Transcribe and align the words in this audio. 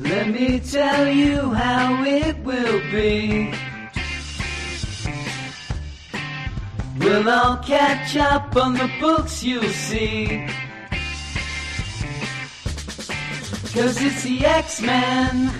Let 0.00 0.28
me 0.28 0.60
tell 0.60 1.08
you 1.08 1.54
how 1.54 2.04
it 2.04 2.38
will 2.40 2.80
be. 2.90 3.52
We'll 6.98 7.28
all 7.28 7.56
catch 7.58 8.14
up 8.16 8.54
on 8.56 8.74
the 8.74 8.90
books 9.00 9.42
you'll 9.42 9.62
see. 9.62 10.46
Cause 13.72 14.02
it's 14.02 14.22
the 14.22 14.44
X-Men. 14.44 15.50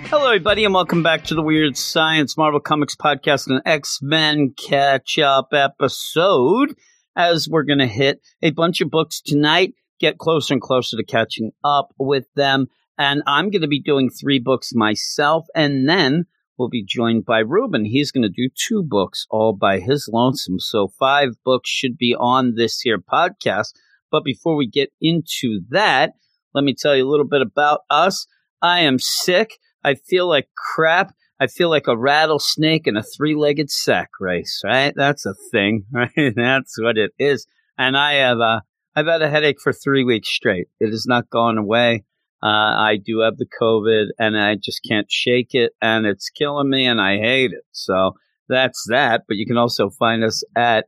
Hello, 0.06 0.28
everybody, 0.28 0.66
and 0.66 0.74
welcome 0.74 1.02
back 1.02 1.24
to 1.26 1.36
the 1.36 1.42
Weird 1.42 1.78
Science 1.78 2.38
Marvel 2.38 2.60
Comics 2.60 2.96
Podcast 2.96 3.48
and 3.48 3.62
X 3.66 4.02
Men 4.04 4.54
Catch 4.56 5.18
Up 5.18 5.50
episode. 5.54 6.76
As 7.16 7.48
we're 7.50 7.64
going 7.64 7.80
to 7.80 7.88
hit 7.88 8.22
a 8.42 8.52
bunch 8.52 8.82
of 8.82 8.90
books 8.90 9.22
tonight, 9.22 9.74
get 10.00 10.18
closer 10.18 10.54
and 10.54 10.62
closer 10.62 10.98
to 10.98 11.04
catching 11.04 11.52
up 11.64 11.94
with 11.98 12.26
them. 12.36 12.68
And 12.98 13.24
I'm 13.26 13.50
going 13.50 13.62
to 13.62 13.68
be 13.68 13.82
doing 13.82 14.10
three 14.10 14.40
books 14.40 14.72
myself, 14.74 15.48
and 15.56 15.88
then 15.88 16.26
we'll 16.58 16.70
be 16.70 16.84
joined 16.84 17.26
by 17.26 17.40
Ruben. 17.40 17.86
He's 17.86 18.12
going 18.12 18.24
to 18.24 18.30
do 18.30 18.50
two 18.54 18.84
books 18.84 19.26
all 19.30 19.54
by 19.54 19.80
his 19.80 20.10
lonesome. 20.12 20.60
So 20.60 20.90
five 21.00 21.30
books 21.46 21.70
should 21.70 21.98
be 21.98 22.14
on 22.14 22.56
this 22.56 22.82
here 22.82 23.00
podcast. 23.00 23.74
But 24.12 24.24
before 24.24 24.56
we 24.56 24.68
get 24.68 24.92
into 25.00 25.62
that, 25.70 26.14
let 26.54 26.64
me 26.64 26.74
tell 26.74 26.96
you 26.96 27.08
a 27.08 27.10
little 27.10 27.28
bit 27.28 27.42
about 27.42 27.82
us. 27.90 28.28
I 28.62 28.82
am 28.82 29.00
sick. 29.00 29.58
I 29.84 29.96
feel 29.96 30.28
like 30.28 30.50
crap. 30.58 31.14
I 31.40 31.48
feel 31.48 31.70
like 31.70 31.88
a 31.88 31.98
rattlesnake 31.98 32.86
in 32.86 32.98
a 32.98 33.04
three-legged 33.04 33.72
sack 33.72 34.10
race, 34.20 34.62
right? 34.64 34.94
That's 34.96 35.26
a 35.26 35.34
thing, 35.52 35.86
right? 35.92 36.34
That's 36.36 36.80
what 36.80 36.98
it 36.98 37.12
is. 37.18 37.46
And 37.78 37.96
I 37.96 38.14
have, 38.16 38.40
uh, 38.40 38.60
I've 38.96 39.08
had 39.08 39.22
a 39.22 39.30
headache 39.30 39.62
for 39.62 39.72
three 39.72 40.04
weeks 40.04 40.30
straight. 40.30 40.68
It 40.80 40.92
has 40.92 41.06
not 41.06 41.30
gone 41.30 41.58
away. 41.58 42.04
Uh, 42.44 42.48
I 42.48 42.98
do 43.04 43.20
have 43.20 43.38
the 43.38 43.48
COVID 43.62 44.08
and 44.18 44.38
I 44.38 44.56
just 44.56 44.82
can't 44.88 45.12
shake 45.12 45.54
it 45.54 45.74
and 45.82 46.06
it's 46.06 46.30
killing 46.30 46.70
me 46.70 46.86
and 46.86 47.00
I 47.00 47.18
hate 47.18 47.52
it. 47.52 47.64
So 47.72 48.16
that's 48.48 48.86
that. 48.90 49.24
But 49.28 49.38
you 49.38 49.46
can 49.46 49.58
also 49.58 49.90
find 49.90 50.24
us 50.24 50.44
at 50.56 50.86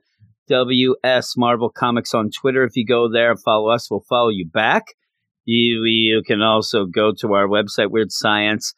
WS 0.48 1.36
Marvel 1.38 1.70
Comics 1.70 2.14
on 2.14 2.30
Twitter. 2.30 2.64
If 2.64 2.76
you 2.76 2.86
go 2.86 3.10
there 3.12 3.32
and 3.32 3.42
follow 3.42 3.70
us, 3.70 3.90
we'll 3.92 4.06
follow 4.08 4.30
you 4.30 4.46
back. 4.46 4.84
You, 5.46 5.84
you 5.84 6.24
can 6.26 6.42
also 6.42 6.86
go 6.86 7.14
to 7.20 7.34
our 7.34 7.48
website, 7.48 7.92
Weird 7.92 8.12
Science 8.12 8.74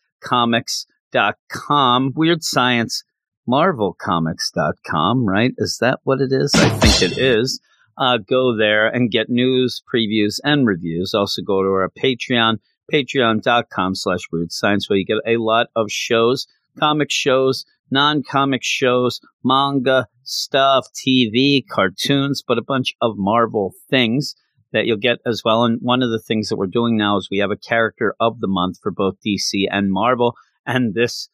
comics.com. 1.14 2.14
Weird 2.16 2.44
Science 2.44 3.03
Marvel 3.45 3.95
marvelcomics.com, 4.00 5.28
right? 5.28 5.52
Is 5.58 5.78
that 5.81 6.00
what 6.03 6.22
it 6.22 6.31
is? 6.31 6.52
I 6.55 6.70
think 6.70 7.11
it 7.11 7.17
is. 7.17 7.59
Uh, 7.97 8.17
go 8.17 8.58
there 8.58 8.88
and 8.88 9.11
get 9.11 9.30
news, 9.30 9.83
previews, 9.94 10.39
and 10.44 10.66
reviews. 10.66 11.14
Also 11.14 11.42
go 11.42 11.61
to 11.61 11.70
our 11.70 11.92
Patreon, 12.02 12.58
patreon.com 12.92 13.95
slash 13.95 14.22
weird 14.31 14.52
science, 14.52 14.89
where 14.89 14.97
you 14.97 15.05
get 15.05 15.17
a 15.28 15.38
lot 15.38 15.67
of 15.75 15.92
shows, 15.92 16.47
comic 16.80 17.11
shows, 17.11 17.66
non-comic 17.92 18.64
shows, 18.64 19.20
manga 19.44 20.08
stuff, 20.23 20.88
TV, 20.95 21.64
cartoons, 21.70 22.44
but 22.48 22.58
a 22.58 22.64
bunch 22.64 22.95
of 23.02 23.16
Marvel 23.17 23.73
things 23.89 24.36
that 24.72 24.86
you'll 24.86 24.98
get 24.98 25.20
as 25.25 25.44
well. 25.44 25.66
And 25.66 25.80
one 25.81 26.02
of 26.02 26.09
the 26.09 26.20
things 26.20 26.50
that 26.50 26.55
we're 26.55 26.66
doing 26.67 26.98
now 26.98 27.17
is 27.17 27.27
we 27.30 27.39
have 27.39 27.52
a 27.52 27.58
character 27.58 28.16
of 28.20 28.39
the 28.39 28.48
month 28.48 28.77
for 28.81 28.92
both 28.92 29.16
DC 29.25 29.66
and 29.70 29.92
Marvel. 29.92 30.33
And 30.66 30.94
this 30.94 31.30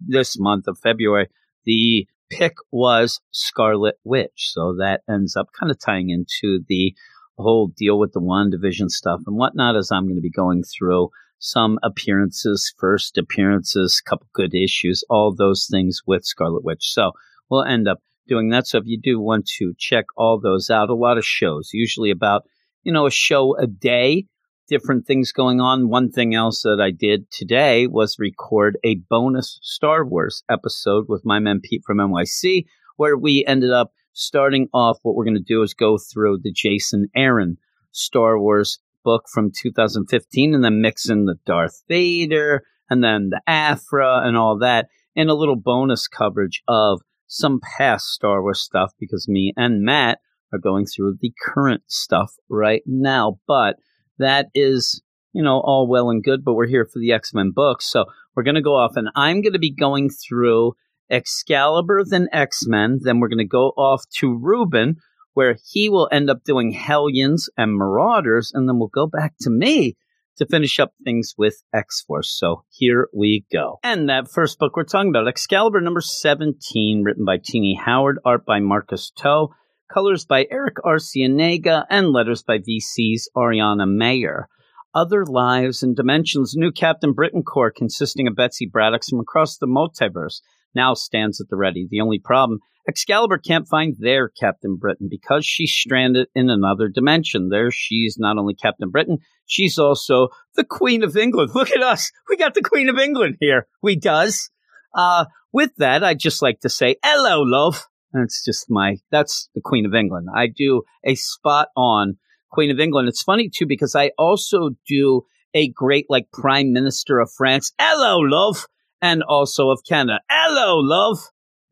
this 0.00 0.38
month 0.38 0.66
of 0.68 0.78
February, 0.78 1.28
the 1.64 2.06
pick 2.30 2.54
was 2.70 3.20
Scarlet 3.30 3.96
Witch. 4.04 4.50
So 4.52 4.76
that 4.78 5.02
ends 5.08 5.36
up 5.36 5.48
kind 5.58 5.70
of 5.70 5.78
tying 5.78 6.10
into 6.10 6.64
the 6.68 6.94
whole 7.36 7.68
deal 7.68 7.98
with 7.98 8.12
the 8.12 8.20
WandaVision 8.20 8.88
stuff 8.88 9.20
and 9.26 9.36
whatnot 9.36 9.76
as 9.76 9.90
I'm 9.90 10.04
going 10.04 10.16
to 10.16 10.20
be 10.20 10.30
going 10.30 10.62
through 10.62 11.10
some 11.38 11.78
appearances, 11.82 12.72
first 12.78 13.18
appearances, 13.18 14.00
couple 14.00 14.28
good 14.32 14.54
issues, 14.54 15.04
all 15.10 15.34
those 15.34 15.68
things 15.70 16.00
with 16.06 16.24
Scarlet 16.24 16.64
Witch. 16.64 16.92
So 16.92 17.12
we'll 17.50 17.64
end 17.64 17.88
up 17.88 17.98
doing 18.28 18.50
that. 18.50 18.66
So 18.66 18.78
if 18.78 18.84
you 18.86 18.98
do 19.00 19.20
want 19.20 19.46
to 19.58 19.74
check 19.78 20.06
all 20.16 20.40
those 20.40 20.70
out, 20.70 20.90
a 20.90 20.94
lot 20.94 21.18
of 21.18 21.26
shows, 21.26 21.70
usually 21.72 22.10
about 22.10 22.44
you 22.84 22.92
know, 22.92 23.06
a 23.06 23.10
show 23.10 23.56
a 23.58 23.66
day, 23.66 24.26
different 24.68 25.06
things 25.06 25.32
going 25.32 25.60
on. 25.60 25.88
One 25.88 26.10
thing 26.10 26.34
else 26.34 26.62
that 26.62 26.80
I 26.80 26.90
did 26.90 27.30
today 27.30 27.86
was 27.86 28.16
record 28.18 28.78
a 28.84 28.96
bonus 29.10 29.58
Star 29.62 30.04
Wars 30.04 30.42
episode 30.50 31.06
with 31.08 31.24
my 31.24 31.38
man 31.38 31.60
Pete 31.62 31.82
from 31.86 31.98
NYC, 31.98 32.64
where 32.96 33.16
we 33.16 33.44
ended 33.46 33.70
up 33.70 33.92
starting 34.12 34.68
off. 34.72 34.98
What 35.02 35.14
we're 35.14 35.24
going 35.24 35.34
to 35.34 35.40
do 35.40 35.62
is 35.62 35.74
go 35.74 35.98
through 35.98 36.38
the 36.42 36.52
Jason 36.52 37.08
Aaron 37.14 37.58
Star 37.92 38.38
Wars 38.38 38.78
book 39.04 39.24
from 39.32 39.52
2015 39.54 40.54
and 40.54 40.64
then 40.64 40.80
mix 40.80 41.08
in 41.08 41.26
the 41.26 41.36
Darth 41.44 41.82
Vader 41.88 42.62
and 42.88 43.04
then 43.04 43.30
the 43.30 43.40
Aphra 43.46 44.22
and 44.24 44.36
all 44.36 44.58
that 44.58 44.88
and 45.14 45.30
a 45.30 45.34
little 45.34 45.56
bonus 45.56 46.08
coverage 46.08 46.62
of 46.66 47.00
some 47.26 47.60
past 47.76 48.06
Star 48.06 48.42
Wars 48.42 48.60
stuff 48.60 48.92
because 48.98 49.28
me 49.28 49.52
and 49.56 49.82
Matt 49.82 50.18
are 50.52 50.58
going 50.58 50.86
through 50.86 51.18
the 51.20 51.32
current 51.44 51.82
stuff 51.86 52.32
right 52.48 52.82
now. 52.86 53.38
But 53.46 53.76
that 54.18 54.48
is, 54.54 55.02
you 55.32 55.42
know, 55.42 55.60
all 55.64 55.88
well 55.88 56.10
and 56.10 56.22
good, 56.22 56.44
but 56.44 56.54
we're 56.54 56.66
here 56.66 56.84
for 56.84 56.98
the 56.98 57.12
X 57.12 57.34
Men 57.34 57.50
books. 57.54 57.86
So 57.86 58.06
we're 58.34 58.42
going 58.42 58.54
to 58.54 58.62
go 58.62 58.76
off 58.76 58.96
and 58.96 59.08
I'm 59.14 59.42
going 59.42 59.52
to 59.52 59.58
be 59.58 59.74
going 59.74 60.10
through 60.10 60.74
Excalibur, 61.10 62.02
then 62.04 62.28
X 62.32 62.66
Men. 62.66 62.98
Then 63.02 63.20
we're 63.20 63.28
going 63.28 63.38
to 63.38 63.44
go 63.44 63.68
off 63.76 64.02
to 64.18 64.36
Ruben, 64.36 64.96
where 65.34 65.56
he 65.70 65.88
will 65.88 66.08
end 66.10 66.30
up 66.30 66.44
doing 66.44 66.72
Hellions 66.72 67.48
and 67.56 67.76
Marauders. 67.76 68.52
And 68.54 68.68
then 68.68 68.78
we'll 68.78 68.88
go 68.88 69.06
back 69.06 69.34
to 69.40 69.50
me 69.50 69.96
to 70.36 70.46
finish 70.46 70.80
up 70.80 70.92
things 71.04 71.34
with 71.38 71.62
X 71.72 72.02
Force. 72.02 72.36
So 72.36 72.64
here 72.70 73.08
we 73.14 73.44
go. 73.52 73.78
And 73.82 74.08
that 74.08 74.30
first 74.30 74.58
book 74.58 74.76
we're 74.76 74.84
talking 74.84 75.10
about, 75.10 75.28
Excalibur 75.28 75.80
number 75.80 76.00
17, 76.00 77.02
written 77.02 77.24
by 77.24 77.38
Tini 77.38 77.74
Howard, 77.74 78.18
art 78.24 78.44
by 78.44 78.60
Marcus 78.60 79.12
To 79.18 79.48
colors 79.94 80.24
by 80.24 80.44
Erick 80.50 80.74
Arciniega, 80.84 81.84
and 81.88 82.10
letters 82.10 82.42
by 82.42 82.58
VC's 82.58 83.28
Ariana 83.36 83.86
Maher. 83.86 84.48
Other 84.92 85.24
Lives 85.24 85.84
and 85.84 85.94
Dimensions 85.94 86.54
new 86.56 86.72
Captain 86.72 87.12
Britain 87.12 87.44
Corps 87.44 87.70
consisting 87.70 88.26
of 88.26 88.34
Betsy 88.34 88.66
Braddock 88.66 89.02
from 89.08 89.20
across 89.20 89.56
the 89.56 89.68
multiverse 89.68 90.40
now 90.74 90.94
stands 90.94 91.40
at 91.40 91.48
the 91.48 91.56
ready. 91.56 91.86
The 91.88 92.00
only 92.00 92.18
problem, 92.18 92.58
Excalibur 92.88 93.38
can't 93.38 93.68
find 93.68 93.94
their 93.96 94.28
Captain 94.28 94.76
Britain 94.76 95.06
because 95.08 95.46
she's 95.46 95.72
stranded 95.72 96.26
in 96.34 96.50
another 96.50 96.88
dimension. 96.88 97.48
There 97.48 97.70
she's 97.70 98.16
not 98.18 98.36
only 98.36 98.54
Captain 98.54 98.90
Britain, 98.90 99.18
she's 99.46 99.78
also 99.78 100.28
the 100.56 100.64
Queen 100.64 101.04
of 101.04 101.16
England. 101.16 101.52
Look 101.54 101.70
at 101.70 101.84
us. 101.84 102.10
We 102.28 102.36
got 102.36 102.54
the 102.54 102.62
Queen 102.62 102.88
of 102.88 102.98
England 102.98 103.36
here. 103.38 103.68
We 103.80 103.94
does. 103.94 104.50
Uh, 104.92 105.26
with 105.52 105.70
that, 105.76 106.02
I'd 106.02 106.18
just 106.18 106.42
like 106.42 106.60
to 106.60 106.68
say, 106.68 106.96
hello, 107.04 107.42
love. 107.42 107.86
That's 108.14 108.42
just 108.42 108.70
my, 108.70 108.96
that's 109.10 109.50
the 109.54 109.60
Queen 109.62 109.84
of 109.84 109.94
England. 109.94 110.28
I 110.34 110.46
do 110.46 110.82
a 111.04 111.16
spot 111.16 111.68
on 111.76 112.16
Queen 112.50 112.70
of 112.70 112.80
England. 112.80 113.08
It's 113.08 113.22
funny 113.22 113.50
too, 113.50 113.66
because 113.66 113.94
I 113.94 114.12
also 114.16 114.70
do 114.88 115.26
a 115.52 115.68
great 115.68 116.06
like 116.08 116.30
Prime 116.32 116.72
Minister 116.72 117.18
of 117.18 117.30
France. 117.36 117.72
Hello, 117.78 118.18
love. 118.18 118.66
And 119.02 119.22
also 119.22 119.68
of 119.68 119.80
Canada. 119.86 120.20
Hello, 120.30 120.78
love. 120.78 121.18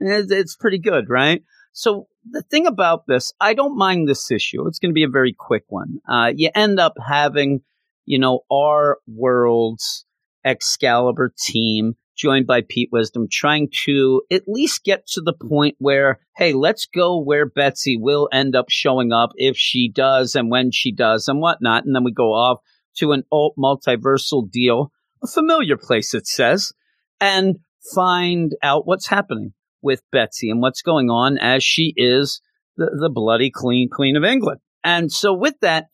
It's 0.01 0.57
pretty 0.57 0.79
good, 0.79 1.09
right? 1.09 1.43
So 1.73 2.09
the 2.31 2.43
thing 2.43 2.67
about 2.67 3.07
this, 3.07 3.33
I 3.41 3.55
don't 3.55 3.79
mind 3.79 4.07
this 4.07 4.31
issue. 4.31 4.67
It's 4.67 4.79
going 4.79 4.91
to 4.91 4.95
be 4.95 5.05
a 5.05 5.09
very 5.09 5.33
quick 5.33 5.65
one. 5.69 6.01
Uh, 6.07 6.33
you 6.35 6.51
end 6.55 6.79
up 6.79 6.95
having, 7.03 7.63
you 8.05 8.19
know, 8.19 8.41
our 8.53 8.99
world's 9.07 10.05
Excalibur 10.45 11.33
team 11.39 11.95
joined 12.17 12.47
by 12.47 12.63
Pete 12.69 12.91
Wisdom, 12.93 13.27
trying 13.31 13.69
to 13.85 14.23
at 14.31 14.43
least 14.47 14.85
get 14.85 15.07
to 15.09 15.21
the 15.21 15.33
point 15.33 15.77
where, 15.79 16.21
hey, 16.37 16.53
let's 16.53 16.87
go 16.87 17.21
where 17.21 17.47
Betsy 17.47 17.97
will 17.97 18.29
end 18.33 18.55
up 18.55 18.67
showing 18.69 19.13
up 19.13 19.31
if 19.37 19.57
she 19.57 19.91
does 19.91 20.35
and 20.35 20.51
when 20.51 20.71
she 20.71 20.93
does 20.93 21.29
and 21.29 21.41
whatnot. 21.41 21.85
And 21.85 21.95
then 21.95 22.05
we 22.05 22.13
go 22.13 22.33
off 22.33 22.61
to 22.99 23.13
an 23.13 23.25
alt 23.33 23.55
multiversal 23.59 24.51
deal, 24.51 24.93
a 25.23 25.27
familiar 25.27 25.77
place, 25.77 26.15
it 26.15 26.27
says, 26.27 26.73
and 27.21 27.57
find 27.95 28.55
out 28.63 28.87
what's 28.87 29.09
happening 29.09 29.53
with 29.81 30.03
Betsy 30.13 30.51
and 30.51 30.61
what's 30.61 30.83
going 30.83 31.11
on 31.11 31.39
as 31.39 31.65
she 31.65 31.93
is 31.97 32.41
the, 32.77 32.91
the 33.01 33.11
bloody 33.11 33.51
clean 33.51 33.89
queen 33.91 34.17
of 34.17 34.25
England. 34.25 34.61
And 34.85 35.11
so 35.11 35.33
with 35.33 35.55
that, 35.61 35.87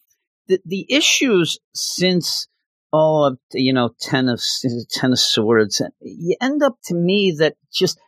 the, 0.49 0.61
the 0.65 0.87
issues 0.89 1.59
since 1.75 2.49
all 2.93 3.25
of 3.27 3.39
you 3.53 3.73
know 3.73 3.91
ten 4.01 4.29
of 4.29 4.41
ten 4.91 5.13
of 5.13 5.19
swords. 5.19 5.83
You 6.01 6.37
end 6.41 6.63
up 6.63 6.77
to 6.85 6.95
me 6.95 7.37
that 7.39 7.57
just 7.73 7.99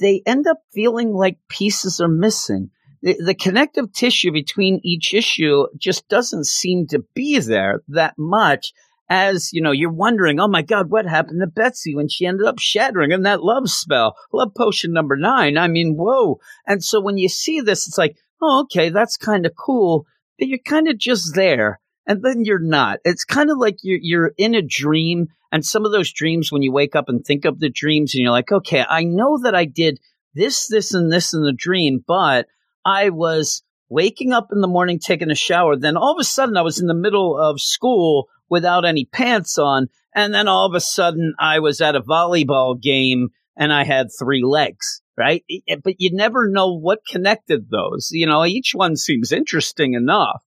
they 0.00 0.22
end 0.26 0.46
up 0.46 0.58
feeling 0.72 1.12
like 1.12 1.38
pieces 1.48 2.00
are 2.00 2.08
missing. 2.08 2.70
The, 3.02 3.16
the 3.22 3.34
connective 3.34 3.92
tissue 3.92 4.32
between 4.32 4.80
each 4.82 5.12
issue 5.14 5.66
just 5.78 6.08
doesn't 6.08 6.46
seem 6.46 6.86
to 6.88 7.04
be 7.14 7.38
there 7.38 7.82
that 7.88 8.14
much 8.16 8.72
as 9.10 9.50
you 9.52 9.60
know 9.60 9.70
you're 9.70 9.92
wondering 9.92 10.40
oh 10.40 10.48
my 10.48 10.62
god 10.62 10.90
what 10.90 11.04
happened 11.04 11.38
to 11.38 11.46
betsy 11.46 11.94
when 11.94 12.08
she 12.08 12.24
ended 12.24 12.46
up 12.46 12.58
shattering 12.58 13.12
in 13.12 13.22
that 13.22 13.42
love 13.42 13.68
spell? 13.68 14.16
Love 14.32 14.54
potion 14.56 14.92
number 14.92 15.16
nine 15.16 15.58
i 15.58 15.68
mean 15.68 15.94
whoa. 15.96 16.38
And 16.66 16.82
so 16.82 17.00
when 17.00 17.18
you 17.18 17.28
see 17.28 17.60
this 17.60 17.86
it's 17.86 17.98
like 17.98 18.16
oh 18.40 18.62
okay 18.62 18.88
that's 18.88 19.16
kind 19.16 19.44
of 19.44 19.52
cool. 19.54 20.06
But 20.38 20.48
you're 20.48 20.58
kind 20.58 20.88
of 20.88 20.98
just 20.98 21.34
there 21.34 21.80
and 22.06 22.22
then 22.22 22.44
you're 22.44 22.58
not. 22.58 22.98
It's 23.04 23.24
kind 23.24 23.50
of 23.50 23.58
like 23.58 23.78
you're 23.82 23.98
you're 24.00 24.32
in 24.36 24.54
a 24.54 24.62
dream, 24.62 25.28
and 25.52 25.64
some 25.64 25.84
of 25.84 25.92
those 25.92 26.12
dreams, 26.12 26.50
when 26.50 26.62
you 26.62 26.72
wake 26.72 26.94
up 26.94 27.08
and 27.08 27.24
think 27.24 27.44
of 27.44 27.60
the 27.60 27.70
dreams, 27.70 28.14
and 28.14 28.22
you're 28.22 28.30
like, 28.30 28.52
okay, 28.52 28.84
I 28.88 29.04
know 29.04 29.38
that 29.42 29.54
I 29.54 29.64
did 29.64 30.00
this, 30.34 30.66
this, 30.68 30.94
and 30.94 31.12
this 31.12 31.32
in 31.32 31.42
the 31.42 31.54
dream, 31.56 32.04
but 32.06 32.46
I 32.84 33.10
was 33.10 33.62
waking 33.88 34.32
up 34.32 34.48
in 34.52 34.60
the 34.60 34.68
morning, 34.68 34.98
taking 34.98 35.30
a 35.30 35.36
shower. 35.36 35.76
Then 35.76 35.96
all 35.96 36.12
of 36.12 36.20
a 36.20 36.24
sudden, 36.24 36.56
I 36.56 36.62
was 36.62 36.80
in 36.80 36.86
the 36.86 36.94
middle 36.94 37.38
of 37.38 37.60
school 37.60 38.28
without 38.48 38.84
any 38.84 39.04
pants 39.06 39.58
on, 39.58 39.88
and 40.14 40.34
then 40.34 40.48
all 40.48 40.66
of 40.66 40.74
a 40.74 40.80
sudden, 40.80 41.34
I 41.38 41.60
was 41.60 41.80
at 41.80 41.96
a 41.96 42.02
volleyball 42.02 42.80
game 42.80 43.28
and 43.56 43.72
I 43.72 43.84
had 43.84 44.08
three 44.18 44.42
legs. 44.44 45.00
Right. 45.16 45.44
Eh, 45.48 45.60
eh, 45.68 45.76
but 45.82 45.94
you 45.98 46.10
never 46.12 46.50
know 46.50 46.76
what 46.76 47.06
connected 47.08 47.70
those. 47.70 48.08
You 48.10 48.26
know, 48.26 48.44
each 48.44 48.72
one 48.74 48.96
seems 48.96 49.30
interesting 49.30 49.94
enough 49.94 50.42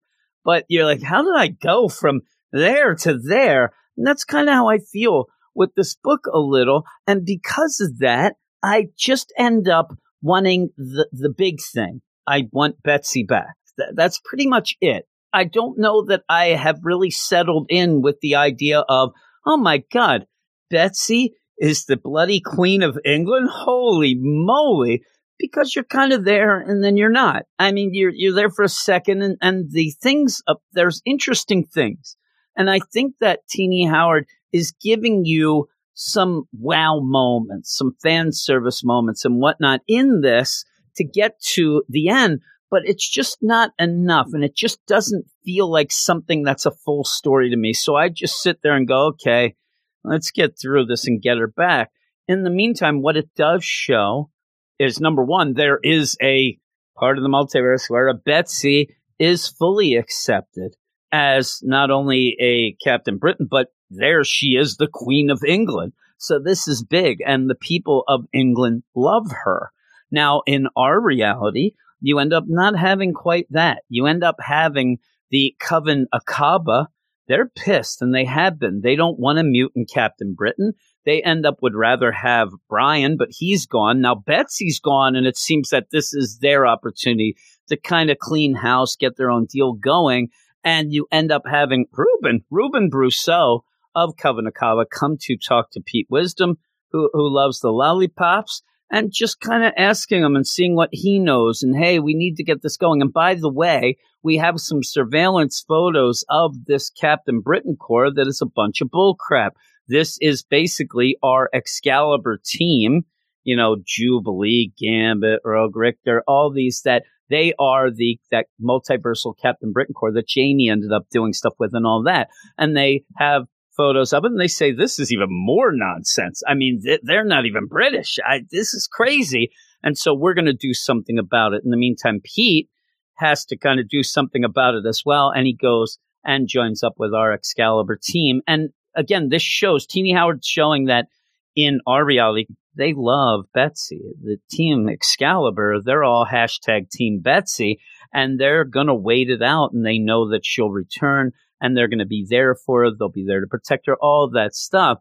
but 0.47 0.65
you're 0.69 0.87
like, 0.87 1.03
how 1.03 1.23
did 1.23 1.35
I 1.37 1.49
go 1.49 1.89
from 1.89 2.21
there 2.53 2.95
to 2.95 3.19
there? 3.19 3.73
And 3.97 4.07
that's 4.07 4.25
kind 4.25 4.49
of 4.49 4.55
how 4.55 4.69
I 4.69 4.79
feel 4.79 5.25
with 5.57 5.75
this 5.75 5.97
book 5.97 6.27
a 6.33 6.39
little. 6.39 6.85
And 7.07 7.27
because 7.27 7.81
of 7.81 7.99
that, 7.99 8.37
I 8.63 8.87
just 8.97 9.33
end 9.37 9.69
up 9.69 9.89
wanting 10.23 10.71
the, 10.77 11.09
the 11.11 11.31
big 11.37 11.61
thing. 11.61 12.01
I 12.29 12.45
want 12.53 12.81
Betsy 12.83 13.25
back. 13.25 13.57
Th- 13.77 13.91
that's 13.95 14.21
pretty 14.25 14.47
much 14.47 14.77
it. 14.81 15.07
I 15.33 15.45
don't 15.45 15.79
know 15.79 16.05
that 16.05 16.23
I 16.29 16.51
have 16.51 16.79
really 16.85 17.11
settled 17.11 17.67
in 17.69 18.01
with 18.01 18.21
the 18.21 18.37
idea 18.37 18.85
of, 18.89 19.11
oh 19.45 19.57
my 19.57 19.83
God, 19.93 20.27
Betsy 20.71 21.35
is 21.59 21.87
the 21.87 21.97
bloody 21.97 22.41
queen 22.41 22.85
of 22.85 23.01
England? 23.05 23.49
Holy 23.51 24.15
moly 24.17 25.03
because 25.39 25.75
you're 25.75 25.85
kind 25.85 26.13
of 26.13 26.25
there 26.25 26.59
and 26.59 26.83
then 26.83 26.97
you're 26.97 27.11
not. 27.11 27.45
I 27.59 27.73
mean, 27.73 27.91
you're 27.93 28.13
you're 28.15 28.35
there 28.35 28.51
for 28.51 28.63
a 28.63 28.69
second, 28.69 29.23
and 29.23 29.37
and 29.41 29.71
the 29.71 29.91
things 30.03 30.43
up 30.47 30.63
there's 30.73 31.03
interesting 31.05 31.65
things, 31.65 32.17
and 32.57 32.71
I 32.71 32.81
think 32.93 33.15
that 33.21 33.47
Tini 33.49 33.87
Howard 33.87 34.27
is 34.53 34.73
giving 34.83 35.25
you 35.25 35.69
some 35.95 36.45
wow 36.53 37.01
moments, 37.01 37.77
some 37.77 37.97
fan 38.03 38.33
service 38.33 38.85
moments, 38.85 39.25
and 39.25 39.41
whatnot 39.41 39.81
in 39.89 40.21
this 40.21 40.65
to 40.97 41.05
get 41.05 41.41
to 41.55 41.83
the 41.89 42.09
end. 42.09 42.41
But 42.69 42.83
it's 42.85 43.09
just 43.09 43.39
not 43.43 43.71
enough, 43.79 44.29
and 44.33 44.43
it 44.43 44.57
just 44.57 44.85
doesn't 44.87 45.27
feel 45.45 45.71
like 45.71 45.93
something 45.93 46.43
that's 46.43 46.67
a 46.67 46.73
full 46.73 47.05
story 47.05 47.51
to 47.51 47.57
me. 47.57 47.73
So 47.73 47.95
I 47.95 48.09
just 48.09 48.43
sit 48.43 48.61
there 48.63 48.75
and 48.75 48.89
go, 48.89 49.07
okay, 49.09 49.55
let's 50.03 50.33
get 50.33 50.59
through 50.59 50.87
this 50.87 51.07
and 51.07 51.23
get 51.23 51.39
her 51.39 51.47
back. 51.47 51.91
In 52.27 52.43
the 52.43 52.51
meantime, 52.51 53.03
what 53.03 53.17
it 53.17 53.29
does 53.37 53.65
show 53.65 54.31
is 54.79 55.01
number 55.01 55.25
one, 55.25 55.55
there 55.55 55.79
is 55.83 56.17
a 56.23 56.59
part 56.97 57.19
of 57.19 57.23
the 57.23 57.31
multiverse 57.31 57.89
where 57.89 58.09
a 58.09 58.15
Betsy 58.15 58.97
is 59.19 59.49
fully 59.49 59.97
accepted 59.97 60.77
as 61.13 61.61
not 61.63 61.91
only 61.91 62.37
a 62.41 62.77
Captain 62.85 63.19
Britain, 63.19 63.47
but 63.51 63.69
there 63.91 64.25
she 64.25 64.57
is 64.57 64.77
the 64.77 64.89
Queen 64.93 65.31
of 65.31 65.43
England. 65.47 65.93
So 66.19 66.39
this 66.39 66.67
is 66.67 66.83
big, 66.83 67.19
and 67.27 67.49
the 67.49 67.55
people 67.55 68.05
of 68.09 68.27
England 68.33 68.83
love 68.95 69.31
her. 69.45 69.71
Now, 70.11 70.43
in 70.47 70.67
our 70.77 71.01
reality, 71.01 71.73
you 72.01 72.19
end 72.19 72.33
up 72.33 72.45
not 72.47 72.79
having 72.79 73.13
quite 73.13 73.47
that. 73.51 73.83
You 73.89 74.07
end 74.07 74.25
up 74.25 74.37
having 74.41 74.99
the 75.31 75.55
Coven 75.61 76.07
Akkaba. 76.15 76.87
They're 77.29 77.51
pissed, 77.55 78.03
and 78.03 78.15
they 78.15 78.25
have 78.25 78.59
been. 78.59 78.81
They 78.83 78.97
don't 78.97 79.19
want 79.19 79.39
a 79.39 79.43
mutant 79.43 79.91
Captain 79.93 80.35
Britain. 80.35 80.73
They 81.07 81.23
end 81.23 81.47
up 81.47 81.63
would 81.63 81.77
rather 81.77 82.11
have 82.11 82.51
Brian, 82.69 83.17
but 83.17 83.29
he's 83.31 83.65
gone. 83.65 84.01
Now 84.01 84.17
Betsy's 84.17 84.81
gone, 84.81 85.15
and 85.15 85.25
it 85.27 85.37
seems 85.37 85.71
that 85.71 85.87
this 85.93 86.13
is 86.13 86.41
their 86.43 86.67
opportunity 86.67 87.37
to 87.69 87.77
kind 87.77 88.11
of 88.11 88.19
clean 88.19 88.57
house, 88.57 88.97
get 88.97 89.17
their 89.17 89.31
own 89.31 89.47
deal 89.47 89.73
going. 89.73 90.29
And 90.65 90.93
you 90.93 91.07
end 91.13 91.31
up 91.31 91.43
having 91.49 91.87
Ruben, 91.93 92.45
Ruben 92.51 92.91
Brousseau 92.91 93.61
of 93.95 94.17
Coven 94.17 94.47
Akkaba 94.47 94.85
come 94.91 95.17
to 95.23 95.37
talk 95.37 95.71
to 95.71 95.81
Pete 95.81 96.09
Wisdom, 96.11 96.59
who, 96.91 97.09
who 97.13 97.33
loves 97.33 97.61
the 97.61 97.71
lollipops, 97.71 98.63
and 98.91 99.13
just 99.13 99.41
kind 99.41 99.65
of 99.65 99.73
asking 99.77 100.25
him 100.25 100.35
and 100.35 100.47
seeing 100.47 100.75
what 100.75 100.91
he 100.91 101.21
knows. 101.21 101.63
And 101.63 101.77
hey, 101.77 102.01
we 102.01 102.15
need 102.15 102.35
to 102.37 102.45
get 102.45 102.63
this 102.63 102.77
going. 102.77 103.01
And 103.01 103.13
by 103.13 103.35
the 103.35 103.51
way, 103.51 103.97
we 104.25 104.39
have 104.39 104.59
some 104.59 104.83
surveillance 104.83 105.65
photos 105.67 106.25
of 106.29 106.67
this 106.67 106.91
Captain 106.91 107.41
Britain 107.41 107.77
Corps 107.77 108.13
that 108.13 108.27
is 108.27 108.43
a 108.43 108.47
bunch 108.47 108.81
of 108.81 108.89
bullcrap. 108.89 109.51
This 109.89 110.19
is 110.21 110.43
basically 110.43 111.17
our 111.23 111.49
Excalibur 111.53 112.41
team, 112.45 113.05
you 113.45 113.57
know, 113.57 113.77
Jubilee, 113.85 114.73
Gambit, 114.79 115.41
Rogue 115.45 115.77
Rictor, 115.77 116.23
all 116.27 116.51
these 116.51 116.83
that 116.83 117.05
they 117.29 117.55
are 117.59 117.91
the 117.91 118.19
that 118.31 118.47
multiversal 118.61 119.35
Captain 119.41 119.73
Britain 119.73 119.95
Corps 119.95 120.13
that 120.13 120.29
Jamie 120.29 120.71
ended 120.71 120.93
up 120.93 121.09
doing 121.11 121.33
stuff 121.33 121.55
with 121.59 121.75
and 121.75 121.87
all 121.87 122.03
that. 122.05 122.29
And 122.57 122.77
they 122.77 123.05
have 123.17 123.47
photos 123.77 124.13
of 124.13 124.25
it 124.25 124.31
and 124.31 124.41
they 124.41 124.49
say 124.49 124.73
this 124.73 124.99
is 124.99 125.13
even 125.13 125.29
more 125.29 125.71
nonsense. 125.73 126.43
I 126.47 126.55
mean, 126.55 126.83
they're 127.03 127.25
not 127.25 127.47
even 127.47 127.67
British. 127.67 128.19
I, 128.25 128.43
this 128.51 128.75
is 128.75 128.89
crazy. 128.91 129.51
And 129.83 129.99
so 129.99 130.15
we're 130.15 130.35
going 130.35 130.47
to 130.47 130.55
do 130.55 130.73
something 130.73 131.19
about 131.19 131.53
it. 131.53 131.63
In 131.65 131.71
the 131.71 131.77
meantime, 131.77 132.21
Pete 132.25 132.69
has 133.15 133.45
to 133.47 133.57
kind 133.57 133.81
of 133.81 133.89
do 133.89 134.03
something 134.03 134.45
about 134.45 134.75
it 134.75 134.87
as 134.87 135.03
well. 135.05 135.31
And 135.31 135.47
he 135.47 135.55
goes 135.55 135.99
and 136.25 136.49
joins 136.49 136.83
up 136.83 136.95
with 136.99 137.15
our 137.15 137.33
Excalibur 137.33 137.99
team. 138.03 138.41
And 138.47 138.71
again, 138.97 139.29
this 139.29 139.43
shows 139.43 139.87
Tini 139.87 140.13
Howard 140.13 140.45
showing 140.45 140.87
that 140.87 141.07
in 141.55 141.81
our 141.87 142.05
reality, 142.05 142.47
they 142.75 142.93
love 142.95 143.47
Betsy. 143.55 144.01
The 144.23 144.39
team 144.51 144.89
Excalibur, 144.89 145.81
they're 145.83 146.05
all 146.05 146.27
hashtag 146.27 146.91
Team 146.91 147.21
Betsy, 147.21 147.81
and 148.13 148.39
they're 148.39 148.65
going 148.65 148.89
to 148.89 148.95
wait 148.95 149.31
it 149.31 149.43
out, 149.43 149.73
and 149.73 149.85
they 149.85 149.99
know 149.99 150.31
that 150.31 150.45
she'll 150.45 150.71
return, 150.71 151.33
and 151.61 151.77
they're 151.77 151.89
going 151.89 152.01
to 152.01 152.07
be 152.07 152.27
there 152.29 152.55
for 152.55 152.85
her. 152.85 152.91
They'll 152.91 153.09
be 153.09 153.25
there 153.25 153.41
to 153.41 153.47
protect 153.47 153.87
her, 153.87 153.97
all 153.97 154.29
that 154.35 154.55
stuff. 154.55 154.99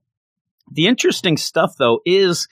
The 0.72 0.88
interesting 0.88 1.38
stuff, 1.38 1.74
though, 1.78 2.00
is 2.06 2.48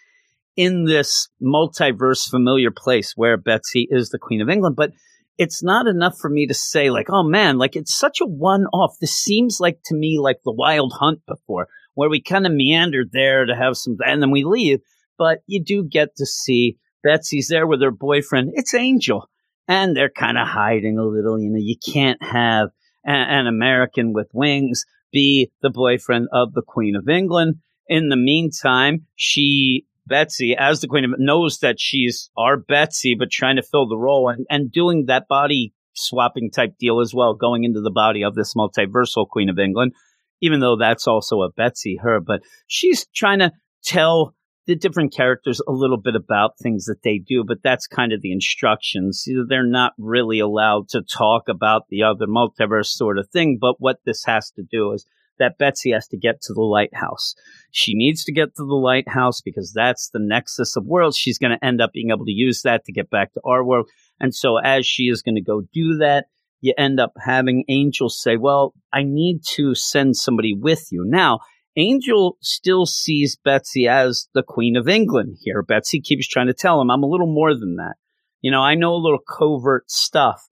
in 0.55 0.85
this 0.85 1.29
multiverse 1.41 2.29
familiar 2.29 2.69
place 2.69 3.13
where 3.15 3.37
Betsy 3.37 3.87
is 3.89 4.09
the 4.09 4.19
Queen 4.19 4.41
of 4.41 4.49
England, 4.49 4.75
but 4.75 4.91
it's 5.37 5.63
not 5.63 5.87
enough 5.87 6.17
for 6.19 6.29
me 6.29 6.47
to 6.47 6.53
say 6.53 6.89
like, 6.89 7.07
oh 7.09 7.23
man, 7.23 7.57
like 7.57 7.75
it's 7.75 7.97
such 7.97 8.21
a 8.21 8.25
one 8.25 8.65
off. 8.73 8.95
This 8.99 9.15
seems 9.15 9.59
like 9.59 9.79
to 9.85 9.95
me 9.95 10.19
like 10.19 10.39
the 10.43 10.53
wild 10.53 10.93
hunt 10.99 11.21
before, 11.27 11.67
where 11.95 12.09
we 12.09 12.21
kind 12.21 12.45
of 12.45 12.53
meandered 12.53 13.09
there 13.11 13.45
to 13.45 13.55
have 13.55 13.77
some, 13.77 13.97
and 14.05 14.21
then 14.21 14.31
we 14.31 14.43
leave. 14.43 14.79
But 15.17 15.39
you 15.47 15.63
do 15.63 15.83
get 15.83 16.15
to 16.17 16.25
see 16.25 16.77
Betsy's 17.03 17.47
there 17.47 17.67
with 17.67 17.81
her 17.81 17.91
boyfriend. 17.91 18.51
It's 18.53 18.73
Angel. 18.73 19.29
And 19.67 19.95
they're 19.95 20.09
kind 20.09 20.37
of 20.37 20.47
hiding 20.47 20.97
a 20.97 21.05
little. 21.05 21.39
You 21.39 21.49
know, 21.49 21.59
you 21.59 21.77
can't 21.77 22.21
have 22.21 22.69
a- 23.05 23.11
an 23.11 23.47
American 23.47 24.11
with 24.13 24.29
wings 24.33 24.85
be 25.11 25.51
the 25.61 25.69
boyfriend 25.69 26.27
of 26.33 26.53
the 26.53 26.63
Queen 26.65 26.95
of 26.95 27.07
England. 27.07 27.55
In 27.87 28.09
the 28.09 28.17
meantime, 28.17 29.05
she 29.15 29.85
Betsy 30.05 30.55
as 30.57 30.81
the 30.81 30.87
Queen 30.87 31.05
of 31.05 31.11
knows 31.17 31.59
that 31.59 31.79
she's 31.79 32.29
our 32.37 32.57
Betsy, 32.57 33.15
but 33.17 33.31
trying 33.31 33.55
to 33.55 33.63
fill 33.63 33.87
the 33.87 33.97
role 33.97 34.29
and, 34.29 34.45
and 34.49 34.71
doing 34.71 35.05
that 35.07 35.27
body 35.27 35.73
swapping 35.93 36.49
type 36.51 36.75
deal 36.79 36.99
as 36.99 37.13
well, 37.13 37.33
going 37.33 37.63
into 37.63 37.81
the 37.81 37.91
body 37.91 38.23
of 38.23 38.35
this 38.35 38.53
multiversal 38.55 39.27
Queen 39.27 39.49
of 39.49 39.59
England, 39.59 39.93
even 40.41 40.59
though 40.59 40.75
that's 40.75 41.07
also 41.07 41.41
a 41.41 41.51
Betsy, 41.51 41.97
her. 42.01 42.19
But 42.19 42.41
she's 42.67 43.05
trying 43.13 43.39
to 43.39 43.51
tell 43.83 44.35
the 44.65 44.75
different 44.75 45.13
characters 45.13 45.61
a 45.67 45.71
little 45.71 45.99
bit 45.99 46.15
about 46.15 46.57
things 46.57 46.85
that 46.85 47.03
they 47.03 47.17
do, 47.17 47.43
but 47.45 47.57
that's 47.63 47.85
kind 47.85 48.13
of 48.13 48.21
the 48.21 48.31
instructions. 48.31 49.25
They're 49.49 49.67
not 49.67 49.93
really 49.97 50.39
allowed 50.39 50.89
to 50.89 51.01
talk 51.01 51.49
about 51.49 51.83
the 51.89 52.03
other 52.03 52.27
multiverse 52.27 52.87
sort 52.87 53.17
of 53.17 53.29
thing, 53.29 53.57
but 53.59 53.75
what 53.79 53.97
this 54.05 54.23
has 54.25 54.51
to 54.51 54.63
do 54.63 54.93
is 54.93 55.05
that 55.39 55.57
Betsy 55.57 55.91
has 55.91 56.07
to 56.09 56.17
get 56.17 56.41
to 56.41 56.53
the 56.53 56.61
lighthouse. 56.61 57.35
She 57.71 57.93
needs 57.95 58.23
to 58.25 58.33
get 58.33 58.55
to 58.55 58.65
the 58.65 58.75
lighthouse 58.75 59.41
because 59.41 59.73
that's 59.73 60.09
the 60.09 60.19
nexus 60.21 60.75
of 60.75 60.85
worlds. 60.85 61.17
She's 61.17 61.37
going 61.37 61.57
to 61.57 61.65
end 61.65 61.81
up 61.81 61.91
being 61.93 62.11
able 62.11 62.25
to 62.25 62.31
use 62.31 62.61
that 62.61 62.85
to 62.85 62.93
get 62.93 63.09
back 63.09 63.33
to 63.33 63.41
our 63.43 63.63
world. 63.63 63.89
And 64.19 64.33
so 64.33 64.57
as 64.57 64.85
she 64.85 65.03
is 65.03 65.21
going 65.21 65.35
to 65.35 65.41
go 65.41 65.61
do 65.73 65.97
that, 65.97 66.25
you 66.61 66.73
end 66.77 66.99
up 66.99 67.13
having 67.19 67.65
Angel 67.67 68.09
say, 68.09 68.37
well, 68.37 68.73
I 68.93 69.03
need 69.03 69.41
to 69.55 69.75
send 69.75 70.15
somebody 70.15 70.53
with 70.53 70.87
you. 70.91 71.03
Now, 71.05 71.39
Angel 71.75 72.37
still 72.41 72.85
sees 72.85 73.35
Betsy 73.35 73.87
as 73.87 74.27
the 74.33 74.43
Queen 74.43 74.77
of 74.77 74.87
England 74.87 75.37
here. 75.41 75.61
Betsy 75.63 75.99
keeps 75.99 76.27
trying 76.27 76.47
to 76.47 76.53
tell 76.53 76.79
him, 76.79 76.91
I'm 76.91 77.03
a 77.03 77.07
little 77.07 77.33
more 77.33 77.53
than 77.53 77.75
that. 77.77 77.95
You 78.41 78.51
know, 78.51 78.61
I 78.61 78.75
know 78.75 78.93
a 78.93 79.03
little 79.03 79.19
covert 79.19 79.89
stuff 79.89 80.47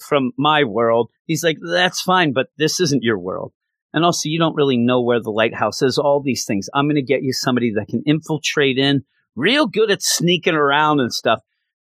from 0.00 0.32
my 0.36 0.64
world. 0.64 1.10
He's 1.26 1.44
like, 1.44 1.58
that's 1.64 2.02
fine, 2.02 2.32
but 2.32 2.48
this 2.58 2.80
isn't 2.80 3.02
your 3.02 3.18
world. 3.18 3.52
And 3.94 4.04
also, 4.04 4.28
you 4.28 4.40
don't 4.40 4.56
really 4.56 4.76
know 4.76 5.00
where 5.00 5.22
the 5.22 5.30
lighthouse 5.30 5.80
is, 5.80 5.98
all 5.98 6.20
these 6.20 6.44
things. 6.44 6.68
I'm 6.74 6.86
going 6.86 6.96
to 6.96 7.02
get 7.02 7.22
you 7.22 7.32
somebody 7.32 7.72
that 7.74 7.86
can 7.86 8.02
infiltrate 8.04 8.76
in, 8.76 9.04
real 9.36 9.68
good 9.68 9.88
at 9.88 10.02
sneaking 10.02 10.54
around 10.54 10.98
and 10.98 11.14
stuff. 11.14 11.38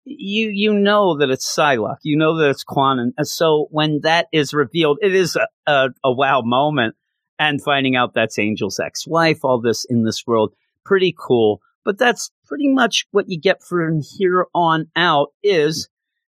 You 0.05 0.49
you 0.49 0.73
know 0.73 1.19
that 1.19 1.28
it's 1.28 1.52
Psylocke. 1.55 1.99
You 2.05 2.17
know 2.17 2.38
that 2.38 2.50
it's. 2.50 2.64
And 2.69 3.26
so 3.26 3.67
when 3.73 4.00
that 4.05 4.28
is 4.33 4.55
revealed, 4.55 4.99
it 5.02 5.12
is 5.12 5.37
a, 5.37 5.49
a, 5.67 5.88
a 6.05 6.12
wow 6.12 6.40
moment. 6.43 6.95
And 7.37 7.62
finding 7.62 7.97
out 7.97 8.14
that's 8.14 8.38
Angel's 8.38 8.81
ex-wife, 8.81 9.45
all 9.45 9.61
this 9.61 9.85
in 9.85 10.05
this 10.05 10.25
world, 10.25 10.55
pretty 10.85 11.14
cool. 11.19 11.61
But 11.85 11.99
that's 11.99 12.31
pretty 12.47 12.69
much 12.69 13.07
what 13.11 13.28
you 13.28 13.40
get 13.40 13.62
from 13.62 14.02
here 14.19 14.47
on 14.55 14.87
out 14.95 15.28
is, 15.43 15.88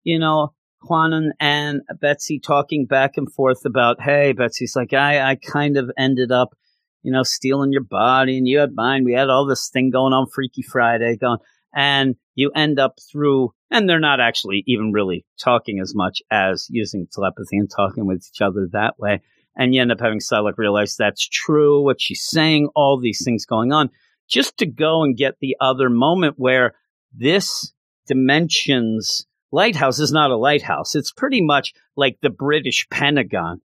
you 0.03 0.17
know, 0.17 0.53
Kwannon 0.83 1.29
and 1.39 1.81
Betsy 1.99 2.39
talking 2.39 2.85
back 2.85 3.17
and 3.17 3.31
forth 3.31 3.65
about, 3.65 4.01
hey, 4.01 4.33
Betsy's 4.33 4.75
like, 4.75 4.93
I, 4.93 5.31
I 5.31 5.35
kind 5.35 5.77
of 5.77 5.91
ended 5.97 6.31
up, 6.31 6.55
you 7.03 7.11
know, 7.11 7.23
stealing 7.23 7.71
your 7.71 7.83
body 7.83 8.37
and 8.37 8.47
you 8.47 8.59
had 8.59 8.73
mine. 8.73 9.03
We 9.03 9.13
had 9.13 9.29
all 9.29 9.45
this 9.45 9.69
thing 9.69 9.89
going 9.89 10.13
on 10.13 10.27
Freaky 10.27 10.61
Friday 10.61 11.17
going, 11.17 11.39
and 11.73 12.15
you 12.35 12.51
end 12.55 12.79
up 12.79 12.97
through, 13.11 13.53
and 13.69 13.87
they're 13.87 13.99
not 13.99 14.19
actually 14.19 14.63
even 14.67 14.91
really 14.91 15.25
talking 15.39 15.79
as 15.79 15.93
much 15.95 16.21
as 16.31 16.67
using 16.69 17.07
telepathy 17.11 17.57
and 17.57 17.69
talking 17.69 18.05
with 18.05 18.27
each 18.33 18.41
other 18.41 18.67
that 18.71 18.99
way. 18.99 19.21
And 19.55 19.75
you 19.75 19.81
end 19.81 19.91
up 19.91 19.99
having 19.99 20.19
Psylocke 20.19 20.57
realize 20.57 20.95
that's 20.95 21.27
true, 21.27 21.83
what 21.83 22.01
she's 22.01 22.25
saying, 22.25 22.69
all 22.75 22.99
these 22.99 23.21
things 23.23 23.45
going 23.45 23.71
on, 23.71 23.89
just 24.29 24.57
to 24.59 24.65
go 24.65 25.03
and 25.03 25.17
get 25.17 25.35
the 25.41 25.57
other 25.59 25.89
moment 25.89 26.35
where 26.37 26.73
this 27.13 27.73
dimensions 28.07 29.27
lighthouse 29.51 29.99
is 29.99 30.11
not 30.11 30.31
a 30.31 30.37
lighthouse. 30.37 30.95
It's 30.95 31.11
pretty 31.11 31.41
much 31.41 31.73
like 31.95 32.17
the 32.21 32.29
British 32.29 32.87
Pentagon. 32.89 33.61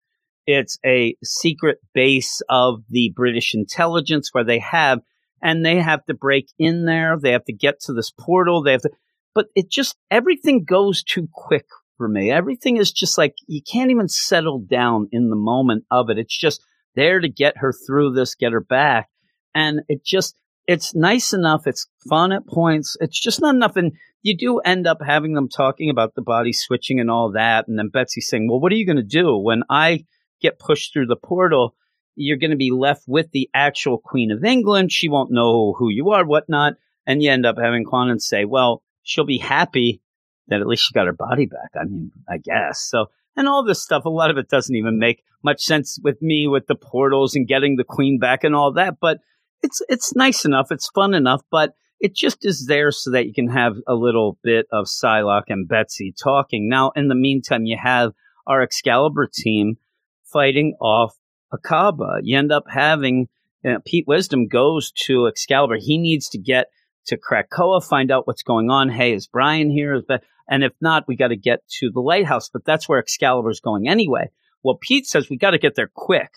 It's 0.48 0.77
a 0.86 1.15
secret 1.24 1.80
base 1.94 2.42
of 2.50 2.84
the 2.89 3.12
British 3.15 3.56
intelligence 3.56 4.30
where 4.32 4.44
they 4.44 4.60
have, 4.60 5.00
and 5.42 5.65
they 5.65 5.77
have 5.77 6.06
to 6.06 6.13
break 6.13 6.51
in 6.60 6.86
there. 6.86 7.18
They 7.20 7.32
have 7.32 7.46
to 7.46 7.54
get 7.54 7.80
to 7.82 7.94
this 7.94 8.12
portal. 8.12 8.62
They 8.62 8.74
have 8.74 8.82
to, 8.82 8.92
but 9.34 9.48
it 9.56 9.70
just, 9.70 9.96
everything 10.12 10.63
goes 10.63 11.04
too 11.04 11.27
quick 11.32 11.65
for 11.98 12.08
me. 12.08 12.32
Everything 12.32 12.77
is 12.77 12.92
just 12.92 13.18
like, 13.18 13.34
you 13.48 13.62
can't 13.62 13.92
even 13.92 14.08
settle 14.08 14.60
down 14.60 15.08
in 15.12 15.30
the 15.30 15.36
moment 15.36 15.86
of 15.89 16.10
it. 16.10 16.20
It's 16.20 16.38
just 16.38 16.62
there 16.96 17.20
to 17.20 17.30
get 17.30 17.58
her 17.58 17.74
through 17.74 18.13
this, 18.13 18.36
get 18.36 18.54
her 18.54 18.62
back. 18.62 19.10
And 19.54 19.82
it 19.88 20.04
just, 20.04 20.36
it's 20.67 20.95
nice 20.95 21.34
enough. 21.34 21.67
It's 21.67 21.88
fun 22.10 22.31
at 22.31 22.48
points. 22.48 22.98
It's 23.00 23.19
just 23.19 23.41
not 23.41 23.55
enough. 23.55 23.75
And 23.75 23.93
you 24.22 24.36
do 24.36 24.60
end 24.60 24.88
up 24.88 25.00
having 25.05 25.34
them 25.34 25.50
talking 25.50 25.89
about 25.89 26.15
the 26.15 26.22
body 26.22 26.53
switching 26.53 27.00
and 27.00 27.12
all 27.12 27.31
that. 27.34 27.67
And 27.67 27.77
then 27.77 27.89
Betsy 27.89 28.22
saying, 28.22 28.50
well, 28.50 28.60
what 28.60 28.72
are 28.72 28.75
you 28.75 28.86
going 28.86 28.95
to 28.98 29.03
do 29.03 29.38
when 29.38 29.63
I 29.69 30.05
get 30.41 30.60
pushed 30.60 30.93
through 30.93 31.07
the 31.07 31.15
portal? 31.15 31.75
You're 32.15 32.38
going 32.38 32.51
to 32.51 32.57
be 32.57 32.72
left 32.72 33.03
with 33.07 33.31
the 33.31 33.50
actual 33.53 33.98
Queen 33.98 34.31
of 34.31 34.43
England. 34.43 34.91
She 34.91 35.10
won't 35.10 35.31
know 35.31 35.75
who 35.77 35.89
you 35.89 36.12
are, 36.12 36.25
whatnot. 36.25 36.74
And 37.05 37.22
you 37.22 37.29
end 37.29 37.45
up 37.45 37.57
having 37.62 37.86
Kwannon 37.86 38.19
say, 38.19 38.45
well, 38.45 38.81
she'll 39.03 39.25
be 39.25 39.38
happy 39.38 40.01
that 40.48 40.62
at 40.62 40.67
least 40.67 40.84
she 40.84 40.93
got 40.93 41.07
her 41.07 41.13
body 41.13 41.45
back. 41.45 41.72
I 41.79 41.86
mean, 41.86 42.12
I 42.27 42.38
guess. 42.38 42.79
So, 42.79 43.07
and 43.36 43.48
all 43.48 43.63
this 43.63 43.81
stuff, 43.81 44.05
a 44.05 44.10
lot 44.10 44.31
of 44.31 44.38
it 44.38 44.50
doesn't 44.50 44.75
even 44.75 44.98
make 44.98 45.24
much 45.43 45.62
sense 45.62 46.00
with 46.01 46.22
me 46.22 46.48
with 46.48 46.67
the 46.67 46.75
portals 46.75 47.36
and 47.36 47.48
getting 47.48 47.75
the 47.75 47.84
queen 47.84 48.17
back 48.17 48.43
and 48.43 48.55
all 48.55 48.74
that. 48.74 48.95
But 49.00 49.19
it's 49.62 49.81
it's 49.89 50.15
nice 50.15 50.45
enough, 50.45 50.67
it's 50.71 50.89
fun 50.89 51.13
enough, 51.13 51.41
but 51.51 51.74
it 52.00 52.13
just 52.13 52.45
is 52.45 52.67
there 52.67 52.91
so 52.91 53.12
that 53.12 53.25
you 53.25 53.33
can 53.33 53.47
have 53.47 53.75
a 53.88 53.95
little 53.95 54.38
bit 54.43 54.67
of 54.71 54.85
Psylocke 54.85 55.50
and 55.50 55.67
Betsy 55.67 56.13
talking. 56.21 56.69
Now, 56.69 56.91
in 56.95 57.07
the 57.07 57.15
meantime, 57.15 57.65
you 57.65 57.77
have 57.81 58.13
our 58.45 58.62
Excalibur 58.62 59.29
team 59.33 59.77
fighting 60.24 60.75
off 60.81 61.15
Akkaba. 61.53 62.19
You 62.21 62.38
end 62.38 62.51
up 62.51 62.65
having 62.69 63.27
you 63.63 63.71
know, 63.71 63.79
Pete 63.85 64.05
Wisdom 64.07 64.47
goes 64.47 64.91
to 65.05 65.27
Excalibur. 65.27 65.77
He 65.77 65.97
needs 65.97 66.29
to 66.29 66.38
get 66.38 66.67
to 67.07 67.17
Krakoa, 67.17 67.83
find 67.83 68.12
out 68.12 68.27
what's 68.27 68.43
going 68.43 68.69
on. 68.69 68.89
Hey, 68.89 69.13
is 69.13 69.27
Brian 69.27 69.69
here? 69.69 69.95
Is 69.95 70.03
here? 70.07 70.19
And 70.47 70.63
if 70.63 70.74
not, 70.79 71.07
we 71.07 71.15
got 71.15 71.29
to 71.29 71.35
get 71.35 71.67
to 71.79 71.89
the 71.89 72.01
lighthouse. 72.01 72.50
But 72.50 72.65
that's 72.65 72.88
where 72.88 73.00
Excalibur's 73.00 73.59
going 73.59 73.88
anyway. 73.88 74.29
Well, 74.63 74.77
Pete 74.79 75.07
says 75.07 75.29
we 75.29 75.38
got 75.38 75.51
to 75.51 75.57
get 75.57 75.75
there 75.75 75.89
quick 75.93 76.31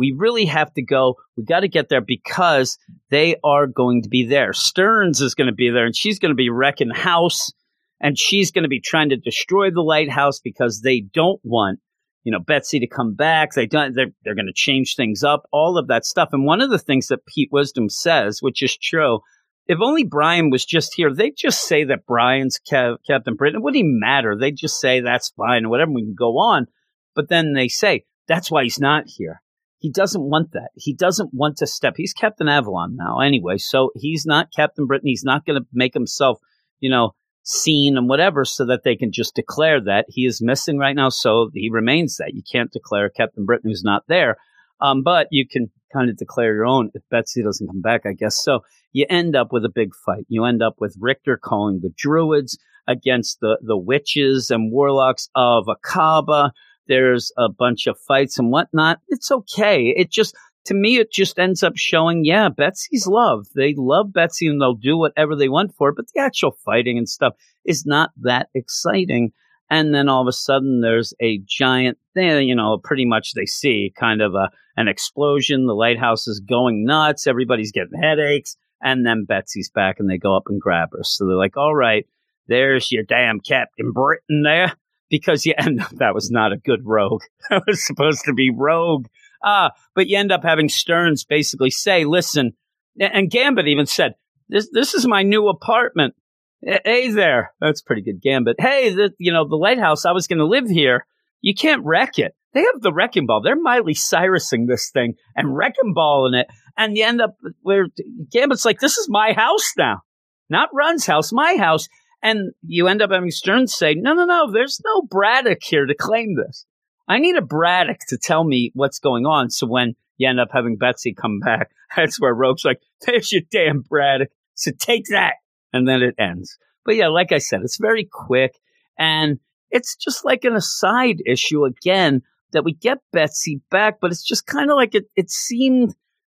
we 0.00 0.14
really 0.16 0.46
have 0.46 0.72
to 0.72 0.82
go. 0.82 1.16
We 1.36 1.44
got 1.44 1.60
to 1.60 1.68
get 1.68 1.90
there 1.90 2.00
because 2.00 2.78
they 3.10 3.36
are 3.44 3.66
going 3.66 4.00
to 4.02 4.08
be 4.08 4.24
there. 4.24 4.54
Stearns 4.54 5.20
is 5.20 5.34
going 5.34 5.48
to 5.48 5.54
be 5.54 5.68
there 5.68 5.84
and 5.84 5.94
she's 5.94 6.18
going 6.18 6.30
to 6.30 6.34
be 6.36 6.48
wrecking 6.48 6.88
house 6.90 7.52
and 8.00 8.18
she's 8.18 8.50
going 8.50 8.62
to 8.62 8.68
be 8.68 8.80
trying 8.80 9.10
to 9.10 9.18
destroy 9.18 9.70
the 9.70 9.82
lighthouse 9.82 10.40
because 10.40 10.80
they 10.80 11.00
don't 11.00 11.38
want, 11.44 11.80
you 12.24 12.32
know, 12.32 12.38
Betsy 12.38 12.80
to 12.80 12.86
come 12.86 13.14
back. 13.14 13.52
They 13.52 13.66
don't, 13.66 13.94
they're, 13.94 14.12
they're 14.24 14.34
going 14.34 14.46
to 14.46 14.54
change 14.54 14.96
things 14.96 15.22
up, 15.22 15.42
all 15.52 15.76
of 15.76 15.88
that 15.88 16.06
stuff. 16.06 16.30
And 16.32 16.46
one 16.46 16.62
of 16.62 16.70
the 16.70 16.78
things 16.78 17.08
that 17.08 17.26
Pete 17.26 17.50
Wisdom 17.52 17.90
says, 17.90 18.38
which 18.40 18.62
is 18.62 18.78
true, 18.78 19.20
if 19.66 19.80
only 19.82 20.04
Brian 20.04 20.48
was 20.48 20.64
just 20.64 20.94
here, 20.94 21.12
they'd 21.14 21.36
just 21.36 21.64
say 21.64 21.84
that 21.84 22.06
Brian's 22.06 22.58
Captain 22.58 23.34
Britain. 23.36 23.60
It 23.60 23.62
wouldn't 23.62 23.80
even 23.80 24.00
matter. 24.00 24.34
They'd 24.34 24.56
just 24.56 24.80
say 24.80 25.00
that's 25.00 25.28
fine 25.36 25.68
whatever. 25.68 25.92
We 25.92 26.04
can 26.04 26.16
go 26.18 26.38
on. 26.38 26.68
But 27.14 27.28
then 27.28 27.52
they 27.52 27.68
say, 27.68 28.06
that's 28.26 28.50
why 28.50 28.62
he's 28.62 28.80
not 28.80 29.04
here. 29.06 29.42
He 29.80 29.90
doesn't 29.90 30.22
want 30.22 30.52
that. 30.52 30.70
He 30.76 30.94
doesn't 30.94 31.32
want 31.32 31.56
to 31.56 31.66
step. 31.66 31.94
He's 31.96 32.12
Captain 32.12 32.48
Avalon 32.48 32.96
now 32.96 33.20
anyway, 33.20 33.56
so 33.56 33.90
he's 33.96 34.26
not 34.26 34.52
Captain 34.54 34.86
Britain. 34.86 35.08
He's 35.08 35.24
not 35.24 35.46
going 35.46 35.60
to 35.60 35.66
make 35.72 35.94
himself, 35.94 36.38
you 36.80 36.90
know, 36.90 37.14
seen 37.42 37.96
and 37.96 38.08
whatever 38.08 38.44
so 38.44 38.66
that 38.66 38.84
they 38.84 38.94
can 38.94 39.10
just 39.10 39.34
declare 39.34 39.80
that 39.80 40.04
he 40.08 40.26
is 40.26 40.42
missing 40.42 40.78
right 40.78 40.94
now. 40.94 41.08
So 41.08 41.50
he 41.54 41.70
remains 41.70 42.18
that. 42.18 42.34
You 42.34 42.42
can't 42.50 42.70
declare 42.70 43.08
Captain 43.08 43.46
Britain 43.46 43.70
who's 43.70 43.82
not 43.82 44.04
there. 44.06 44.36
Um, 44.82 45.02
but 45.02 45.28
you 45.30 45.46
can 45.48 45.70
kind 45.92 46.10
of 46.10 46.16
declare 46.16 46.54
your 46.54 46.66
own 46.66 46.90
if 46.94 47.02
Betsy 47.10 47.42
doesn't 47.42 47.66
come 47.66 47.80
back, 47.80 48.02
I 48.06 48.12
guess. 48.12 48.42
So 48.42 48.60
you 48.92 49.06
end 49.08 49.34
up 49.34 49.48
with 49.50 49.64
a 49.64 49.70
big 49.70 49.94
fight. 49.94 50.26
You 50.28 50.44
end 50.44 50.62
up 50.62 50.76
with 50.78 50.96
Rictor 51.00 51.38
calling 51.38 51.80
the 51.80 51.92
druids 51.96 52.58
against 52.86 53.40
the, 53.40 53.58
the 53.62 53.76
witches 53.76 54.50
and 54.50 54.72
warlocks 54.72 55.28
of 55.34 55.66
Akkaba 55.66 56.50
there's 56.90 57.30
a 57.38 57.48
bunch 57.48 57.86
of 57.86 57.96
fights 58.06 58.38
and 58.38 58.50
whatnot, 58.50 58.98
it's 59.08 59.30
okay. 59.30 59.94
It 59.96 60.10
just, 60.10 60.34
to 60.66 60.74
me, 60.74 60.96
it 60.96 61.12
just 61.12 61.38
ends 61.38 61.62
up 61.62 61.76
showing, 61.76 62.24
yeah, 62.24 62.48
Betsy's 62.48 63.06
love. 63.06 63.46
They 63.54 63.74
love 63.76 64.12
Betsy 64.12 64.48
and 64.48 64.60
they'll 64.60 64.74
do 64.74 64.98
whatever 64.98 65.36
they 65.36 65.48
want 65.48 65.72
for 65.78 65.90
it, 65.90 65.94
but 65.96 66.06
the 66.12 66.20
actual 66.20 66.50
fighting 66.64 66.98
and 66.98 67.08
stuff 67.08 67.34
is 67.64 67.86
not 67.86 68.10
that 68.22 68.48
exciting. 68.56 69.30
And 69.70 69.94
then 69.94 70.08
all 70.08 70.20
of 70.20 70.26
a 70.26 70.32
sudden 70.32 70.80
there's 70.80 71.14
a 71.22 71.40
giant 71.46 71.96
thing, 72.12 72.48
you 72.48 72.56
know, 72.56 72.78
pretty 72.82 73.04
much 73.06 73.34
they 73.34 73.46
see 73.46 73.92
kind 73.96 74.20
of 74.20 74.34
a, 74.34 74.50
an 74.76 74.88
explosion. 74.88 75.66
The 75.66 75.74
lighthouse 75.74 76.26
is 76.26 76.40
going 76.40 76.84
nuts. 76.84 77.28
Everybody's 77.28 77.70
getting 77.70 78.02
headaches. 78.02 78.56
And 78.82 79.06
then 79.06 79.26
Betsy's 79.26 79.70
back 79.70 80.00
and 80.00 80.10
they 80.10 80.18
go 80.18 80.36
up 80.36 80.44
and 80.48 80.60
grab 80.60 80.88
her. 80.92 81.04
So 81.04 81.24
they're 81.24 81.36
like, 81.36 81.56
all 81.56 81.74
right, 81.74 82.04
there's 82.48 82.90
your 82.90 83.04
damn 83.04 83.38
Captain 83.38 83.92
Britain 83.92 84.42
there 84.42 84.74
because 85.10 85.44
you 85.44 85.54
end 85.58 85.82
up, 85.82 85.90
that 85.90 86.14
was 86.14 86.30
not 86.30 86.52
a 86.52 86.56
good 86.56 86.80
rogue. 86.84 87.22
That 87.50 87.64
was 87.66 87.84
supposed 87.84 88.24
to 88.26 88.32
be 88.32 88.50
rogue. 88.50 89.06
Ah, 89.44 89.72
but 89.94 90.06
you 90.06 90.16
end 90.16 90.30
up 90.30 90.44
having 90.44 90.68
Stearns 90.68 91.24
basically 91.24 91.70
say, 91.70 92.04
listen, 92.04 92.52
and 92.98 93.30
Gambit 93.30 93.66
even 93.66 93.86
said, 93.86 94.14
this, 94.48 94.68
this 94.72 94.94
is 94.94 95.06
my 95.06 95.22
new 95.22 95.48
apartment. 95.48 96.14
Hey 96.62 97.10
there. 97.10 97.52
That's 97.60 97.82
pretty 97.82 98.02
good, 98.02 98.20
Gambit. 98.22 98.56
Hey, 98.58 98.90
the, 98.90 99.10
you 99.18 99.32
know, 99.32 99.48
the 99.48 99.56
lighthouse, 99.56 100.04
I 100.04 100.12
was 100.12 100.26
going 100.26 100.38
to 100.38 100.46
live 100.46 100.68
here. 100.68 101.06
You 101.40 101.54
can't 101.54 101.84
wreck 101.84 102.18
it. 102.18 102.34
They 102.52 102.60
have 102.60 102.80
the 102.80 102.92
wrecking 102.92 103.26
ball. 103.26 103.40
They're 103.42 103.56
Miley 103.56 103.94
Cyrusing 103.94 104.66
this 104.66 104.90
thing 104.90 105.14
and 105.34 105.56
wrecking 105.56 105.94
balling 105.94 106.34
it. 106.34 106.48
And 106.76 106.96
you 106.96 107.04
end 107.04 107.20
up 107.20 107.36
where 107.62 107.86
Gambit's 108.30 108.64
like, 108.64 108.80
this 108.80 108.98
is 108.98 109.08
my 109.08 109.32
house 109.32 109.72
now. 109.78 110.02
Not 110.48 110.68
Run's 110.74 111.06
house, 111.06 111.32
my 111.32 111.56
house. 111.56 111.88
And 112.22 112.52
you 112.62 112.88
end 112.88 113.02
up 113.02 113.10
having 113.10 113.30
Stearns 113.30 113.74
say, 113.74 113.94
no, 113.94 114.12
no, 114.14 114.24
no, 114.24 114.50
there's 114.52 114.80
no 114.84 115.02
Braddock 115.02 115.62
here 115.62 115.86
to 115.86 115.94
claim 115.94 116.36
this. 116.36 116.66
I 117.08 117.18
need 117.18 117.36
a 117.36 117.42
Braddock 117.42 118.00
to 118.08 118.18
tell 118.18 118.44
me 118.44 118.70
what's 118.74 118.98
going 118.98 119.26
on. 119.26 119.50
So 119.50 119.66
when 119.66 119.94
you 120.16 120.28
end 120.28 120.38
up 120.38 120.50
having 120.52 120.76
Betsy 120.76 121.14
come 121.14 121.40
back, 121.40 121.70
that's 121.96 122.20
where 122.20 122.34
Rogue's 122.34 122.64
like, 122.64 122.80
there's 123.06 123.32
your 123.32 123.42
damn 123.50 123.80
Braddock. 123.80 124.28
So 124.54 124.70
take 124.78 125.06
that. 125.06 125.34
And 125.72 125.88
then 125.88 126.02
it 126.02 126.14
ends. 126.18 126.58
But 126.84 126.96
yeah, 126.96 127.08
like 127.08 127.32
I 127.32 127.38
said, 127.38 127.60
it's 127.62 127.78
very 127.78 128.08
quick. 128.10 128.58
And 128.98 129.38
it's 129.70 129.96
just 129.96 130.24
like 130.24 130.44
an 130.44 130.54
aside 130.54 131.22
issue 131.24 131.64
again 131.64 132.22
that 132.52 132.64
we 132.64 132.72
get 132.72 132.98
Betsy 133.12 133.60
back, 133.70 133.98
but 134.00 134.10
it's 134.10 134.24
just 134.24 134.46
kind 134.46 134.70
of 134.70 134.76
like 134.76 134.94
it, 134.94 135.04
it 135.16 135.30
seemed 135.30 135.94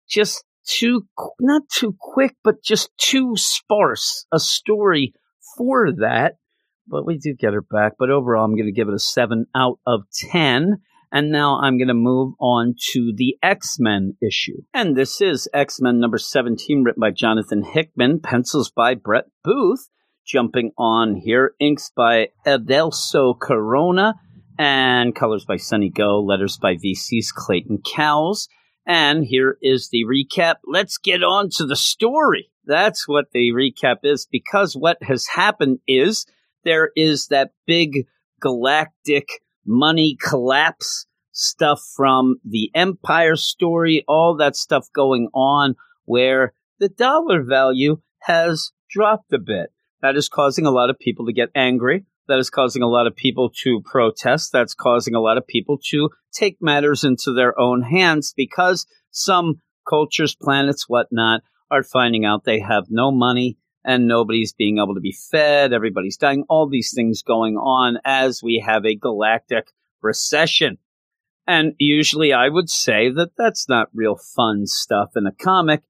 just 0.08 0.44
too, 0.66 1.08
not 1.40 1.64
too 1.70 1.96
quick, 2.00 2.36
but 2.44 2.64
just 2.64 2.90
too 2.98 3.34
sparse 3.36 4.26
a 4.32 4.40
story 4.40 5.14
for 5.58 5.92
that, 6.00 6.38
but 6.88 7.06
we 7.06 7.18
do 7.18 7.34
get 7.34 7.54
her 7.54 7.62
back. 7.62 7.94
But 7.98 8.10
overall, 8.10 8.46
I'm 8.46 8.56
going 8.56 8.66
to 8.66 8.72
give 8.72 8.88
it 8.88 8.94
a 8.94 9.00
7 9.00 9.46
out 9.56 9.80
of 9.86 10.04
10. 10.30 10.78
And 11.16 11.32
now 11.32 11.60
I'm 11.60 11.78
going 11.78 11.90
to 11.90 11.94
move 11.94 12.34
on 12.40 12.74
to 12.94 13.14
the 13.16 13.38
X 13.44 13.78
Men 13.80 14.18
issue. 14.20 14.64
And 14.74 14.98
this 14.98 15.22
is 15.22 15.48
X 15.54 15.80
Men 15.80 16.00
number 16.00 16.18
17, 16.18 16.84
written 16.84 17.00
by 17.00 17.12
Jonathan 17.12 17.64
Hickman, 17.64 18.20
pencils 18.20 18.72
by 18.72 18.96
Brett 18.96 19.26
Booth. 19.44 19.90
Jumping 20.26 20.72
on 20.78 21.16
here, 21.16 21.54
inks 21.60 21.92
by 21.96 22.30
Adelso 22.48 23.38
Corona, 23.38 24.16
and 24.58 25.14
colors 25.14 25.44
by 25.46 25.58
Sunny 25.58 25.90
Gho, 25.90 26.24
letters 26.24 26.58
by 26.58 26.76
VC's 26.76 27.32
Clayton 27.32 27.80
Cowles. 27.86 28.48
And 28.88 29.26
here 29.26 29.58
is 29.62 29.90
the 29.92 30.06
recap. 30.06 30.56
Let's 30.66 30.98
get 30.98 31.24
on 31.24 31.50
to 31.58 31.66
the 31.66 31.76
story. 31.76 32.50
That's 32.66 33.08
what 33.08 33.32
the 33.34 33.52
recap 33.52 33.98
is 34.04 34.28
because 34.32 34.76
what 34.76 34.98
has 35.04 35.28
happened 35.28 35.80
is 35.88 36.26
there 36.64 36.92
is 36.96 37.28
that 37.28 37.52
big 37.66 38.08
galactic 38.40 39.42
money 39.66 40.18
collapse 40.22 41.06
stuff 41.32 41.82
from 41.96 42.36
the 42.46 42.70
Empire 42.76 43.36
story, 43.36 44.04
all 44.08 44.38
that 44.38 44.56
stuff 44.56 44.88
going 44.94 45.30
on 45.34 45.76
where 46.06 46.54
the 46.80 46.90
dollar 46.90 47.44
value 47.44 47.98
has 48.20 48.72
dropped 48.90 49.34
a 49.34 49.40
bit. 49.40 49.72
That 50.02 50.16
is 50.16 50.30
causing 50.30 50.66
a 50.66 50.72
lot 50.72 50.90
of 50.90 51.00
people 51.00 51.26
to 51.26 51.34
get 51.34 51.50
angry. 51.56 52.06
that 52.28 52.40
is 52.40 52.50
causing 52.50 52.82
a 52.82 52.88
lot 52.88 53.08
of 53.08 53.16
people 53.16 53.50
to 53.64 53.82
protest. 53.84 54.52
That's 54.54 54.74
causing 54.74 55.14
a 55.14 55.20
lot 55.20 55.38
of 55.38 55.46
people 55.46 55.78
to 55.90 56.10
take 56.32 56.58
matters 56.62 57.04
into 57.04 57.34
their 57.34 57.60
own 57.60 57.82
hands 57.82 58.34
because 58.36 58.86
some 59.12 59.62
cultures, 59.88 60.34
planets, 60.34 60.88
whatnot, 60.88 61.42
are 61.72 61.84
finding 61.84 62.26
out 62.26 62.44
they 62.44 62.60
have 62.60 62.86
no 62.90 63.12
money 63.12 63.58
and 63.84 64.08
nobody's 64.08 64.54
being 64.54 64.78
able 64.78 64.96
to 64.96 65.02
be 65.02 65.12
fed. 65.12 65.74
Everybody's 65.74 66.18
dying. 66.18 66.46
All 66.48 66.68
these 66.68 66.94
things 66.94 67.22
going 67.22 67.56
on 67.58 67.98
as 68.06 68.42
we 68.42 68.64
have 68.66 68.86
a 68.86 68.96
galactic 68.96 69.72
recession. 70.02 70.78
And 71.46 71.74
usually 71.78 72.32
I 72.32 72.50
would 72.50 72.70
say 72.70 73.10
that 73.12 73.32
that's 73.38 73.68
not 73.68 73.90
real 73.94 74.16
fun 74.16 74.66
stuff 74.68 75.12
in 75.16 75.26
a 75.26 75.32
comic. 75.32 75.84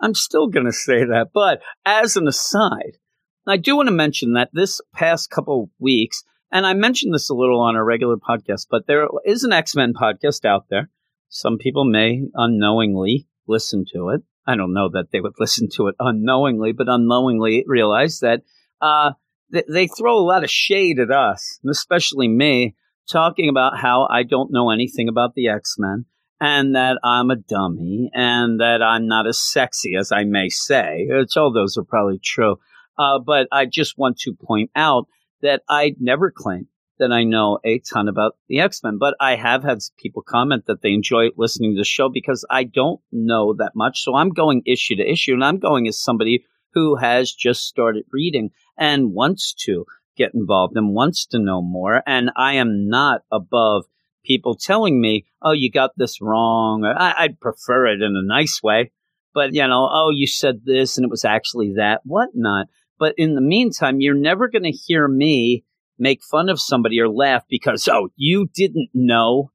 I'm 0.00 0.14
still 0.14 0.46
going 0.46 0.66
to 0.66 0.72
say 0.72 1.04
that. 1.04 1.30
But 1.34 1.60
as 1.84 2.16
an 2.16 2.28
aside, 2.28 2.98
I 3.46 3.56
do 3.56 3.76
want 3.76 3.88
to 3.88 3.94
mention 3.94 4.34
that 4.34 4.50
this 4.52 4.80
past 4.94 5.30
couple 5.30 5.70
weeks, 5.78 6.22
and 6.52 6.64
I 6.66 6.74
mentioned 6.74 7.12
this 7.12 7.30
a 7.30 7.34
little 7.34 7.60
on 7.60 7.74
a 7.74 7.82
regular 7.82 8.16
podcast, 8.16 8.66
but 8.70 8.86
there 8.86 9.08
is 9.24 9.44
an 9.44 9.52
X 9.52 9.74
Men 9.74 9.92
podcast 9.92 10.44
out 10.44 10.66
there. 10.70 10.88
Some 11.28 11.58
people 11.58 11.84
may 11.84 12.22
unknowingly 12.34 13.26
listen 13.46 13.84
to 13.92 14.10
it. 14.10 14.22
I 14.46 14.56
don't 14.56 14.72
know 14.72 14.88
that 14.90 15.10
they 15.12 15.20
would 15.20 15.34
listen 15.38 15.68
to 15.74 15.88
it 15.88 15.96
unknowingly, 15.98 16.72
but 16.72 16.88
unknowingly 16.88 17.64
realize 17.66 18.20
that 18.20 18.42
uh, 18.80 19.12
th- 19.52 19.66
they 19.68 19.86
throw 19.86 20.16
a 20.16 20.26
lot 20.26 20.44
of 20.44 20.50
shade 20.50 20.98
at 20.98 21.10
us, 21.10 21.58
especially 21.68 22.28
me, 22.28 22.74
talking 23.10 23.48
about 23.48 23.78
how 23.78 24.06
I 24.10 24.22
don't 24.22 24.52
know 24.52 24.70
anything 24.70 25.08
about 25.08 25.34
the 25.34 25.48
X 25.48 25.76
Men 25.78 26.06
and 26.40 26.74
that 26.74 26.98
I'm 27.04 27.30
a 27.30 27.36
dummy 27.36 28.10
and 28.14 28.60
that 28.60 28.82
I'm 28.82 29.06
not 29.06 29.26
as 29.26 29.38
sexy 29.38 29.94
as 29.98 30.10
I 30.10 30.24
may 30.24 30.48
say. 30.48 31.06
It's, 31.08 31.36
all 31.36 31.52
those 31.52 31.76
are 31.76 31.84
probably 31.84 32.18
true. 32.18 32.56
Uh, 32.98 33.18
but 33.18 33.46
I 33.52 33.66
just 33.66 33.98
want 33.98 34.18
to 34.20 34.34
point 34.34 34.70
out 34.74 35.06
that 35.42 35.62
I 35.68 35.94
never 35.98 36.30
claim 36.30 36.68
that 37.00 37.10
I 37.10 37.24
know 37.24 37.58
a 37.64 37.80
ton 37.80 38.08
about 38.08 38.36
the 38.48 38.60
X 38.60 38.82
Men, 38.84 38.98
but 38.98 39.14
I 39.20 39.34
have 39.34 39.64
had 39.64 39.78
people 39.98 40.22
comment 40.22 40.66
that 40.66 40.82
they 40.82 40.92
enjoy 40.92 41.30
listening 41.36 41.74
to 41.74 41.80
the 41.80 41.84
show 41.84 42.08
because 42.08 42.46
I 42.48 42.64
don't 42.64 43.00
know 43.10 43.54
that 43.58 43.72
much. 43.74 44.02
So 44.02 44.14
I'm 44.14 44.30
going 44.30 44.62
issue 44.66 44.96
to 44.96 45.10
issue, 45.10 45.32
and 45.34 45.44
I'm 45.44 45.58
going 45.58 45.88
as 45.88 46.00
somebody 46.00 46.44
who 46.74 46.96
has 46.96 47.32
just 47.32 47.64
started 47.64 48.04
reading 48.12 48.50
and 48.78 49.12
wants 49.12 49.54
to 49.64 49.84
get 50.16 50.34
involved 50.34 50.76
and 50.76 50.94
wants 50.94 51.26
to 51.26 51.38
know 51.38 51.62
more. 51.62 52.02
And 52.06 52.30
I 52.36 52.54
am 52.54 52.88
not 52.88 53.22
above 53.32 53.84
people 54.24 54.54
telling 54.54 55.00
me, 55.00 55.26
oh, 55.42 55.52
you 55.52 55.70
got 55.70 55.90
this 55.96 56.20
wrong. 56.20 56.84
I, 56.84 57.26
would 57.26 57.40
prefer 57.40 57.86
it 57.86 58.02
in 58.02 58.14
a 58.16 58.22
nice 58.22 58.62
way. 58.62 58.92
But, 59.32 59.54
you 59.54 59.66
know, 59.66 59.88
oh, 59.90 60.10
you 60.12 60.26
said 60.26 60.60
this 60.64 60.96
and 60.96 61.04
it 61.04 61.10
was 61.10 61.24
actually 61.24 61.74
that, 61.76 62.00
whatnot. 62.04 62.66
But 62.98 63.14
in 63.16 63.34
the 63.34 63.40
meantime, 63.40 64.00
you're 64.00 64.14
never 64.14 64.48
going 64.48 64.64
to 64.64 64.70
hear 64.70 65.08
me 65.08 65.64
make 66.00 66.22
fun 66.24 66.48
of 66.48 66.60
somebody 66.60 67.00
or 67.00 67.08
laugh 67.08 67.44
because, 67.48 67.86
oh, 67.88 68.08
you 68.16 68.48
didn't 68.54 68.88
know 68.94 69.50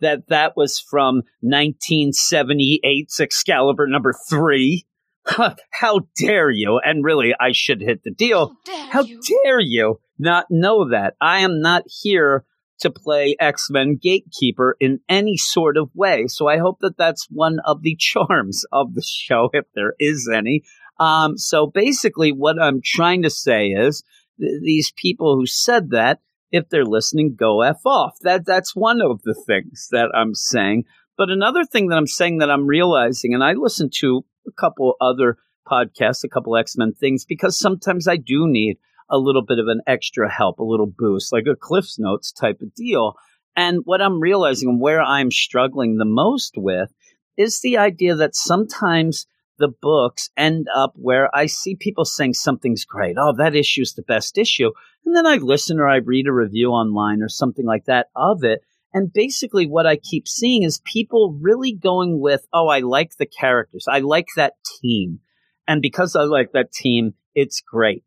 that 0.00 0.28
that 0.28 0.56
was 0.56 0.80
from 0.80 1.22
1978's 1.44 3.20
Excalibur 3.20 3.86
number 3.86 4.14
three. 4.28 4.86
How 5.26 6.00
dare 6.16 6.50
you? 6.50 6.80
And 6.82 7.04
really, 7.04 7.34
I 7.38 7.52
should 7.52 7.82
hit 7.82 8.02
the 8.02 8.10
deal. 8.10 8.48
How 8.48 8.54
dare, 8.64 8.86
How 8.90 9.02
you? 9.02 9.20
dare 9.44 9.60
you 9.60 10.00
not 10.18 10.46
know 10.50 10.88
that? 10.90 11.14
I 11.20 11.40
am 11.40 11.60
not 11.60 11.84
here 12.02 12.44
to 12.80 12.90
play 12.90 13.36
X 13.38 13.68
Men 13.70 13.98
Gatekeeper 14.00 14.76
in 14.80 15.00
any 15.08 15.36
sort 15.36 15.76
of 15.76 15.90
way. 15.94 16.26
So 16.26 16.48
I 16.48 16.56
hope 16.58 16.78
that 16.80 16.96
that's 16.96 17.26
one 17.30 17.58
of 17.64 17.82
the 17.82 17.94
charms 17.98 18.64
of 18.72 18.94
the 18.94 19.02
show, 19.06 19.50
if 19.52 19.66
there 19.74 19.94
is 19.98 20.28
any. 20.34 20.62
Um, 20.98 21.36
so 21.36 21.66
basically, 21.66 22.32
what 22.32 22.60
I'm 22.60 22.80
trying 22.84 23.22
to 23.22 23.30
say 23.30 23.68
is 23.68 24.02
th- 24.40 24.62
these 24.62 24.92
people 24.96 25.36
who 25.36 25.46
said 25.46 25.90
that, 25.90 26.20
if 26.50 26.68
they're 26.68 26.84
listening, 26.84 27.36
go 27.38 27.62
f 27.62 27.80
off. 27.84 28.18
That 28.22 28.44
that's 28.44 28.74
one 28.74 29.00
of 29.00 29.22
the 29.22 29.34
things 29.46 29.88
that 29.92 30.10
I'm 30.14 30.34
saying. 30.34 30.84
But 31.16 31.30
another 31.30 31.64
thing 31.64 31.88
that 31.88 31.96
I'm 31.96 32.06
saying 32.06 32.38
that 32.38 32.50
I'm 32.50 32.66
realizing, 32.66 33.34
and 33.34 33.44
I 33.44 33.52
listen 33.52 33.90
to 33.98 34.24
a 34.48 34.52
couple 34.52 34.96
other 35.00 35.36
podcasts, 35.70 36.24
a 36.24 36.28
couple 36.28 36.56
X 36.56 36.76
Men 36.76 36.94
things, 36.94 37.24
because 37.24 37.58
sometimes 37.58 38.08
I 38.08 38.16
do 38.16 38.48
need 38.48 38.78
a 39.10 39.18
little 39.18 39.44
bit 39.44 39.58
of 39.58 39.66
an 39.66 39.80
extra 39.86 40.30
help, 40.30 40.58
a 40.58 40.64
little 40.64 40.90
boost, 40.98 41.32
like 41.32 41.44
a 41.46 41.56
Cliff's 41.56 41.98
Notes 41.98 42.32
type 42.32 42.60
of 42.62 42.74
deal. 42.74 43.14
And 43.56 43.80
what 43.84 44.00
I'm 44.00 44.20
realizing 44.20 44.68
and 44.68 44.80
where 44.80 45.02
I'm 45.02 45.30
struggling 45.30 45.96
the 45.96 46.04
most 46.04 46.54
with 46.56 46.90
is 47.36 47.60
the 47.60 47.78
idea 47.78 48.14
that 48.14 48.36
sometimes 48.36 49.26
the 49.60 49.68
books 49.68 50.30
end 50.36 50.66
up 50.74 50.92
where 50.96 51.34
I 51.34 51.46
see 51.46 51.76
people 51.76 52.04
saying 52.04 52.34
something's 52.34 52.84
great. 52.84 53.16
Oh, 53.18 53.32
that 53.36 53.54
issue 53.54 53.82
is 53.82 53.94
the 53.94 54.02
best 54.02 54.36
issue. 54.36 54.72
And 55.06 55.14
then 55.14 55.26
I 55.26 55.36
listen 55.36 55.78
or 55.78 55.88
I 55.88 55.96
read 55.96 56.26
a 56.26 56.32
review 56.32 56.70
online 56.70 57.22
or 57.22 57.28
something 57.28 57.64
like 57.64 57.84
that 57.84 58.08
of 58.16 58.42
it. 58.42 58.62
And 58.92 59.12
basically, 59.12 59.66
what 59.66 59.86
I 59.86 59.96
keep 59.96 60.26
seeing 60.26 60.64
is 60.64 60.82
people 60.84 61.38
really 61.40 61.72
going 61.72 62.18
with, 62.18 62.44
oh, 62.52 62.66
I 62.66 62.80
like 62.80 63.16
the 63.16 63.26
characters. 63.26 63.86
I 63.88 64.00
like 64.00 64.26
that 64.34 64.54
team. 64.82 65.20
And 65.68 65.80
because 65.80 66.16
I 66.16 66.22
like 66.22 66.50
that 66.52 66.72
team, 66.72 67.14
it's 67.36 67.60
great 67.60 68.02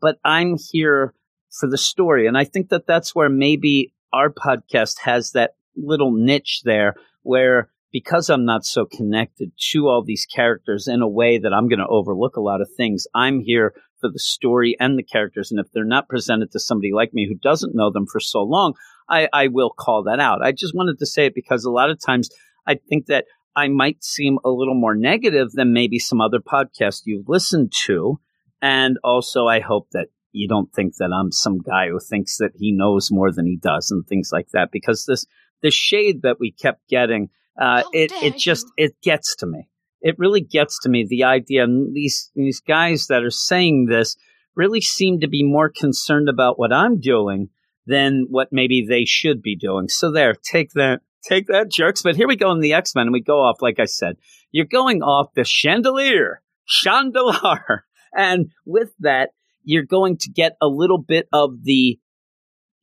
but 0.00 0.18
I'm 0.24 0.56
here 0.72 1.14
for 1.50 1.68
the 1.68 1.78
story. 1.78 2.26
And 2.26 2.36
I 2.36 2.44
think 2.44 2.68
that 2.68 2.86
that's 2.86 3.14
where 3.14 3.28
maybe 3.28 3.92
our 4.12 4.30
podcast 4.30 5.00
has 5.04 5.32
that 5.32 5.54
little 5.76 6.12
niche 6.12 6.62
there 6.64 6.94
where 7.22 7.70
because 7.92 8.28
I'm 8.28 8.44
not 8.44 8.64
so 8.64 8.86
connected 8.86 9.52
to 9.72 9.88
all 9.88 10.02
these 10.04 10.26
characters 10.26 10.88
in 10.88 11.02
a 11.02 11.08
way 11.08 11.38
that 11.38 11.52
I'm 11.52 11.68
going 11.68 11.78
to 11.78 11.86
overlook 11.86 12.36
a 12.36 12.42
lot 12.42 12.60
of 12.60 12.68
things, 12.76 13.06
I'm 13.14 13.40
here 13.40 13.74
for 14.00 14.10
the 14.10 14.18
story 14.18 14.76
and 14.78 14.98
the 14.98 15.02
characters. 15.02 15.50
And 15.50 15.58
if 15.58 15.66
they're 15.72 15.84
not 15.84 16.08
presented 16.08 16.52
to 16.52 16.60
somebody 16.60 16.92
like 16.92 17.12
me 17.12 17.26
who 17.28 17.34
doesn't 17.34 17.74
know 17.74 17.90
them 17.90 18.06
for 18.06 18.20
so 18.20 18.42
long, 18.42 18.74
I, 19.08 19.28
I 19.32 19.48
will 19.48 19.70
call 19.70 20.04
that 20.04 20.20
out. 20.20 20.42
I 20.42 20.52
just 20.52 20.74
wanted 20.74 20.98
to 20.98 21.06
say 21.06 21.26
it 21.26 21.34
because 21.34 21.64
a 21.64 21.70
lot 21.70 21.90
of 21.90 22.00
times 22.00 22.28
I 22.66 22.78
think 22.88 23.06
that 23.06 23.24
I 23.56 23.68
might 23.68 24.04
seem 24.04 24.38
a 24.44 24.50
little 24.50 24.74
more 24.74 24.94
negative 24.94 25.50
than 25.52 25.72
maybe 25.72 25.98
some 25.98 26.20
other 26.20 26.38
podcasts 26.38 27.02
you've 27.04 27.28
listened 27.28 27.72
to 27.86 28.20
and 28.60 28.98
also, 29.04 29.46
I 29.46 29.60
hope 29.60 29.88
that 29.92 30.08
you 30.32 30.48
don't 30.48 30.72
think 30.72 30.96
that 30.96 31.12
I'm 31.12 31.32
some 31.32 31.58
guy 31.58 31.88
who 31.88 32.00
thinks 32.00 32.38
that 32.38 32.52
he 32.56 32.72
knows 32.72 33.10
more 33.10 33.32
than 33.32 33.46
he 33.46 33.56
does 33.56 33.90
and 33.90 34.06
things 34.06 34.30
like 34.32 34.48
that. 34.52 34.70
Because 34.72 35.04
this 35.06 35.26
the 35.62 35.70
shade 35.70 36.22
that 36.22 36.38
we 36.38 36.52
kept 36.52 36.88
getting, 36.88 37.30
uh, 37.60 37.82
it 37.92 38.12
it 38.22 38.36
just 38.36 38.66
it 38.76 38.94
gets 39.02 39.36
to 39.36 39.46
me. 39.46 39.68
It 40.00 40.18
really 40.18 40.40
gets 40.40 40.78
to 40.80 40.88
me. 40.88 41.06
The 41.08 41.24
idea 41.24 41.64
and 41.64 41.94
these 41.94 42.30
these 42.34 42.60
guys 42.60 43.06
that 43.08 43.24
are 43.24 43.30
saying 43.30 43.86
this 43.86 44.16
really 44.54 44.80
seem 44.80 45.20
to 45.20 45.28
be 45.28 45.42
more 45.42 45.68
concerned 45.68 46.28
about 46.28 46.58
what 46.58 46.72
I'm 46.72 47.00
doing 47.00 47.48
than 47.86 48.26
what 48.28 48.48
maybe 48.52 48.84
they 48.86 49.04
should 49.04 49.42
be 49.42 49.56
doing. 49.56 49.88
So 49.88 50.10
there, 50.10 50.34
take 50.34 50.72
that, 50.72 51.00
take 51.24 51.46
that, 51.46 51.70
jerks. 51.70 52.02
But 52.02 52.16
here 52.16 52.28
we 52.28 52.36
go 52.36 52.52
in 52.52 52.60
the 52.60 52.74
X 52.74 52.94
Men, 52.94 53.06
and 53.06 53.12
we 53.12 53.22
go 53.22 53.40
off 53.40 53.62
like 53.62 53.80
I 53.80 53.86
said. 53.86 54.16
You're 54.50 54.66
going 54.66 55.02
off 55.02 55.34
the 55.34 55.44
chandelier, 55.44 56.42
chandelier. 56.64 57.84
And 58.16 58.52
with 58.64 58.94
that, 59.00 59.32
you're 59.64 59.84
going 59.84 60.16
to 60.16 60.30
get 60.30 60.56
a 60.62 60.66
little 60.66 60.96
bit 60.96 61.28
of 61.30 61.62
the 61.62 61.98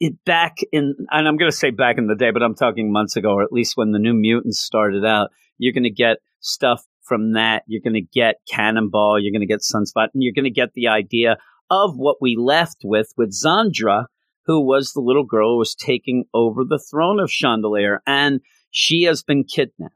it 0.05 0.25
back 0.25 0.57
in, 0.71 0.95
and 1.09 1.27
I'm 1.27 1.37
going 1.37 1.51
to 1.51 1.55
say 1.55 1.71
back 1.71 1.97
in 1.97 2.07
the 2.07 2.15
day, 2.15 2.31
but 2.31 2.43
I'm 2.43 2.55
talking 2.55 2.91
months 2.91 3.15
ago, 3.15 3.31
or 3.31 3.43
at 3.43 3.51
least 3.51 3.75
when 3.75 3.91
the 3.91 3.99
New 3.99 4.13
Mutants 4.13 4.59
started 4.59 5.05
out. 5.05 5.29
You're 5.57 5.73
going 5.73 5.83
to 5.83 5.89
get 5.89 6.17
stuff 6.39 6.83
from 7.03 7.33
that. 7.33 7.63
You're 7.67 7.81
going 7.83 7.93
to 7.93 8.01
get 8.01 8.35
Cannonball. 8.49 9.19
You're 9.19 9.31
going 9.31 9.47
to 9.47 9.53
get 9.53 9.61
Sunspot, 9.61 10.07
and 10.13 10.23
you're 10.23 10.33
going 10.33 10.45
to 10.45 10.49
get 10.49 10.73
the 10.73 10.87
idea 10.87 11.37
of 11.69 11.95
what 11.95 12.17
we 12.21 12.35
left 12.37 12.77
with 12.83 13.13
with 13.17 13.33
Xandra, 13.33 14.05
who 14.45 14.61
was 14.61 14.91
the 14.91 15.01
little 15.01 15.25
girl 15.25 15.53
who 15.53 15.57
was 15.57 15.75
taking 15.75 16.25
over 16.33 16.63
the 16.63 16.83
throne 16.91 17.19
of 17.19 17.29
Chandilar, 17.29 17.99
and 18.05 18.41
she 18.71 19.03
has 19.03 19.23
been 19.23 19.43
kidnapped. 19.43 19.95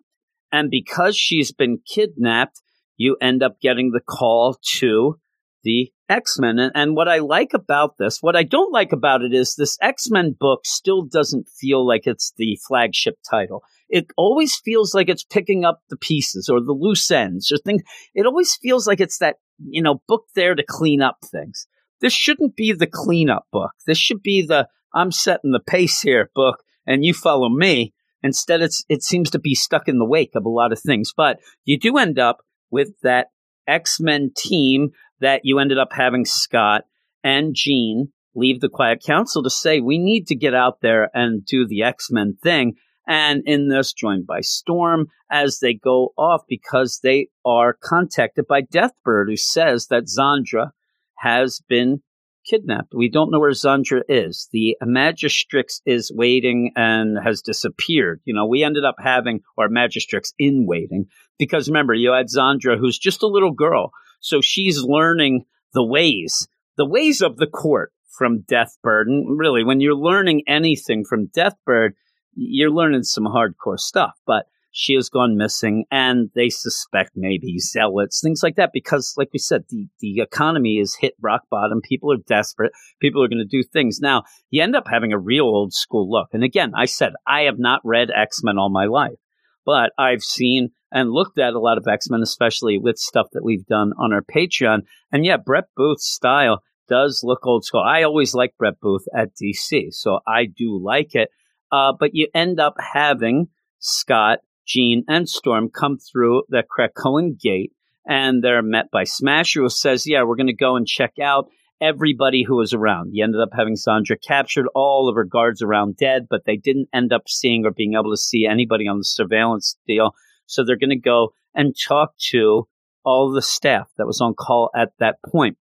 And 0.52 0.69
because 0.72 1.15
she's 1.15 1.52
been 1.52 1.80
kidnapped, 1.88 2.62
you 2.98 3.17
end 3.22 3.43
up 3.43 3.60
getting 3.62 3.91
the 3.91 4.02
call 4.02 4.58
to 4.78 5.19
the 5.63 5.91
X 6.08 6.39
Men. 6.39 6.60
And, 6.60 6.72
and, 6.76 6.95
what 6.95 7.08
I 7.08 7.19
like 7.19 7.54
about 7.54 7.98
this, 7.98 8.19
what 8.22 8.36
I 8.36 8.43
don't 8.43 8.72
like 8.72 8.91
about 8.91 9.22
it 9.22 9.34
is 9.34 9.56
this 9.56 9.78
X 9.82 10.10
Men 10.10 10.36
book 10.39 10.62
still 10.65 11.04
doesn't 11.04 11.48
feel 11.50 11.86
like 11.86 12.06
it's 12.06 12.34
the 12.38 12.58
flagship 12.67 13.15
title. 13.30 13.63
It 13.89 14.08
always 14.17 14.56
feels 14.56 14.93
like 14.93 15.10
it's 15.10 15.24
picking 15.24 15.65
up 15.65 15.82
the 15.89 15.98
pieces 15.98 16.48
or 16.50 16.62
the 16.62 16.74
loose 16.74 17.10
ends 17.10 17.52
or 17.52 17.58
things. 17.58 17.82
It 18.13 18.26
always 18.26 18.56
feels 18.56 18.88
like 18.88 19.00
it's 19.00 19.17
that, 19.17 19.38
you 19.60 19.82
know, 19.82 20.02
book 20.08 20.26
there 20.36 20.56
to 20.56 20.63
clean 20.67 21.02
up 21.02 21.17
things. 21.26 21.67
This 22.02 22.13
shouldn't 22.13 22.56
be 22.56 22.72
the 22.72 22.88
cleanup 22.88 23.48
book. 23.52 23.72
This 23.86 23.98
should 23.98 24.22
be 24.22 24.45
the 24.45 24.67
I'm 24.93 25.12
setting 25.12 25.52
the 25.52 25.60
pace 25.60 26.02
here 26.02 26.30
book 26.34 26.63
and 26.86 27.04
you 27.04 27.13
follow 27.13 27.50
me. 27.50 27.93
Instead, 28.22 28.62
it's, 28.62 28.84
it 28.89 29.04
seems 29.04 29.30
to 29.30 29.39
be 29.39 29.56
stuck 29.56 29.88
in 29.88 29.98
the 29.98 30.06
wake 30.06 30.32
of 30.36 30.45
a 30.45 30.50
lot 30.50 30.74
of 30.74 30.80
things. 30.80 31.13
But 31.15 31.39
you 31.63 31.80
do 31.80 31.98
end 31.98 32.19
up 32.19 32.39
with 32.69 32.89
that 33.02 33.28
X 33.67 34.00
Men 34.00 34.32
team 34.36 34.91
that 35.19 35.41
you 35.43 35.60
ended 35.60 35.78
up 35.78 35.91
having 35.91 36.26
Scott 36.26 36.84
and 37.24 37.54
Jean 37.54 38.12
leave 38.36 38.62
the 38.62 38.69
Quiet 38.69 39.04
Council 39.04 39.43
to 39.43 39.50
say, 39.50 39.80
we 39.80 39.98
need 39.98 40.28
to 40.28 40.36
get 40.36 40.54
out 40.54 40.82
there 40.82 41.10
and 41.13 41.45
do 41.45 41.67
the 41.67 41.84
X 41.84 42.10
Men 42.12 42.38
thing. 42.41 42.76
And 43.08 43.41
in 43.45 43.69
this, 43.69 43.91
joined 43.91 44.28
by 44.28 44.41
Storm 44.41 45.08
as 45.32 45.60
they 45.60 45.74
go 45.74 46.13
off 46.15 46.41
because 46.48 47.00
they 47.02 47.30
are 47.43 47.74
contacted 47.74 48.45
by 48.48 48.62
Deathbird, 48.62 49.26
who 49.28 49.36
says 49.36 49.88
that 49.88 50.06
Xandra 50.06 50.72
has 51.17 51.60
been 51.67 52.04
kidnapped. 52.49 52.93
We 52.93 53.09
don't 53.09 53.31
know 53.31 53.39
where 53.39 53.51
Xandra 53.51 54.01
is. 54.09 54.47
The 54.51 54.77
Majestrix 54.83 55.81
is 55.85 56.12
waiting 56.13 56.71
and 56.75 57.17
has 57.23 57.41
disappeared. 57.41 58.21
You 58.25 58.33
know, 58.33 58.47
we 58.47 58.63
ended 58.63 58.85
up 58.85 58.95
having 58.99 59.41
our 59.57 59.69
Majestrix 59.69 60.33
in 60.39 60.65
waiting 60.65 61.07
because 61.38 61.67
remember, 61.67 61.93
you 61.93 62.12
had 62.12 62.27
Xandra, 62.27 62.77
who's 62.77 62.97
just 62.97 63.23
a 63.23 63.27
little 63.27 63.53
girl. 63.53 63.91
So 64.19 64.41
she's 64.41 64.83
learning 64.83 65.45
the 65.73 65.83
ways, 65.83 66.47
the 66.77 66.85
ways 66.85 67.21
of 67.21 67.38
the 67.38 67.47
court 67.47 67.91
from 68.17 68.39
Deathbird. 68.39 69.03
And 69.07 69.39
really, 69.39 69.63
when 69.63 69.79
you're 69.79 69.95
learning 69.95 70.43
anything 70.47 71.05
from 71.05 71.27
Deathbird, 71.27 71.91
you're 72.33 72.71
learning 72.71 73.03
some 73.03 73.25
hardcore 73.25 73.79
stuff. 73.79 74.13
But 74.25 74.45
she 74.71 74.93
has 74.93 75.10
gone 75.10 75.38
missing 75.38 75.86
and 75.89 76.29
they 76.36 76.49
suspect 76.49 77.12
maybe 77.15 77.58
zealots, 77.60 78.21
things 78.21 78.41
like 78.43 78.55
that. 78.55 78.71
Because, 78.73 79.13
like 79.17 79.29
we 79.34 79.39
said, 79.39 79.63
the, 79.69 79.88
the 79.99 80.19
economy 80.19 80.77
is 80.77 80.95
hit 80.99 81.13
rock 81.21 81.43
bottom. 81.49 81.82
People 81.82 82.12
are 82.12 82.23
desperate. 82.27 82.71
People 83.01 83.23
are 83.23 83.27
going 83.27 83.39
to 83.39 83.45
do 83.45 83.63
things. 83.63 83.99
Now, 83.99 84.23
you 84.49 84.62
end 84.62 84.75
up 84.75 84.88
having 84.89 85.12
a 85.12 85.19
real 85.19 85.45
old 85.45 85.73
school 85.73 86.10
look. 86.10 86.29
And 86.34 86.43
again, 86.43 86.73
I 86.75 86.86
said, 86.86 87.13
I 87.27 87.41
have 87.41 87.60
not 87.60 87.82
read 87.84 88.10
X 88.15 88.43
Men 88.43 88.58
all 88.58 88.69
my 88.69 88.86
life, 88.86 89.17
but 89.65 89.91
I've 89.97 90.23
seen 90.23 90.69
and 90.91 91.12
looked 91.12 91.38
at 91.38 91.53
a 91.53 91.60
lot 91.60 91.77
of 91.77 91.88
X 91.88 92.10
Men, 92.10 92.21
especially 92.21 92.77
with 92.77 92.97
stuff 92.97 93.27
that 93.34 93.43
we've 93.43 93.65
done 93.65 93.93
on 93.99 94.13
our 94.13 94.23
Patreon. 94.23 94.82
And 95.12 95.25
yeah, 95.25 95.38
Brett 95.38 95.65
Booth's 95.75 96.08
style 96.08 96.62
does 96.88 97.21
look 97.23 97.45
old 97.45 97.63
school. 97.63 97.82
I 97.82 98.03
always 98.03 98.34
like 98.34 98.58
Brett 98.58 98.79
Booth 98.82 99.05
at 99.15 99.29
DC, 99.36 99.93
so 99.93 100.19
I 100.27 100.45
do 100.45 100.79
like 100.84 101.13
it. 101.13 101.29
Uh, 101.71 101.93
but 101.97 102.12
you 102.13 102.27
end 102.34 102.60
up 102.60 102.75
having 102.93 103.49
Scott 103.77 104.39
Jean, 104.69 105.03
and 105.08 105.27
Storm 105.27 105.69
come 105.69 105.97
through 105.97 106.43
the 106.47 106.63
Krakoan 106.63 107.39
gate 107.39 107.73
and 108.08 108.43
they're 108.43 108.62
met 108.62 108.91
by 108.91 109.03
Smasher, 109.03 109.62
who 109.62 109.69
says, 109.69 110.08
Yeah, 110.08 110.23
we're 110.23 110.36
going 110.36 110.47
to 110.47 110.53
go 110.53 110.75
and 110.75 110.88
check 110.88 111.13
out 111.21 111.49
everybody 111.82 112.43
who 112.43 112.58
was 112.58 112.73
around. 112.73 113.12
He 113.13 113.21
ended 113.21 113.41
up 113.41 113.49
having 113.53 113.75
Xandra 113.75 114.15
captured, 114.25 114.67
all 114.75 115.10
of 115.10 115.15
her 115.15 115.23
guards 115.23 115.62
around 115.62 115.97
dead, 115.97 116.27
but 116.29 116.41
they 116.45 116.58
didn't 116.58 116.89
end 116.93 117.12
up 117.12 117.23
seeing 117.27 117.65
or 117.65 117.71
being 117.71 117.93
able 117.93 118.12
to 118.12 118.17
see 118.17 118.45
anybody 118.45 118.88
on 118.88 118.99
the 118.99 119.05
surveillance 119.05 119.77
deal. 119.88 120.12
So 120.45 120.63
they're 120.63 120.77
going 120.77 120.89
to 120.89 120.95
go 120.97 121.29
and 121.55 121.75
talk 121.88 122.13
to 122.32 122.67
all 123.03 123.32
the 123.32 123.41
staff 123.41 123.88
that 123.97 124.05
was 124.05 124.21
on 124.21 124.34
call 124.34 124.69
at 124.75 124.89
that 124.99 125.17
point. 125.25 125.58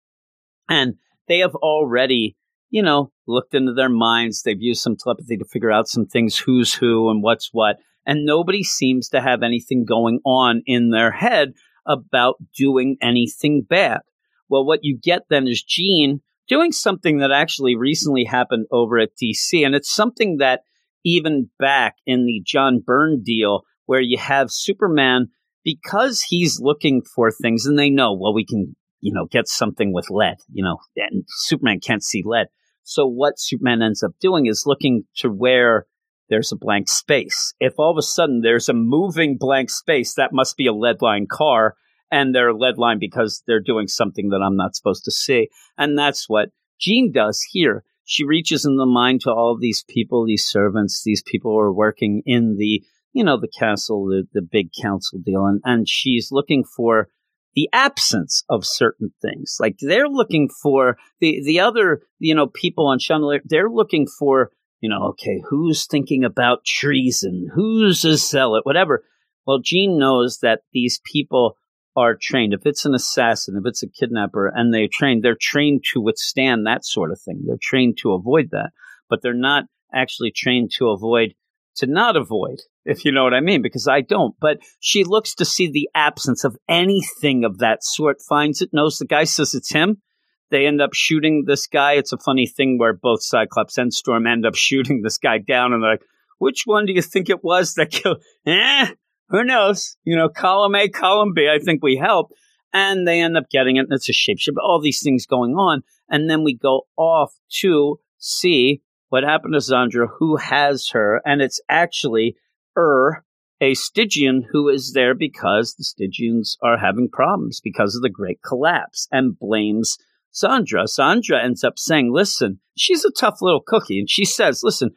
And 0.69 0.95
they 1.29 1.41
have 1.41 1.55
already, 1.55 2.37
you 2.71 2.83
know, 2.83 3.13
looked 3.27 3.55
into 3.55 3.73
their 3.73 3.89
minds. 3.89 4.43
They've 4.43 4.61
used 4.61 4.83
some 4.83 4.97
telepathy 4.97 5.37
to 5.37 5.45
figure 5.45 5.71
out 5.71 5.89
some 5.89 6.07
things 6.07 6.39
who's 6.39 6.75
who 6.75 7.11
and 7.11 7.23
what's 7.23 7.51
what 7.53 7.77
and 8.07 8.25
nobody 8.25 8.63
seems 8.63 9.09
to 9.09 9.21
have 9.21 9.43
anything 9.43 9.85
going 9.85 10.21
on 10.25 10.63
in 10.65 10.91
their 10.91 11.11
head 11.11 11.53
about 11.87 12.37
doing 12.57 12.97
anything 13.03 13.67
bad. 13.69 14.01
Well, 14.49 14.65
what 14.65 14.81
you 14.83 14.97
get 14.97 15.23
then 15.29 15.47
is 15.49 15.63
Jean 15.63 16.21
doing 16.49 16.71
something 16.73 17.19
that 17.19 17.33
actually 17.33 17.77
recently 17.77 18.25
happened 18.25 18.67
over 18.71 18.99
at 18.99 19.11
DC, 19.21 19.65
and 19.67 19.75
it's 19.75 19.93
something 19.93 20.37
that 20.39 20.61
even 21.05 21.51
back 21.59 21.97
in 22.07 22.27
the 22.27 22.43
John 22.45 22.81
Byrne 22.85 23.23
deal, 23.23 23.63
where 23.87 24.01
you 24.01 24.19
have 24.19 24.51
Superman 24.51 25.29
because 25.65 26.23
he's 26.23 26.61
looking 26.61 27.03
for 27.03 27.33
things, 27.33 27.67
and 27.67 27.77
they 27.77 27.91
know, 27.91 28.17
well, 28.17 28.33
we 28.33 28.45
can, 28.45 28.77
you 29.01 29.13
know, 29.13 29.27
get 29.27 29.49
something 29.49 29.93
with 29.93 30.07
lead, 30.11 30.37
you 30.53 30.63
know, 30.63 30.79
and 30.97 31.25
Superman 31.27 31.81
can't 31.81 32.05
see 32.05 32.23
lead. 32.25 32.47
So 32.85 33.05
what 33.07 33.41
Superman 33.41 33.83
ends 33.83 34.05
up 34.05 34.13
doing 34.21 34.47
is 34.47 34.63
looking 34.65 35.05
to 35.17 35.29
where 35.29 35.87
there's 36.29 36.53
a 36.53 36.57
blank 36.57 36.89
space. 36.89 37.55
If 37.61 37.75
all 37.79 37.91
of 37.91 37.99
a 37.99 38.03
sudden 38.03 38.41
there's 38.43 38.69
a 38.69 38.75
moving 38.75 39.37
blank 39.39 39.71
space, 39.71 40.15
that 40.15 40.33
must 40.33 40.57
be 40.57 40.67
a 40.67 40.73
lead 40.73 41.03
line 41.03 41.27
car, 41.31 41.75
and 42.11 42.35
they're 42.35 42.53
lead 42.53 42.79
line 42.79 42.99
because 42.99 43.43
they're 43.47 43.61
doing 43.61 43.89
something 43.89 44.29
that 44.31 44.43
I'm 44.45 44.57
not 44.57 44.75
supposed 44.77 45.05
to 45.05 45.11
see. 45.11 45.49
And 45.77 45.99
that's 45.99 46.29
what 46.29 46.51
Jean 46.81 47.13
does 47.13 47.43
here. 47.51 47.85
She 48.05 48.25
reaches 48.25 48.65
in 48.65 48.77
the 48.77 48.87
mind 48.87 49.23
to 49.23 49.33
all 49.33 49.53
of 49.53 49.61
these 49.61 49.85
people, 49.89 50.25
these 50.25 50.47
servants, 50.47 51.03
these 51.05 51.23
people 51.27 51.53
who 51.53 51.59
are 51.59 51.73
working 51.73 52.23
in 52.25 52.57
the, 52.57 52.83
you 53.13 53.25
know, 53.25 53.39
the 53.39 53.49
castle, 53.49 54.07
the, 54.07 54.29
the 54.33 54.43
big 54.43 54.69
council 54.81 55.19
deal, 55.25 55.45
and, 55.45 55.61
and 55.65 55.89
she's 55.89 56.29
looking 56.31 56.65
for 56.65 57.09
the 57.57 57.69
absence 57.73 58.45
of 58.49 58.65
certain 58.65 59.13
things. 59.21 59.57
Like 59.59 59.77
they're 59.81 60.09
looking 60.09 60.49
for 60.63 60.99
the 61.21 61.43
the 61.45 61.59
other, 61.59 62.03
you 62.19 62.35
know, 62.35 62.47
people 62.47 62.87
on 62.87 62.99
Chandilar, 62.99 63.41
they're 63.45 63.71
looking 63.71 64.07
for 64.07 64.53
you 64.81 64.89
know, 64.89 65.09
okay, 65.09 65.43
who's 65.49 65.87
thinking 65.87 66.25
about 66.25 66.65
treason? 66.65 67.51
Who's 67.55 68.05
a 68.05 68.17
zealot? 68.17 68.67
Whatever. 68.67 69.05
Well, 69.47 69.61
Jean 69.63 69.99
knows 69.99 70.39
that 70.43 70.61
these 70.73 71.01
people 71.11 71.57
are 71.97 72.17
trained. 72.21 72.53
If 72.53 72.67
it's 72.67 72.85
an 72.85 72.95
assassin, 72.95 73.57
if 73.57 73.67
it's 73.67 73.83
a 73.83 73.89
kidnapper, 73.89 74.53
and 74.55 74.73
they're 74.73 74.89
trained, 74.91 75.25
they're 75.25 75.37
trained 75.41 75.83
to 75.93 76.01
withstand 76.01 76.67
that 76.67 76.85
sort 76.85 77.11
of 77.11 77.21
thing. 77.21 77.45
They're 77.47 77.57
trained 77.61 77.97
to 78.03 78.13
avoid 78.13 78.51
that, 78.51 78.71
but 79.09 79.23
they're 79.23 79.33
not 79.33 79.65
actually 79.95 80.31
trained 80.31 80.73
to 80.77 80.89
avoid, 80.89 81.35
to 81.77 81.87
not 81.87 82.17
avoid, 82.17 82.59
if 82.85 83.05
you 83.05 83.13
know 83.13 83.25
what 83.25 83.35
I 83.35 83.41
mean, 83.41 83.63
because 83.63 83.89
I 83.89 84.03
don't. 84.03 84.35
But 84.39 84.59
she 84.79 85.05
looks 85.05 85.35
to 85.37 85.45
see 85.47 85.71
the 85.71 85.89
absence 85.95 86.45
of 86.45 86.59
anything 86.69 87.45
of 87.45 87.59
that 87.59 87.83
sort, 87.83 88.19
finds 88.29 88.61
it, 88.61 88.71
knows 88.73 88.99
the 88.99 89.07
guy 89.07 89.25
says 89.25 89.55
it's 89.55 89.73
him, 89.73 90.03
they 90.51 90.67
end 90.67 90.81
up 90.81 90.95
shooting 90.95 91.45
this 91.47 91.67
guy. 91.67 91.95
It's 91.95 92.13
a 92.13 92.19
funny 92.19 92.47
thing 92.47 92.79
where 92.79 92.93
both 92.93 93.23
Cyclops 93.23 93.79
and 93.79 93.93
Storm 93.93 94.27
end 94.27 94.47
up 94.47 94.55
shooting 94.57 95.03
this 95.03 95.19
guy 95.19 95.39
down, 95.39 95.73
and 95.73 95.83
they're 95.83 95.93
like, 95.93 96.05
"Which 96.39 96.63
one 96.65 96.87
do 96.87 96.93
you 96.93 97.03
think 97.03 97.29
it 97.29 97.45
was 97.45 97.75
that 97.75 97.91
killed?" 97.91 98.23
Eh, 98.47 98.89
who 99.29 99.45
knows? 99.45 99.97
You 100.05 100.17
know, 100.17 100.29
column 100.29 100.75
A, 100.75 100.89
column 100.89 101.33
B. 101.35 101.49
I 101.49 101.59
think 101.59 101.83
we 101.83 101.97
helped, 101.97 102.33
and 102.73 103.07
they 103.07 103.21
end 103.21 103.37
up 103.37 103.51
getting 103.51 103.77
it. 103.77 103.87
And 103.89 103.93
it's 103.93 104.09
a 104.09 104.13
shapeshifter. 104.13 104.63
All 104.63 104.81
these 104.81 105.03
things 105.03 105.27
going 105.27 105.55
on, 105.55 105.83
and 106.09 106.31
then 106.31 106.45
we 106.45 106.57
go 106.57 106.83
off 106.97 107.33
to 107.61 107.99
see 108.19 108.83
what 109.09 109.25
happened 109.25 109.55
to 109.55 109.59
Xandra, 109.59 110.09
who 110.19 110.37
has 110.37 110.89
her, 110.93 111.21
and 111.25 111.41
it's 111.41 111.61
actually 111.69 112.37
Ur, 112.77 113.25
a 113.61 113.75
Stygian 113.75 114.45
who 114.53 114.69
is 114.69 114.93
there 114.93 115.15
because 115.15 115.75
the 115.75 115.85
Stygians 115.85 116.57
are 116.63 116.79
having 116.79 117.09
problems 117.09 117.61
because 117.63 117.97
of 117.97 118.03
the 118.03 118.11
Great 118.11 118.41
Collapse, 118.45 119.09
and 119.11 119.39
blames 119.39 119.97
Xandra. 120.37 120.85
Xandra 120.85 121.43
ends 121.43 121.65
up 121.65 121.79
saying, 121.79 122.13
listen, 122.13 122.61
she's 122.77 123.05
a 123.05 123.11
tough 123.11 123.39
little 123.41 123.63
cookie. 123.65 123.99
And 123.99 124.11
she 124.11 124.25
says, 124.25 124.63
listen, 124.63 124.91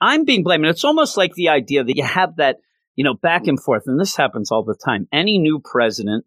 I'm 0.00 0.24
being 0.24 0.42
blamed. 0.42 0.64
And 0.64 0.70
it's 0.70 0.84
almost 0.84 1.16
like 1.16 1.34
the 1.34 1.48
idea 1.48 1.84
that 1.84 1.96
you 1.96 2.04
have 2.04 2.36
that, 2.36 2.56
you 2.96 3.04
know, 3.04 3.14
back 3.14 3.46
and 3.46 3.60
forth. 3.60 3.84
And 3.86 3.98
this 3.98 4.16
happens 4.16 4.50
all 4.50 4.64
the 4.64 4.76
time. 4.84 5.08
Any 5.12 5.38
new 5.38 5.60
president 5.64 6.24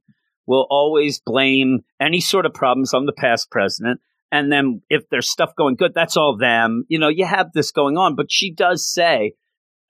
will 0.48 0.66
always 0.70 1.20
blame 1.20 1.80
any 2.00 2.22
sort 2.22 2.46
of 2.46 2.54
problems 2.54 2.94
on 2.94 3.06
the 3.06 3.14
past 3.14 3.52
president. 3.52 4.00
And 4.32 4.52
then 4.52 4.82
if 4.90 5.04
there's 5.10 5.30
stuff 5.30 5.52
going 5.58 5.76
good, 5.76 5.94
that's 5.94 6.18
all 6.18 6.38
them. 6.38 6.86
You 6.88 7.00
know, 7.00 7.10
you 7.10 7.26
have 7.26 7.52
this 7.54 7.72
going 7.72 7.98
on. 7.98 8.16
But 8.16 8.32
she 8.32 8.52
does 8.52 8.92
say, 8.92 9.34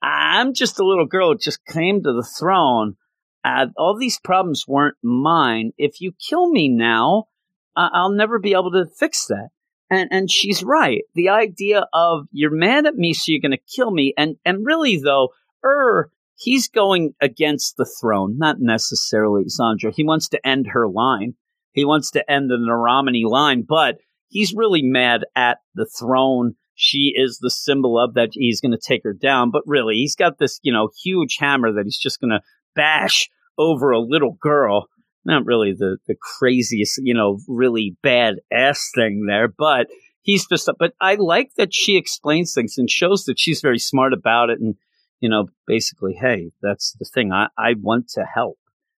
I'm 0.02 0.52
just 0.52 0.78
a 0.78 0.84
little 0.84 1.06
girl 1.06 1.32
who 1.32 1.38
just 1.38 1.64
came 1.64 2.02
to 2.02 2.12
the 2.12 2.26
throne. 2.38 2.96
Uh, 3.44 3.66
all 3.76 3.96
these 3.96 4.20
problems 4.20 4.64
weren't 4.66 4.96
mine. 5.02 5.72
If 5.78 6.00
you 6.00 6.12
kill 6.12 6.50
me 6.50 6.68
now, 6.68 7.28
I'll 7.76 8.10
never 8.10 8.38
be 8.38 8.52
able 8.52 8.72
to 8.72 8.86
fix 8.86 9.26
that. 9.26 9.48
And 9.90 10.08
and 10.10 10.30
she's 10.30 10.64
right. 10.64 11.02
The 11.14 11.28
idea 11.28 11.86
of 11.92 12.26
you're 12.32 12.50
mad 12.50 12.86
at 12.86 12.96
me, 12.96 13.12
so 13.12 13.24
you're 13.28 13.40
going 13.40 13.52
to 13.52 13.74
kill 13.76 13.92
me, 13.92 14.14
and 14.16 14.36
and 14.44 14.66
really 14.66 14.98
though, 14.98 15.28
er, 15.64 16.10
he's 16.36 16.68
going 16.68 17.14
against 17.20 17.76
the 17.76 17.88
throne, 18.00 18.36
not 18.36 18.56
necessarily 18.58 19.44
Xandra. 19.44 19.92
He 19.94 20.04
wants 20.04 20.28
to 20.30 20.44
end 20.46 20.68
her 20.68 20.88
line. 20.88 21.34
He 21.72 21.84
wants 21.84 22.10
to 22.12 22.30
end 22.30 22.50
the 22.50 22.56
Neramani 22.56 23.28
line, 23.28 23.64
but 23.68 23.98
he's 24.28 24.54
really 24.54 24.82
mad 24.82 25.24
at 25.36 25.58
the 25.74 25.86
throne. 25.86 26.54
She 26.74 27.12
is 27.14 27.38
the 27.38 27.50
symbol 27.50 27.98
of 27.98 28.14
that. 28.14 28.30
He's 28.32 28.60
going 28.60 28.72
to 28.72 28.78
take 28.78 29.02
her 29.04 29.12
down, 29.12 29.50
but 29.50 29.62
really, 29.66 29.96
he's 29.96 30.16
got 30.16 30.38
this 30.38 30.58
you 30.62 30.72
know 30.72 30.90
huge 31.04 31.36
hammer 31.38 31.72
that 31.72 31.84
he's 31.84 31.98
just 31.98 32.20
going 32.20 32.30
to 32.30 32.42
bash 32.74 33.30
over 33.56 33.92
a 33.92 34.00
little 34.00 34.36
girl 34.40 34.88
not 35.26 35.44
really 35.44 35.72
the, 35.72 35.98
the 36.06 36.14
craziest, 36.14 37.00
you 37.02 37.14
know, 37.14 37.38
really 37.48 37.96
bad 38.02 38.36
ass 38.52 38.90
thing 38.94 39.26
there, 39.26 39.48
but 39.48 39.88
he's 40.22 40.46
just, 40.46 40.70
but 40.78 40.94
I 41.00 41.16
like 41.16 41.50
that 41.56 41.74
she 41.74 41.96
explains 41.96 42.54
things 42.54 42.78
and 42.78 42.88
shows 42.88 43.24
that 43.24 43.38
she's 43.38 43.60
very 43.60 43.78
smart 43.78 44.12
about 44.12 44.50
it. 44.50 44.60
And, 44.60 44.76
you 45.20 45.28
know, 45.28 45.48
basically, 45.66 46.14
hey, 46.14 46.52
that's 46.62 46.94
the 46.98 47.04
thing. 47.04 47.32
I, 47.32 47.48
I 47.58 47.74
want 47.80 48.08
to 48.10 48.24
help. 48.24 48.58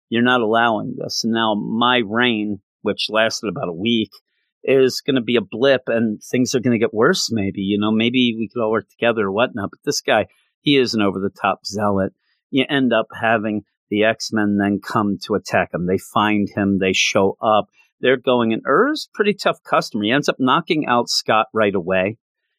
You're 0.09 0.23
not 0.23 0.41
allowing 0.41 0.97
this. 0.99 1.25
And 1.25 1.33
now 1.33 1.55
my 1.55 2.03
reign, 2.05 2.61
which 2.83 3.07
lasted 3.09 3.49
about 3.49 3.69
a 3.69 3.73
week, 3.73 4.11
is 4.63 5.01
going 5.01 5.17
to 5.17 5.23
be 5.23 5.37
a 5.37 5.41
blip 5.41 5.83
and 5.87 6.21
things 6.23 6.55
are 6.55 6.61
going 6.61 6.73
to 6.73 6.85
get 6.85 6.95
worse, 6.95 7.31
maybe. 7.31 7.63
You 7.63 7.79
know, 7.79 7.93
maybe 7.93 8.35
we 8.37 8.49
could 8.49 8.63
all 8.63 8.71
work 8.71 8.89
together 8.89 9.27
or 9.27 9.33
whatnot. 9.33 9.71
But 9.71 9.81
this 9.85 10.01
guy, 10.01 10.27
he 10.61 10.77
is 10.77 10.95
an 10.95 11.03
over 11.03 11.21
the 11.21 11.31
top 11.31 11.65
zealot. 11.65 12.13
You 12.51 12.65
end 12.69 12.93
up 12.93 13.07
having 13.21 13.65
the 13.91 14.05
X 14.05 14.31
Men 14.33 14.59
then 14.59 14.81
come 14.81 15.19
to 15.25 15.35
attack 15.35 15.73
him. 15.73 15.87
They 15.87 15.99
find 15.99 16.49
him, 16.55 16.79
they 16.79 16.93
show 16.93 17.37
up. 17.43 17.67
They're 18.01 18.17
going, 18.19 18.53
and 18.53 18.63
Ur's 18.67 19.09
pretty 19.15 19.33
tough 19.35 19.63
customer. 19.63 20.05
He 20.05 20.11
ends 20.11 20.29
up 20.29 20.37
knocking 20.39 20.87
out 20.87 21.09
Scott 21.09 21.47
right 21.55 21.75
away. 21.75 22.19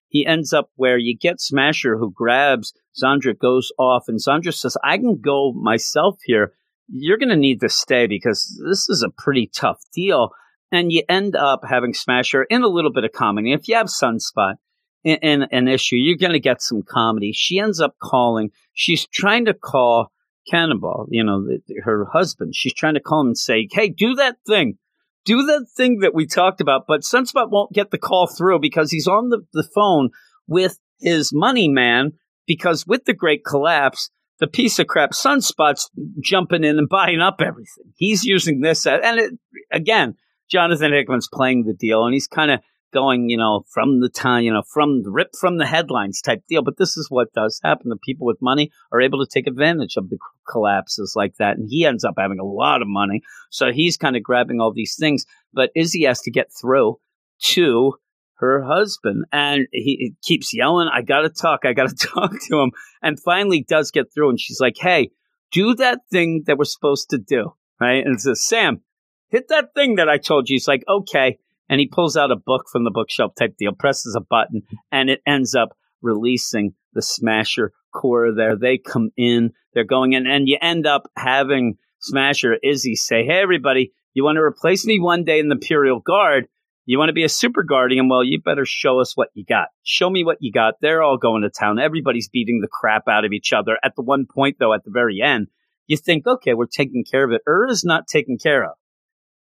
He 0.10 0.26
ends 0.26 0.54
up 0.54 0.70
where 0.76 0.98
you 0.98 1.16
get 1.18 1.42
Smasher, 1.42 1.98
who 1.98 2.12
grabs 2.12 2.74
Xandra, 3.02 3.38
goes 3.38 3.72
off, 3.78 4.06
and 4.08 4.20
Xandra 4.20 4.54
says, 4.54 4.78
I 4.84 4.98
can 4.98 5.20
go 5.22 5.52
myself 5.54 6.18
here. 6.24 6.54
You're 6.88 7.18
going 7.18 7.30
to 7.30 7.36
need 7.36 7.60
to 7.62 7.70
stay 7.70 8.08
because 8.08 8.60
this 8.68 8.88
is 8.90 9.04
a 9.04 9.10
pretty 9.10 9.52
tough 9.54 9.82
deal. 9.94 10.32
And 10.72 10.92
you 10.92 11.04
end 11.08 11.36
up 11.36 11.62
having 11.68 11.94
Smasher 11.94 12.44
in 12.44 12.64
a 12.64 12.68
little 12.68 12.92
bit 12.92 13.04
of 13.04 13.12
comedy. 13.12 13.54
If 13.54 13.68
you 13.68 13.76
have 13.76 13.88
Sunspot 13.88 14.56
in, 15.04 15.18
in 15.22 15.44
an 15.52 15.68
issue, 15.68 15.98
you're 15.98 16.18
going 16.18 16.34
to 16.34 16.40
get 16.40 16.62
some 16.62 16.82
comedy. 16.82 17.32
She 17.34 17.60
ends 17.60 17.80
up 17.80 17.96
calling. 18.02 18.52
She's 18.74 19.06
trying 19.08 19.46
to 19.46 19.54
call 19.54 20.12
Cannonball, 20.50 21.08
you 21.10 21.24
know, 21.24 21.46
the, 21.46 21.62
her 21.84 22.06
husband. 22.06 22.56
She's 22.56 22.74
trying 22.74 22.96
to 22.96 23.00
call 23.00 23.22
him 23.22 23.28
and 23.28 23.38
say, 23.38 23.68
"Hey, 23.72 23.90
do 23.90 24.16
that 24.16 24.38
thing." 24.46 24.78
Do 25.26 25.44
that 25.44 25.66
thing 25.76 26.00
that 26.00 26.16
we 26.16 26.26
talked 26.26 26.62
about, 26.62 26.86
but 26.88 27.02
Sunspot 27.02 27.50
won't 27.50 27.74
get 27.74 27.92
the 27.92 27.98
call 27.98 28.28
through 28.28 28.60
because 28.62 28.92
he's 28.92 29.08
on 29.08 29.28
the, 29.28 29.40
the 29.52 29.68
phone 29.76 30.12
with 30.48 30.80
his 31.02 31.34
money 31.34 31.68
man. 31.68 32.14
Because 32.46 32.88
with 32.88 33.04
the 33.04 33.14
great 33.14 33.44
collapse, 33.44 34.10
the 34.40 34.48
piece 34.48 34.80
of 34.80 34.88
crap 34.88 35.12
Sunspot's 35.12 35.92
jumping 36.24 36.64
in 36.64 36.78
and 36.78 36.88
buying 36.88 37.20
up 37.20 37.42
everything. 37.42 37.92
He's 37.98 38.24
using 38.24 38.62
this, 38.62 38.88
and 38.88 39.20
it, 39.20 39.34
again, 39.70 40.16
Jonathan 40.50 40.94
Hickman's 40.94 41.28
playing 41.28 41.66
the 41.66 41.74
deal, 41.74 42.06
and 42.06 42.14
he's 42.14 42.28
kind 42.28 42.52
of 42.52 42.62
going, 42.94 43.30
you 43.30 43.38
know, 43.38 43.64
from 43.70 44.00
the 44.00 44.10
time, 44.10 44.44
you 44.44 44.52
know, 44.52 44.64
from 44.64 45.04
the 45.04 45.10
rip 45.10 45.36
from 45.40 45.58
the 45.58 45.66
headlines 45.66 46.22
type 46.22 46.44
deal. 46.48 46.62
But 46.62 46.78
this 46.78 46.98
is 46.98 47.08
what 47.10 47.34
does 47.34 47.60
happen. 47.64 47.90
The 47.90 47.98
people 47.98 48.28
with 48.28 48.42
money 48.42 48.72
are 48.92 49.02
able 49.02 49.24
to 49.24 49.30
take 49.30 49.48
advantage 49.48 49.98
of 49.98 50.10
the 50.10 50.18
collapses 50.48 51.14
like 51.16 51.36
that. 51.38 51.58
And 51.58 51.68
he 51.70 51.86
ends 51.86 52.04
up 52.04 52.16
having 52.18 52.40
a 52.40 52.46
lot 52.46 52.82
of 52.82 52.88
money. 52.88 53.22
So 53.50 53.72
he's 53.72 53.98
kind 53.98 54.16
of 54.16 54.24
grabbing 54.24 54.62
all 54.62 54.74
these 54.74 54.96
things. 54.96 55.26
But 55.54 55.72
Izzy 55.76 56.06
has 56.06 56.22
to 56.22 56.32
get 56.32 56.48
through 56.52 57.00
to 57.40 57.94
her 58.36 58.64
husband. 58.64 59.26
And 59.32 59.68
he 59.72 60.16
keeps 60.24 60.54
yelling, 60.54 60.90
I 60.92 61.02
got 61.02 61.22
to 61.22 61.30
talk. 61.30 61.62
I 61.66 61.74
got 61.74 61.90
to 61.90 61.96
talk 62.08 62.32
to 62.48 62.60
him. 62.60 62.72
And 63.02 63.20
finally 63.20 63.64
does 63.68 63.92
get 63.92 64.14
through. 64.14 64.30
And 64.30 64.40
she's 64.40 64.60
like, 64.60 64.78
Hey, 64.80 65.12
do 65.52 65.76
that 65.76 66.02
thing 66.12 66.44
that 66.48 66.58
we're 66.58 66.66
supposed 66.66 67.10
to 67.12 67.18
do. 67.18 67.54
Right. 67.80 68.04
And 68.04 68.20
says, 68.20 68.44
Sam, 68.44 68.82
hit 69.30 69.50
that 69.50 69.74
thing 69.74 69.96
that 69.96 70.10
I 70.10 70.18
told 70.18 70.50
you. 70.50 70.56
He's 70.56 70.68
like, 70.68 70.84
okay. 70.88 71.40
And 71.70 71.80
he 71.80 71.88
pulls 71.88 72.16
out 72.16 72.32
a 72.32 72.36
book 72.36 72.66
from 72.72 72.84
the 72.84 72.92
bookshelf 72.92 73.34
type 73.36 73.56
deal, 73.58 73.74
presses 73.74 74.16
a 74.16 74.22
button, 74.22 74.62
and 74.92 75.10
it 75.10 75.22
ends 75.28 75.54
up 75.54 75.78
releasing 76.02 76.74
the 76.94 77.02
Smasher 77.02 77.74
Corps 77.94 78.34
there. 78.34 78.56
They 78.56 78.78
come 78.78 79.12
in, 79.18 79.52
they're 79.74 79.84
going 79.84 80.14
in, 80.14 80.28
and 80.28 80.48
you 80.48 80.58
end 80.62 80.88
up 80.88 81.12
having 81.18 81.78
Smasher 82.00 82.56
Izzy 82.64 82.96
say, 82.96 83.26
Hey, 83.26 83.42
everybody, 83.42 83.92
you 84.14 84.24
want 84.24 84.38
to 84.38 84.42
replace 84.42 84.86
me 84.86 85.00
one 85.00 85.24
day 85.24 85.40
in 85.40 85.50
the 85.50 85.56
Imperial 85.56 86.00
Guard? 86.00 86.48
You 86.86 86.98
want 86.98 87.10
to 87.10 87.14
be 87.14 87.26
a 87.26 87.30
super 87.30 87.64
guardian? 87.64 88.08
Well, 88.08 88.24
you 88.24 88.42
better 88.42 88.66
show 88.66 89.02
us 89.02 89.18
what 89.18 89.28
you 89.34 89.44
got. 89.44 89.68
Show 89.84 90.10
me 90.10 90.24
what 90.24 90.38
you 90.40 90.54
got. 90.54 90.76
They're 90.80 91.04
all 91.04 91.18
going 91.18 91.42
to 91.42 91.50
town. 91.50 91.80
Everybody's 91.80 92.30
beating 92.30 92.62
the 92.62 92.70
crap 92.70 93.10
out 93.10 93.26
of 93.26 93.34
each 93.34 93.52
other. 93.52 93.78
At 93.84 93.98
the 93.98 94.04
one 94.04 94.26
point, 94.26 94.56
though, 94.58 94.74
at 94.74 94.86
the 94.86 94.92
very 94.92 95.22
end, 95.22 95.48
you 95.88 95.98
think, 95.98 96.26
okay, 96.26 96.54
we're 96.54 96.66
taking 96.66 97.04
care 97.04 97.26
of 97.26 97.32
it. 97.32 97.42
Ur 97.46 97.68
is 97.68 97.84
not 97.84 98.08
taken 98.08 98.38
care 98.38 98.64
of. 98.64 98.78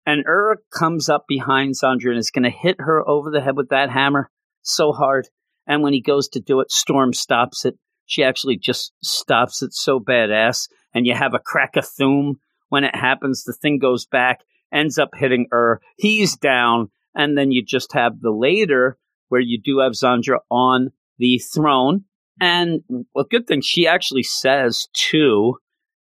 And 0.04 0.24
Ur 0.26 0.58
comes 0.72 1.08
up 1.08 1.24
behind 1.28 1.74
Xandra 1.74 2.10
and 2.10 2.18
is 2.18 2.30
going 2.30 2.42
to 2.44 2.50
hit 2.50 2.76
her 2.80 3.06
over 3.08 3.30
the 3.30 3.40
head 3.40 3.56
with 3.56 3.68
that 3.68 3.90
hammer 3.90 4.30
so 4.62 4.92
hard. 4.92 5.28
And 5.66 5.82
when 5.82 5.92
he 5.92 6.00
goes 6.00 6.28
to 6.30 6.40
do 6.40 6.60
it, 6.60 6.70
Storm 6.70 7.12
stops 7.12 7.64
it. 7.64 7.78
She 8.06 8.24
actually 8.24 8.56
just 8.56 8.92
stops 9.02 9.62
it 9.62 9.72
so 9.72 10.00
badass. 10.00 10.68
And 10.92 11.06
you 11.06 11.14
have 11.14 11.34
a 11.34 11.38
crack 11.38 11.76
of 11.76 11.86
Thum. 11.86 12.40
When 12.68 12.84
it 12.84 12.96
happens, 12.96 13.44
the 13.44 13.52
thing 13.52 13.78
goes 13.78 14.06
back, 14.06 14.40
ends 14.72 14.98
up 14.98 15.10
hitting 15.14 15.46
Ur. 15.52 15.80
He's 15.96 16.36
down. 16.36 16.90
And 17.14 17.36
then 17.36 17.52
you 17.52 17.64
just 17.64 17.92
have 17.92 18.20
the 18.20 18.32
later 18.32 18.98
where 19.28 19.40
you 19.40 19.60
do 19.62 19.78
have 19.78 19.92
Xandra 19.92 20.38
on 20.50 20.90
the 21.18 21.38
throne. 21.38 22.04
And 22.40 22.80
a 23.16 23.24
good 23.24 23.46
thing, 23.46 23.60
she 23.60 23.86
actually 23.86 24.24
says 24.24 24.88
to 25.10 25.58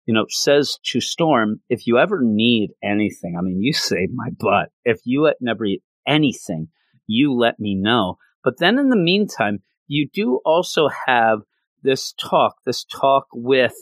you 0.08 0.14
know, 0.14 0.24
says 0.30 0.78
to 0.86 1.02
Storm, 1.02 1.60
if 1.68 1.86
you 1.86 1.98
ever 1.98 2.20
need 2.22 2.70
anything, 2.82 3.36
I 3.38 3.42
mean, 3.42 3.60
you 3.60 3.72
saved 3.74 4.12
my 4.14 4.30
butt. 4.30 4.70
If 4.84 5.00
you 5.04 5.30
never 5.38 5.66
need 5.66 5.82
anything, 6.06 6.68
you 7.06 7.34
let 7.34 7.60
me 7.60 7.74
know. 7.74 8.16
But 8.42 8.58
then 8.58 8.78
in 8.78 8.88
the 8.88 8.96
meantime, 8.96 9.58
you 9.86 10.08
do 10.12 10.40
also 10.46 10.88
have 11.06 11.40
this 11.82 12.14
talk, 12.14 12.54
this 12.64 12.84
talk 12.84 13.26
with, 13.34 13.74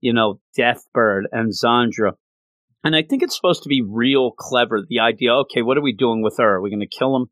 you 0.00 0.12
know, 0.12 0.38
Deathbird 0.56 1.22
and 1.32 1.52
Xandra. 1.52 2.12
And 2.84 2.94
I 2.94 3.02
think 3.02 3.24
it's 3.24 3.34
supposed 3.34 3.64
to 3.64 3.68
be 3.68 3.82
real 3.82 4.30
clever. 4.30 4.84
The 4.88 5.00
idea, 5.00 5.34
okay, 5.34 5.62
what 5.62 5.76
are 5.76 5.82
we 5.82 5.94
doing 5.94 6.22
with 6.22 6.36
her? 6.38 6.56
Are 6.56 6.60
we 6.60 6.70
going 6.70 6.80
to 6.80 6.86
kill 6.86 7.16
him? 7.16 7.26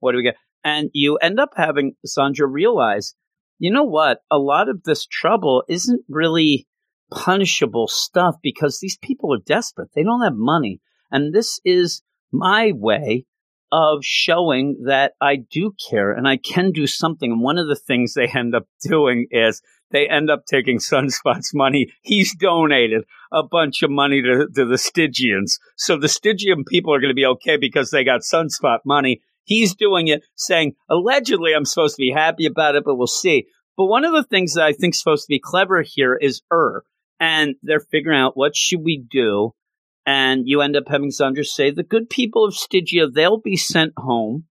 What 0.00 0.12
do 0.12 0.18
we 0.18 0.22
get? 0.22 0.36
And 0.62 0.90
you 0.92 1.16
end 1.16 1.40
up 1.40 1.50
having 1.56 1.94
Xandra 2.06 2.46
realize, 2.46 3.14
you 3.58 3.72
know 3.72 3.84
what? 3.84 4.18
A 4.30 4.36
lot 4.36 4.68
of 4.68 4.82
this 4.82 5.06
trouble 5.06 5.64
isn't 5.66 6.02
really 6.10 6.66
punishable 7.10 7.88
stuff 7.88 8.36
because 8.42 8.80
these 8.80 8.98
people 8.98 9.32
are 9.32 9.40
desperate. 9.44 9.90
They 9.94 10.02
don't 10.02 10.22
have 10.22 10.36
money. 10.36 10.80
And 11.10 11.32
this 11.32 11.60
is 11.64 12.02
my 12.32 12.72
way 12.74 13.26
of 13.72 14.04
showing 14.04 14.84
that 14.86 15.12
I 15.20 15.36
do 15.36 15.74
care 15.90 16.12
and 16.12 16.28
I 16.28 16.36
can 16.36 16.70
do 16.70 16.86
something. 16.86 17.32
And 17.32 17.42
one 17.42 17.58
of 17.58 17.68
the 17.68 17.76
things 17.76 18.14
they 18.14 18.28
end 18.28 18.54
up 18.54 18.66
doing 18.80 19.26
is 19.30 19.60
they 19.90 20.08
end 20.08 20.30
up 20.30 20.44
taking 20.46 20.78
Sunspot's 20.78 21.52
money. 21.54 21.92
He's 22.02 22.34
donated 22.34 23.04
a 23.32 23.42
bunch 23.42 23.82
of 23.82 23.90
money 23.90 24.22
to, 24.22 24.48
to 24.54 24.64
the 24.64 24.76
Stygians. 24.76 25.58
So 25.76 25.96
the 25.96 26.08
Stygian 26.08 26.64
people 26.64 26.94
are 26.94 27.00
going 27.00 27.10
to 27.10 27.14
be 27.14 27.26
okay 27.26 27.56
because 27.56 27.90
they 27.90 28.04
got 28.04 28.20
Sunspot 28.20 28.78
money. 28.84 29.20
He's 29.44 29.74
doing 29.74 30.08
it 30.08 30.24
saying, 30.34 30.74
allegedly, 30.88 31.52
I'm 31.54 31.64
supposed 31.64 31.96
to 31.96 32.00
be 32.00 32.10
happy 32.10 32.46
about 32.46 32.74
it, 32.74 32.84
but 32.84 32.96
we'll 32.96 33.06
see. 33.06 33.46
But 33.76 33.86
one 33.86 34.04
of 34.04 34.12
the 34.12 34.24
things 34.24 34.54
that 34.54 34.64
I 34.64 34.72
think 34.72 34.94
is 34.94 34.98
supposed 34.98 35.24
to 35.24 35.30
be 35.30 35.38
clever 35.38 35.82
here 35.82 36.16
is 36.16 36.42
Ur 36.52 36.82
and 37.20 37.54
they're 37.62 37.80
figuring 37.80 38.18
out 38.18 38.36
what 38.36 38.56
should 38.56 38.82
we 38.82 39.04
do. 39.10 39.52
And 40.04 40.42
you 40.46 40.60
end 40.60 40.76
up 40.76 40.84
having 40.88 41.10
Xandra 41.10 41.44
say, 41.44 41.70
the 41.70 41.82
good 41.82 42.08
people 42.08 42.44
of 42.44 42.54
Stygia, 42.54 43.08
they'll 43.08 43.40
be 43.40 43.56
sent 43.56 43.92
home. 43.96 44.44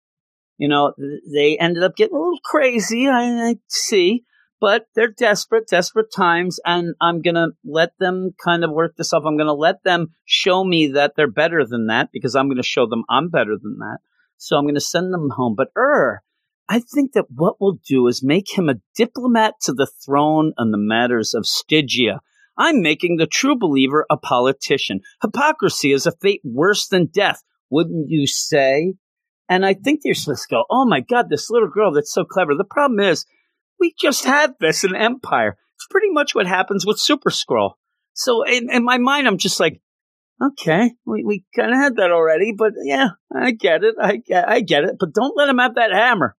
You 0.58 0.67
know, 0.67 0.93
they 1.32 1.58
ended 1.58 1.84
up 1.84 1.95
getting 1.95 2.15
a 2.15 2.19
little 2.19 2.39
crazy, 2.43 3.08
I, 3.08 3.49
I 3.49 3.56
see, 3.67 4.23
but 4.60 4.86
they're 4.95 5.10
desperate, 5.10 5.67
desperate 5.67 6.12
times, 6.15 6.60
and 6.65 6.95
I'm 7.02 7.21
going 7.21 7.36
to 7.36 7.49
let 7.65 7.91
them 7.99 8.32
kind 8.43 8.63
of 8.63 8.71
work 8.71 8.95
this 8.95 9.12
off. 9.12 9.23
I'm 9.26 9.36
going 9.36 9.47
to 9.47 9.54
let 9.54 9.84
them 9.84 10.13
show 10.26 10.63
me 10.63 10.88
that 10.93 11.13
they're 11.15 11.30
better 11.30 11.65
than 11.65 11.88
that 11.88 12.10
because 12.13 12.36
I'm 12.36 12.47
going 12.47 12.58
to 12.58 12.63
show 12.63 12.88
them 12.88 13.04
I'm 13.10 13.30
better 13.30 13.58
than 13.62 13.80
that. 13.80 13.97
So 14.38 14.58
I'm 14.58 14.63
going 14.63 14.76
to 14.76 14.82
send 14.82 15.13
them 15.13 15.32
home. 15.36 15.56
But 15.56 15.69
er, 15.78 16.21
I 16.69 16.80
think 16.80 17.13
that 17.13 17.26
what 17.30 17.58
we'll 17.60 17.80
do 17.88 18.08
is 18.08 18.23
make 18.23 18.58
him 18.58 18.69
a 18.69 18.80
diplomat 18.95 19.56
to 19.63 19.73
the 19.73 19.88
throne 20.04 20.54
on 20.58 20.71
the 20.71 20.78
matters 20.78 21.34
of 21.34 21.45
Stygia. 21.45 22.21
I'm 22.58 22.82
making 22.82 23.18
the 23.18 23.28
true 23.28 23.58
believer 23.58 24.06
a 24.10 24.18
politician. 24.18 25.02
Hypocrisy 25.22 25.92
is 25.92 26.06
a 26.06 26.12
fate 26.12 26.42
worse 26.44 26.88
than 26.88 27.08
death, 27.08 27.42
wouldn't 27.70 28.10
you 28.10 28.28
say? 28.28 28.94
And 29.50 29.66
I 29.66 29.74
think 29.74 30.02
supposed 30.04 30.48
to 30.50 30.56
go, 30.56 30.63
oh 30.70 30.86
my 30.86 31.02
God, 31.02 31.30
this 31.30 31.50
little 31.50 31.70
girl 31.70 31.92
that's 31.92 32.13
so 32.13 32.24
clever. 32.24 32.54
The 32.56 32.63
problem 32.63 33.00
is, 33.00 33.26
we 33.80 33.94
just 34.00 34.24
had 34.26 34.54
this 34.60 34.84
in 34.84 34.96
Empire. 34.96 35.58
It's 35.76 35.88
pretty 35.89 36.10
much 36.12 36.34
what 36.34 36.48
happens 36.48 36.86
with 36.86 37.00
Super 37.00 37.30
Skrull. 37.30 37.74
So 38.13 38.44
in, 38.44 38.70
in 38.72 38.84
my 38.84 38.98
mind, 38.98 39.28
I'm 39.28 39.38
just 39.38 39.60
like, 39.60 39.82
okay, 40.42 40.94
we, 41.06 41.24
we 41.24 41.46
kind 41.56 41.72
of 41.72 41.78
had 41.78 41.96
that 41.98 42.12
already, 42.12 42.54
but 42.58 42.74
yeah, 42.84 43.10
I 43.36 43.52
get 43.52 43.84
it. 43.84 43.96
I 44.02 44.18
get, 44.18 44.48
I 44.48 44.62
get 44.62 44.84
it. 44.84 44.96
But 45.00 45.13
don't 45.13 45.36
let 45.36 45.50
him 45.50 45.58
have 45.58 45.76
that 45.76 45.92
hammer. 45.92 46.36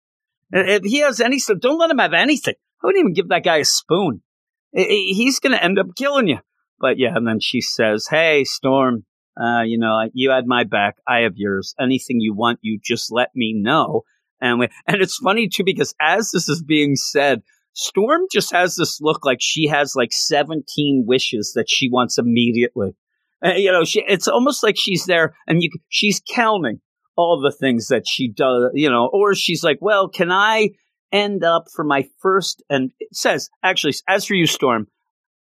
If 0.50 0.84
he 0.84 0.98
has 1.00 1.20
any 1.20 1.38
stuff, 1.38 1.58
don't 1.60 1.78
let 1.78 1.90
him 1.90 1.98
have 1.98 2.14
anything. 2.14 2.54
I 2.82 2.86
wouldn't 2.86 3.00
even 3.00 3.14
give 3.14 3.28
that 3.28 3.44
guy 3.44 3.58
a 3.58 3.64
spoon 3.64 4.22
he's 4.74 5.38
going 5.38 5.56
to 5.56 5.62
end 5.62 5.78
up 5.78 5.86
killing 5.96 6.28
you. 6.28 6.38
But 6.80 6.98
yeah, 6.98 7.14
and 7.14 7.26
then 7.26 7.38
she 7.40 7.60
says, 7.60 8.06
Hey, 8.10 8.44
Storm, 8.44 9.04
uh, 9.40 9.62
you 9.62 9.78
know, 9.78 10.08
you 10.12 10.30
had 10.30 10.46
my 10.46 10.64
back. 10.64 10.96
I 11.06 11.20
have 11.20 11.34
yours. 11.36 11.74
Anything 11.80 12.20
you 12.20 12.34
want, 12.34 12.58
you 12.62 12.78
just 12.82 13.12
let 13.12 13.30
me 13.34 13.54
know. 13.56 14.02
And 14.40 14.58
we, 14.58 14.68
and 14.86 15.00
it's 15.00 15.16
funny 15.16 15.48
too, 15.48 15.64
because 15.64 15.94
as 16.00 16.30
this 16.32 16.48
is 16.48 16.62
being 16.62 16.96
said, 16.96 17.42
Storm 17.72 18.22
just 18.30 18.52
has 18.52 18.76
this 18.76 19.00
look 19.00 19.24
like 19.24 19.38
she 19.40 19.66
has 19.66 19.94
like 19.96 20.12
17 20.12 21.04
wishes 21.06 21.52
that 21.54 21.68
she 21.68 21.88
wants 21.90 22.18
immediately. 22.18 22.96
Uh, 23.44 23.54
you 23.54 23.72
know, 23.72 23.84
she, 23.84 24.02
it's 24.06 24.28
almost 24.28 24.62
like 24.62 24.76
she's 24.78 25.06
there 25.06 25.34
and 25.46 25.62
you, 25.62 25.70
she's 25.88 26.22
counting 26.30 26.80
all 27.16 27.40
the 27.40 27.52
things 27.52 27.88
that 27.88 28.06
she 28.06 28.28
does, 28.28 28.70
you 28.74 28.88
know, 28.88 29.10
or 29.12 29.34
she's 29.34 29.64
like, 29.64 29.78
well, 29.80 30.08
can 30.08 30.30
I 30.30 30.70
end 31.14 31.44
up 31.44 31.66
for 31.74 31.84
my 31.84 32.08
first, 32.20 32.62
and 32.68 32.90
it 32.98 33.14
says, 33.14 33.48
actually, 33.62 33.94
as 34.08 34.26
for 34.26 34.34
you, 34.34 34.46
Storm, 34.46 34.88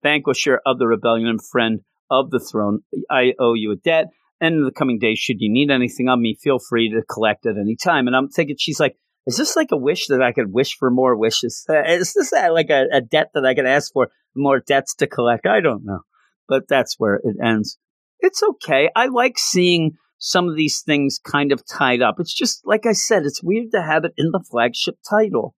vanquisher 0.04 0.62
of 0.66 0.78
the 0.78 0.88
rebellion 0.88 1.28
and 1.28 1.44
friend 1.44 1.82
of 2.12 2.30
the 2.30 2.40
throne, 2.40 2.82
I 3.10 3.34
owe 3.40 3.56
you 3.56 3.72
a 3.72 3.76
debt. 3.76 4.08
And 4.40 4.56
in 4.56 4.64
the 4.66 4.72
coming 4.72 5.00
days, 5.00 5.20
should 5.20 5.38
you 5.40 5.52
need 5.52 5.72
anything 5.72 6.10
of 6.10 6.20
me, 6.20 6.38
feel 6.40 6.60
free 6.60 6.90
to 6.90 7.02
collect 7.02 7.46
at 7.46 7.58
any 7.58 7.76
time. 7.76 8.08
And 8.08 8.16
I'm 8.16 8.30
thinking, 8.30 8.56
she's 8.60 8.80
like, 8.80 8.98
is 9.26 9.38
this 9.38 9.56
like 9.56 9.72
a 9.72 9.78
wish 9.78 10.08
that 10.08 10.22
I 10.22 10.34
could 10.34 10.52
wish 10.52 10.76
for 10.78 10.92
more 10.92 11.16
wishes? 11.16 11.66
Is 11.88 12.14
this 12.14 12.34
like 12.34 12.70
a, 12.70 12.88
a 12.92 13.00
debt 13.00 13.30
that 13.34 13.46
I 13.46 13.56
could 13.56 13.66
ask 13.66 13.94
for 13.94 14.10
more 14.36 14.60
debts 14.60 14.96
to 14.96 15.08
collect? 15.08 15.48
I 15.48 15.62
don't 15.62 15.86
know. 15.86 16.00
But 16.50 16.68
that's 16.68 16.96
where 16.98 17.16
it 17.16 17.38
ends. 17.42 17.78
It's 18.20 18.44
okay. 18.44 18.90
I 18.96 19.08
like 19.08 19.38
seeing 19.38 19.92
some 20.18 20.50
of 20.50 20.58
these 20.58 20.82
things 20.82 21.20
kind 21.24 21.54
of 21.54 21.66
tied 21.66 22.02
up. 22.02 22.16
It's 22.20 22.34
just, 22.34 22.62
like 22.66 22.86
I 22.86 22.92
said, 22.92 23.24
it's 23.24 23.42
weird 23.42 23.72
to 23.72 23.82
have 23.82 24.04
it 24.04 24.14
in 24.18 24.32
the 24.32 24.44
flagship 24.50 24.96
title. 25.10 25.56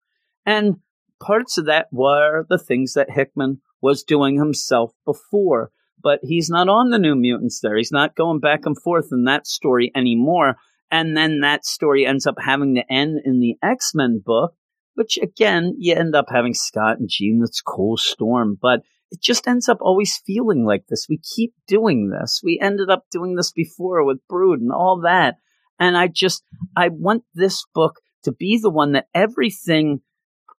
And 0.46 0.76
parts 1.20 1.59
of 1.59 1.66
that 1.66 1.88
were 1.90 2.44
the 2.48 2.59
things 2.59 2.94
that 2.94 3.11
Hickman 3.11 3.61
was 3.80 4.02
doing 4.02 4.38
himself 4.38 4.92
before. 5.04 5.70
But 6.02 6.20
he's 6.22 6.50
not 6.50 6.68
on 6.68 6.90
the 6.90 6.98
New 6.98 7.14
Mutants 7.14 7.61
there. 7.61 7.76
He's 7.76 7.92
not 7.92 8.14
going 8.16 8.40
back 8.40 8.66
and 8.66 8.78
forth 8.80 9.09
in 9.11 9.24
that 9.24 9.46
story 9.46 9.90
anymore. 9.94 10.57
And 10.90 11.16
then 11.16 11.40
that 11.40 11.64
story 11.64 12.07
ends 12.07 12.26
up 12.26 12.37
having 12.38 12.74
to 12.74 12.92
end 12.92 13.20
in 13.24 13.40
the 13.40 13.57
X 13.62 13.92
Men 13.94 14.22
book, 14.24 14.54
which 14.94 15.18
again, 15.18 15.74
you 15.78 15.94
end 15.94 16.14
up 16.14 16.26
having 16.28 16.52
Scott 16.52 16.98
and 16.98 17.09
Jean. 17.11 17.40
That's 17.40 17.62
cool, 17.62 17.96
Storm. 17.96 18.59
But 18.61 18.80
it 19.11 19.22
just 19.22 19.48
ends 19.48 19.68
up 19.68 19.78
always 19.80 20.20
feeling 20.26 20.64
like 20.64 20.87
this. 20.88 21.07
We 21.09 21.18
keep 21.18 21.54
doing 21.66 22.11
this. 22.11 22.40
We 22.44 22.59
ended 22.61 22.90
up 22.90 23.04
doing 23.11 23.37
this 23.37 23.52
before 23.52 24.04
with 24.04 24.18
Brood 24.28 24.61
and 24.61 24.72
all 24.72 25.00
that. 25.04 25.37
And 25.78 25.96
I 25.96 26.09
just, 26.09 26.44
I 26.76 26.88
want 26.88 27.24
this 27.35 27.64
book 27.74 28.00
to 28.24 28.33
be 28.33 28.59
the 28.61 28.70
one 28.70 28.92
that 28.92 29.07
everything 29.14 30.00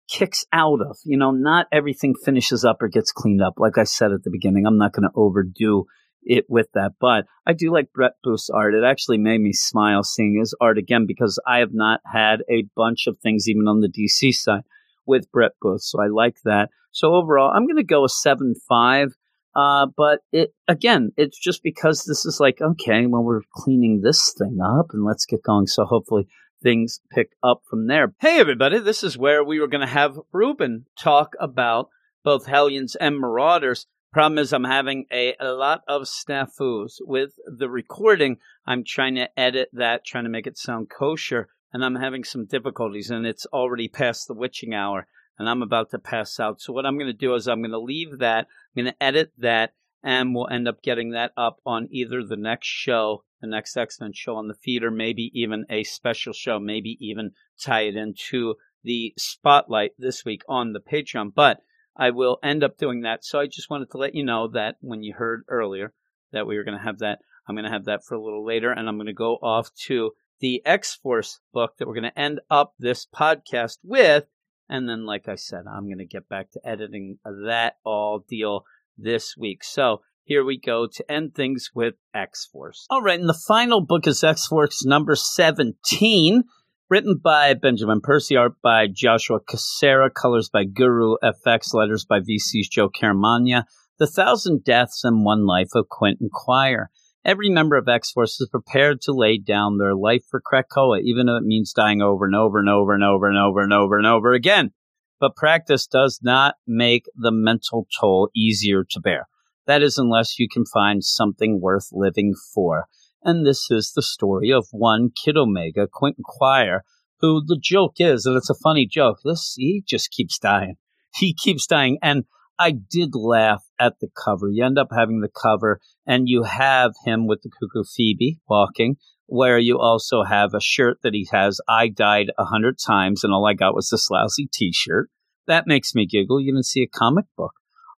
kicks 0.07 0.45
out 0.53 0.81
of. 0.81 0.97
You 1.03 1.17
know, 1.17 1.31
not 1.31 1.67
everything 1.71 2.13
finishes 2.15 2.65
up 2.65 2.81
or 2.81 2.87
gets 2.87 3.11
cleaned 3.11 3.41
up. 3.41 3.55
Like 3.57 3.77
I 3.77 3.83
said 3.83 4.11
at 4.11 4.23
the 4.23 4.31
beginning, 4.31 4.65
I'm 4.65 4.77
not 4.77 4.93
going 4.93 5.07
to 5.07 5.15
overdo 5.15 5.85
it 6.23 6.45
with 6.49 6.67
that. 6.73 6.93
But 6.99 7.25
I 7.45 7.53
do 7.53 7.71
like 7.71 7.93
Brett 7.93 8.13
Booth's 8.23 8.49
art. 8.49 8.73
It 8.73 8.83
actually 8.83 9.17
made 9.17 9.41
me 9.41 9.53
smile 9.53 10.03
seeing 10.03 10.37
his 10.39 10.55
art 10.59 10.77
again 10.77 11.05
because 11.07 11.39
I 11.47 11.59
have 11.59 11.73
not 11.73 12.01
had 12.11 12.41
a 12.49 12.65
bunch 12.75 13.07
of 13.07 13.17
things 13.19 13.47
even 13.47 13.67
on 13.67 13.81
the 13.81 13.89
DC 13.89 14.33
side 14.33 14.63
with 15.05 15.31
Brett 15.31 15.51
Booth. 15.61 15.83
So 15.83 16.01
I 16.01 16.07
like 16.07 16.37
that. 16.45 16.69
So 16.91 17.13
overall, 17.13 17.51
I'm 17.53 17.67
going 17.67 17.77
to 17.77 17.83
go 17.83 18.05
a 18.05 18.09
seven 18.09 18.55
five. 18.67 19.15
Uh, 19.55 19.87
but 19.95 20.19
it 20.33 20.53
again, 20.67 21.11
it's 21.15 21.39
just 21.39 21.63
because 21.63 22.03
this 22.03 22.25
is 22.25 22.39
like 22.41 22.59
okay, 22.61 23.05
well, 23.05 23.23
we're 23.23 23.41
cleaning 23.53 24.01
this 24.01 24.33
thing 24.37 24.57
up 24.61 24.87
and 24.91 25.05
let's 25.05 25.25
get 25.25 25.43
going. 25.43 25.67
So 25.67 25.85
hopefully 25.85 26.27
things 26.65 26.99
pick 27.11 27.33
up 27.43 27.61
from 27.69 27.85
there. 27.85 28.15
Hey, 28.19 28.39
everybody, 28.39 28.79
this 28.79 29.03
is 29.03 29.15
where 29.15 29.43
we 29.43 29.59
were 29.59 29.67
going 29.67 29.85
to 29.85 29.87
have 29.87 30.19
Ruben 30.31 30.87
talk 30.97 31.35
about 31.39 31.89
both 32.23 32.47
Hellions 32.47 32.95
and 32.95 33.19
Marauders. 33.19 33.85
Problem 34.11 34.39
is, 34.39 34.51
I'm 34.51 34.63
having 34.63 35.05
a, 35.11 35.35
a 35.39 35.51
lot 35.51 35.83
of 35.87 36.03
snafus 36.03 36.95
with 37.01 37.33
the 37.45 37.69
recording. 37.69 38.37
I'm 38.65 38.83
trying 38.83 39.13
to 39.13 39.29
edit 39.39 39.69
that, 39.73 40.05
trying 40.05 40.23
to 40.23 40.29
make 40.31 40.47
it 40.47 40.57
sound 40.57 40.89
kosher, 40.89 41.49
and 41.71 41.85
I'm 41.85 41.97
having 41.97 42.23
some 42.23 42.47
difficulties. 42.47 43.11
And 43.11 43.27
it's 43.27 43.45
already 43.53 43.87
past 43.87 44.27
the 44.27 44.33
witching 44.33 44.73
hour, 44.73 45.05
and 45.37 45.47
I'm 45.47 45.61
about 45.61 45.91
to 45.91 45.99
pass 45.99 46.39
out. 46.39 46.61
So 46.61 46.73
what 46.73 46.87
I'm 46.87 46.97
going 46.97 47.05
to 47.05 47.13
do 47.13 47.35
is 47.35 47.47
I'm 47.47 47.61
going 47.61 47.71
to 47.71 47.77
leave 47.77 48.17
that. 48.17 48.47
I'm 48.75 48.83
going 48.83 48.91
to 48.91 49.03
edit 49.03 49.33
that, 49.37 49.73
and 50.01 50.33
we'll 50.33 50.47
end 50.47 50.67
up 50.67 50.81
getting 50.81 51.11
that 51.11 51.31
up 51.37 51.59
on 51.63 51.89
either 51.91 52.23
the 52.23 52.37
next 52.37 52.69
show, 52.69 53.23
the 53.41 53.47
next 53.47 53.75
X 53.77 53.99
Men 53.99 54.13
show 54.13 54.35
on 54.35 54.47
the 54.47 54.53
feed, 54.53 54.83
or 54.83 54.91
maybe 54.91 55.31
even 55.33 55.65
a 55.69 55.83
special 55.83 56.33
show. 56.33 56.59
Maybe 56.59 56.97
even 56.99 57.31
tie 57.61 57.81
it 57.81 57.95
into 57.95 58.55
the 58.83 59.13
spotlight 59.17 59.91
this 59.97 60.23
week 60.23 60.43
on 60.47 60.73
the 60.73 60.79
Patreon. 60.79 61.33
But 61.33 61.59
I 61.95 62.11
will 62.11 62.39
end 62.43 62.63
up 62.63 62.77
doing 62.77 63.01
that. 63.01 63.23
So 63.23 63.39
I 63.39 63.47
just 63.47 63.69
wanted 63.69 63.91
to 63.91 63.97
let 63.97 64.15
you 64.15 64.23
know 64.23 64.47
that 64.49 64.75
when 64.81 65.03
you 65.03 65.13
heard 65.13 65.43
earlier 65.47 65.93
that 66.31 66.45
we 66.45 66.57
were 66.57 66.63
going 66.63 66.77
to 66.77 66.83
have 66.83 66.99
that, 66.99 67.19
I'm 67.47 67.55
going 67.55 67.65
to 67.65 67.71
have 67.71 67.85
that 67.85 68.03
for 68.03 68.15
a 68.15 68.23
little 68.23 68.45
later, 68.45 68.71
and 68.71 68.89
I'm 68.89 68.97
going 68.97 69.07
to 69.07 69.13
go 69.13 69.35
off 69.35 69.73
to 69.85 70.11
the 70.39 70.61
X 70.65 70.95
Force 70.95 71.39
book 71.53 71.77
that 71.77 71.87
we're 71.87 71.93
going 71.93 72.11
to 72.11 72.19
end 72.19 72.41
up 72.49 72.73
this 72.79 73.05
podcast 73.05 73.77
with. 73.83 74.25
And 74.67 74.89
then, 74.89 75.05
like 75.05 75.27
I 75.27 75.35
said, 75.35 75.65
I'm 75.71 75.85
going 75.85 75.99
to 75.99 76.05
get 76.05 76.27
back 76.27 76.51
to 76.51 76.67
editing 76.67 77.19
that 77.23 77.77
all 77.85 78.25
deal 78.27 78.65
this 78.97 79.37
week. 79.37 79.63
So 79.63 80.01
here 80.25 80.43
we 80.43 80.59
go 80.59 80.87
to 80.91 81.11
end 81.11 81.35
things 81.35 81.69
with 81.73 81.93
X 82.13 82.49
Force. 82.51 82.87
All 82.89 83.01
right, 83.01 83.19
and 83.19 83.29
the 83.29 83.39
final 83.47 83.79
book 83.79 84.07
is 84.07 84.23
X 84.23 84.47
Force 84.47 84.83
number 84.83 85.15
17. 85.15 86.43
Written 86.87 87.19
by 87.23 87.53
Benjamin 87.53 88.01
Percy, 88.01 88.35
art 88.35 88.53
by 88.61 88.87
Joshua 88.91 89.39
Cassara, 89.39 90.09
colors 90.13 90.49
by 90.51 90.65
Guru, 90.65 91.15
FX, 91.23 91.73
letters 91.73 92.05
by 92.05 92.19
VC's 92.19 92.67
Joe 92.69 92.89
Caramagna. 92.89 93.63
The 93.97 94.07
Thousand 94.07 94.63
Deaths 94.63 95.03
and 95.03 95.23
One 95.23 95.45
Life 95.45 95.69
of 95.73 95.89
Quentin 95.89 96.29
Quire. 96.31 96.89
Every 97.23 97.49
member 97.49 97.75
of 97.75 97.87
X 97.87 98.11
Force 98.11 98.39
is 98.41 98.49
prepared 98.49 99.01
to 99.01 99.13
lay 99.13 99.37
down 99.37 99.77
their 99.77 99.95
life 99.95 100.23
for 100.29 100.41
Krakoa, 100.41 101.01
even 101.01 101.29
if 101.29 101.41
it 101.41 101.45
means 101.45 101.73
dying 101.73 102.01
over 102.01 102.25
and 102.25 102.35
over 102.35 102.59
and 102.59 102.69
over 102.69 102.93
and 102.93 103.03
over 103.03 103.27
and 103.27 103.37
over 103.37 103.61
and 103.61 103.73
over 103.73 103.97
and 103.97 104.07
over 104.07 104.33
again. 104.33 104.71
But 105.19 105.35
practice 105.35 105.87
does 105.87 106.19
not 106.21 106.55
make 106.67 107.05
the 107.15 107.31
mental 107.31 107.87
toll 107.99 108.29
easier 108.35 108.83
to 108.89 108.99
bear. 108.99 109.27
That 109.67 109.81
is, 109.81 109.97
unless 109.97 110.39
you 110.39 110.47
can 110.47 110.65
find 110.65 111.03
something 111.03 111.59
worth 111.59 111.89
living 111.91 112.35
for. 112.53 112.85
And 113.23 113.45
this 113.45 113.71
is 113.71 113.93
the 113.95 114.03
story 114.03 114.51
of 114.51 114.67
one 114.71 115.09
Kid 115.09 115.37
Omega, 115.37 115.87
Quentin 115.91 116.23
Quire, 116.23 116.83
who 117.19 117.43
the 117.43 117.57
joke 117.59 117.95
is, 117.97 118.25
and 118.25 118.37
it's 118.37 118.49
a 118.49 118.55
funny 118.63 118.85
joke, 118.85 119.19
this 119.23 119.55
he 119.57 119.83
just 119.87 120.11
keeps 120.11 120.37
dying. 120.37 120.75
He 121.17 121.33
keeps 121.33 121.65
dying. 121.65 121.97
And 122.03 122.25
I 122.59 122.71
did 122.71 123.15
laugh 123.15 123.63
at 123.79 123.99
the 124.01 124.09
cover. 124.25 124.49
You 124.49 124.65
end 124.65 124.77
up 124.77 124.89
having 124.91 125.21
the 125.21 125.29
cover, 125.29 125.79
and 126.05 126.27
you 126.27 126.43
have 126.43 126.91
him 127.05 127.25
with 127.25 127.41
the 127.41 127.49
cuckoo 127.49 127.85
Phoebe 127.85 128.39
walking, 128.49 128.97
where 129.25 129.57
you 129.57 129.79
also 129.79 130.23
have 130.23 130.53
a 130.53 130.59
shirt 130.61 130.97
that 131.03 131.13
he 131.13 131.27
has, 131.31 131.59
I 131.69 131.87
died 131.87 132.31
a 132.37 132.45
hundred 132.45 132.77
times, 132.85 133.23
and 133.23 133.33
all 133.33 133.45
I 133.45 133.53
got 133.53 133.73
was 133.73 133.89
this 133.89 134.09
lousy 134.09 134.49
t 134.51 134.71
shirt. 134.73 135.09
That 135.47 135.67
makes 135.67 135.95
me 135.95 136.05
giggle. 136.05 136.41
You 136.41 136.49
even 136.49 136.63
see 136.63 136.83
a 136.83 136.87
comic 136.87 137.25
book 137.37 137.53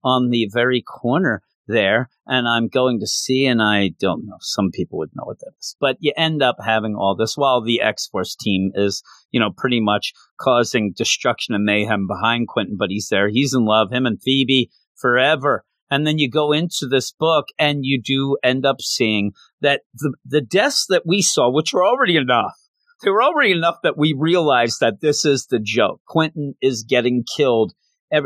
on 0.05 0.31
the 0.31 0.49
very 0.53 0.83
corner 0.83 1.43
there 1.67 2.09
and 2.27 2.49
I'm 2.49 2.69
going 2.69 3.01
to 3.01 3.07
see, 3.07 3.47
and 3.47 3.63
I 3.63 3.93
don't 4.01 4.27
know, 4.27 4.37
some 4.41 4.71
people 4.71 4.99
would 4.99 5.11
know 5.15 5.25
what 5.25 5.39
that 5.41 5.53
is, 5.59 5.77
but 5.81 5.97
you 6.01 6.13
end 6.17 6.43
up 6.43 6.57
having 6.65 6.97
all 6.97 7.15
this 7.17 7.37
while 7.37 7.63
the 7.63 7.81
X 7.81 8.07
Force 8.07 8.35
team 8.35 8.73
is, 8.75 9.03
you 9.31 9.41
know, 9.41 9.51
pretty 9.57 9.81
much 9.81 10.13
causing 10.41 10.93
destruction 10.97 11.55
and 11.55 11.65
mayhem 11.65 12.07
behind 12.07 12.49
Quentin, 12.49 12.77
but 12.79 12.91
he's 12.91 13.09
there. 13.11 13.29
He's 13.29 13.55
in 13.55 13.65
love, 13.65 13.93
him 13.93 14.07
and 14.07 14.21
Phoebe 14.21 14.71
forever. 14.97 15.65
And 15.91 16.07
then 16.07 16.19
you 16.19 16.29
go 16.29 16.53
into 16.53 16.87
this 16.91 17.13
book 17.13 17.47
and 17.59 17.85
you 17.85 18.01
do 18.03 18.37
end 18.43 18.67
up 18.67 18.81
seeing 18.81 19.33
that 19.61 19.83
the, 19.95 20.15
the 20.25 20.41
deaths 20.41 20.87
that 20.89 21.05
we 21.07 21.23
saw, 21.23 21.51
which 21.51 21.73
were 21.73 21.87
already 21.87 22.17
enough, 22.17 22.55
they 23.03 23.11
were 23.11 23.23
already 23.23 23.53
enough 23.53 23.77
that 23.83 23.97
we 23.97 24.15
realized 24.17 24.81
that 24.81 25.01
this 25.01 25.25
is 25.25 25.47
the 25.47 25.61
joke. 25.61 26.01
Quentin 26.09 26.55
is 26.61 26.83
getting 26.83 27.25
killed, 27.37 27.73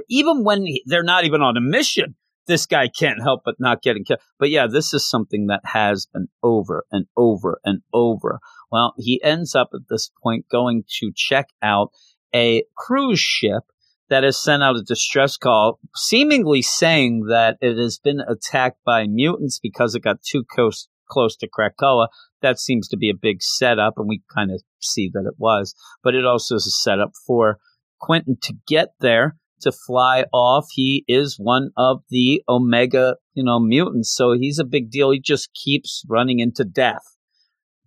even 0.09 0.45
when 0.45 0.65
he, 0.65 0.83
they're 0.87 1.03
not 1.03 1.25
even 1.25 1.43
on 1.43 1.57
a 1.57 1.61
mission 1.61 2.15
this 2.47 2.67
guy 2.67 2.89
can't 2.89 3.23
help 3.23 3.43
but 3.45 3.57
not 3.59 3.83
getting 3.83 4.05
killed. 4.05 4.21
But 4.39 4.51
yeah, 4.51 4.67
this 4.67 4.93
is 4.93 5.09
something 5.09 5.47
that 5.47 5.61
has 5.65 6.07
been 6.13 6.29
over 6.43 6.85
and 6.91 7.07
over 7.17 7.61
and 7.65 7.83
over. 7.93 8.41
Well, 8.71 8.95
he 8.97 9.23
ends 9.23 9.55
up 9.55 9.71
at 9.75 9.89
this 9.89 10.11
point 10.23 10.47
going 10.51 10.85
to 10.99 11.13
check 11.15 11.49
out 11.63 11.91
a 12.35 12.65
cruise 12.77 13.21
ship 13.21 13.65
that 14.09 14.25
has 14.25 14.43
sent 14.43 14.63
out 14.63 14.77
a 14.77 14.83
distress 14.83 15.37
call, 15.37 15.79
seemingly 15.95 16.63
saying 16.63 17.27
that 17.29 17.57
it 17.61 17.79
has 17.79 17.99
been 17.99 18.21
attacked 18.21 18.79
by 18.85 19.07
mutants 19.07 19.61
because 19.61 19.95
it 19.95 20.03
got 20.03 20.23
too 20.23 20.45
close, 20.51 20.89
close 21.09 21.37
to 21.37 21.49
Krakoa. 21.49 22.09
That 22.43 22.59
seems 22.59 22.89
to 22.89 22.97
be 22.97 23.11
a 23.11 23.15
big 23.15 23.41
setup, 23.41 23.95
and 23.97 24.09
we 24.09 24.23
kind 24.35 24.51
of 24.51 24.63
see 24.81 25.11
that 25.15 25.27
it 25.27 25.35
was. 25.39 25.75
But 26.03 26.15
it 26.15 26.25
also 26.25 26.57
is 26.57 26.67
a 26.67 26.71
setup 26.71 27.13
for 27.27 27.59
Quentin 28.01 28.37
to 28.43 28.55
get 28.67 28.95
there 28.99 29.37
to 29.63 29.73
fly 29.73 30.25
off. 30.33 30.67
He 30.73 31.05
is 31.09 31.37
one 31.39 31.71
of 31.77 32.03
the 32.11 32.43
Omega, 32.49 33.17
you 33.35 33.45
know, 33.45 33.61
mutants. 33.61 34.15
So 34.15 34.33
he's 34.33 34.59
a 34.59 34.65
big 34.65 34.91
deal. 34.91 35.11
He 35.11 35.21
just 35.21 35.51
keeps 35.55 36.05
running 36.09 36.41
into 36.41 36.65
death. 36.65 37.03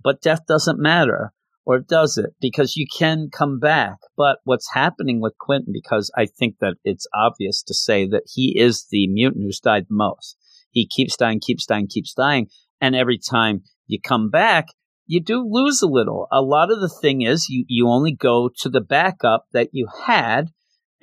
But 0.03 0.21
death 0.21 0.41
doesn't 0.47 0.79
matter, 0.79 1.31
or 1.65 1.79
does 1.79 2.17
it? 2.17 2.31
Because 2.41 2.75
you 2.75 2.85
can 2.97 3.29
come 3.31 3.59
back. 3.59 3.97
But 4.17 4.39
what's 4.43 4.73
happening 4.73 5.21
with 5.21 5.37
Quentin, 5.39 5.71
because 5.73 6.11
I 6.17 6.25
think 6.25 6.55
that 6.59 6.75
it's 6.83 7.07
obvious 7.13 7.63
to 7.63 7.73
say 7.73 8.07
that 8.07 8.23
he 8.33 8.59
is 8.59 8.87
the 8.89 9.07
mutant 9.07 9.45
who's 9.45 9.59
died 9.59 9.85
the 9.89 9.95
most. 9.95 10.35
He 10.71 10.87
keeps 10.87 11.15
dying, 11.15 11.39
keeps 11.39 11.65
dying, 11.65 11.87
keeps 11.87 12.13
dying. 12.13 12.47
And 12.81 12.95
every 12.95 13.17
time 13.17 13.63
you 13.87 13.99
come 14.01 14.29
back, 14.29 14.65
you 15.05 15.21
do 15.21 15.45
lose 15.47 15.81
a 15.81 15.87
little. 15.87 16.27
A 16.31 16.41
lot 16.41 16.71
of 16.71 16.79
the 16.79 16.93
thing 17.01 17.21
is 17.21 17.49
you, 17.49 17.65
you 17.67 17.87
only 17.87 18.13
go 18.13 18.49
to 18.59 18.69
the 18.69 18.81
backup 18.81 19.45
that 19.53 19.69
you 19.71 19.87
had 20.05 20.49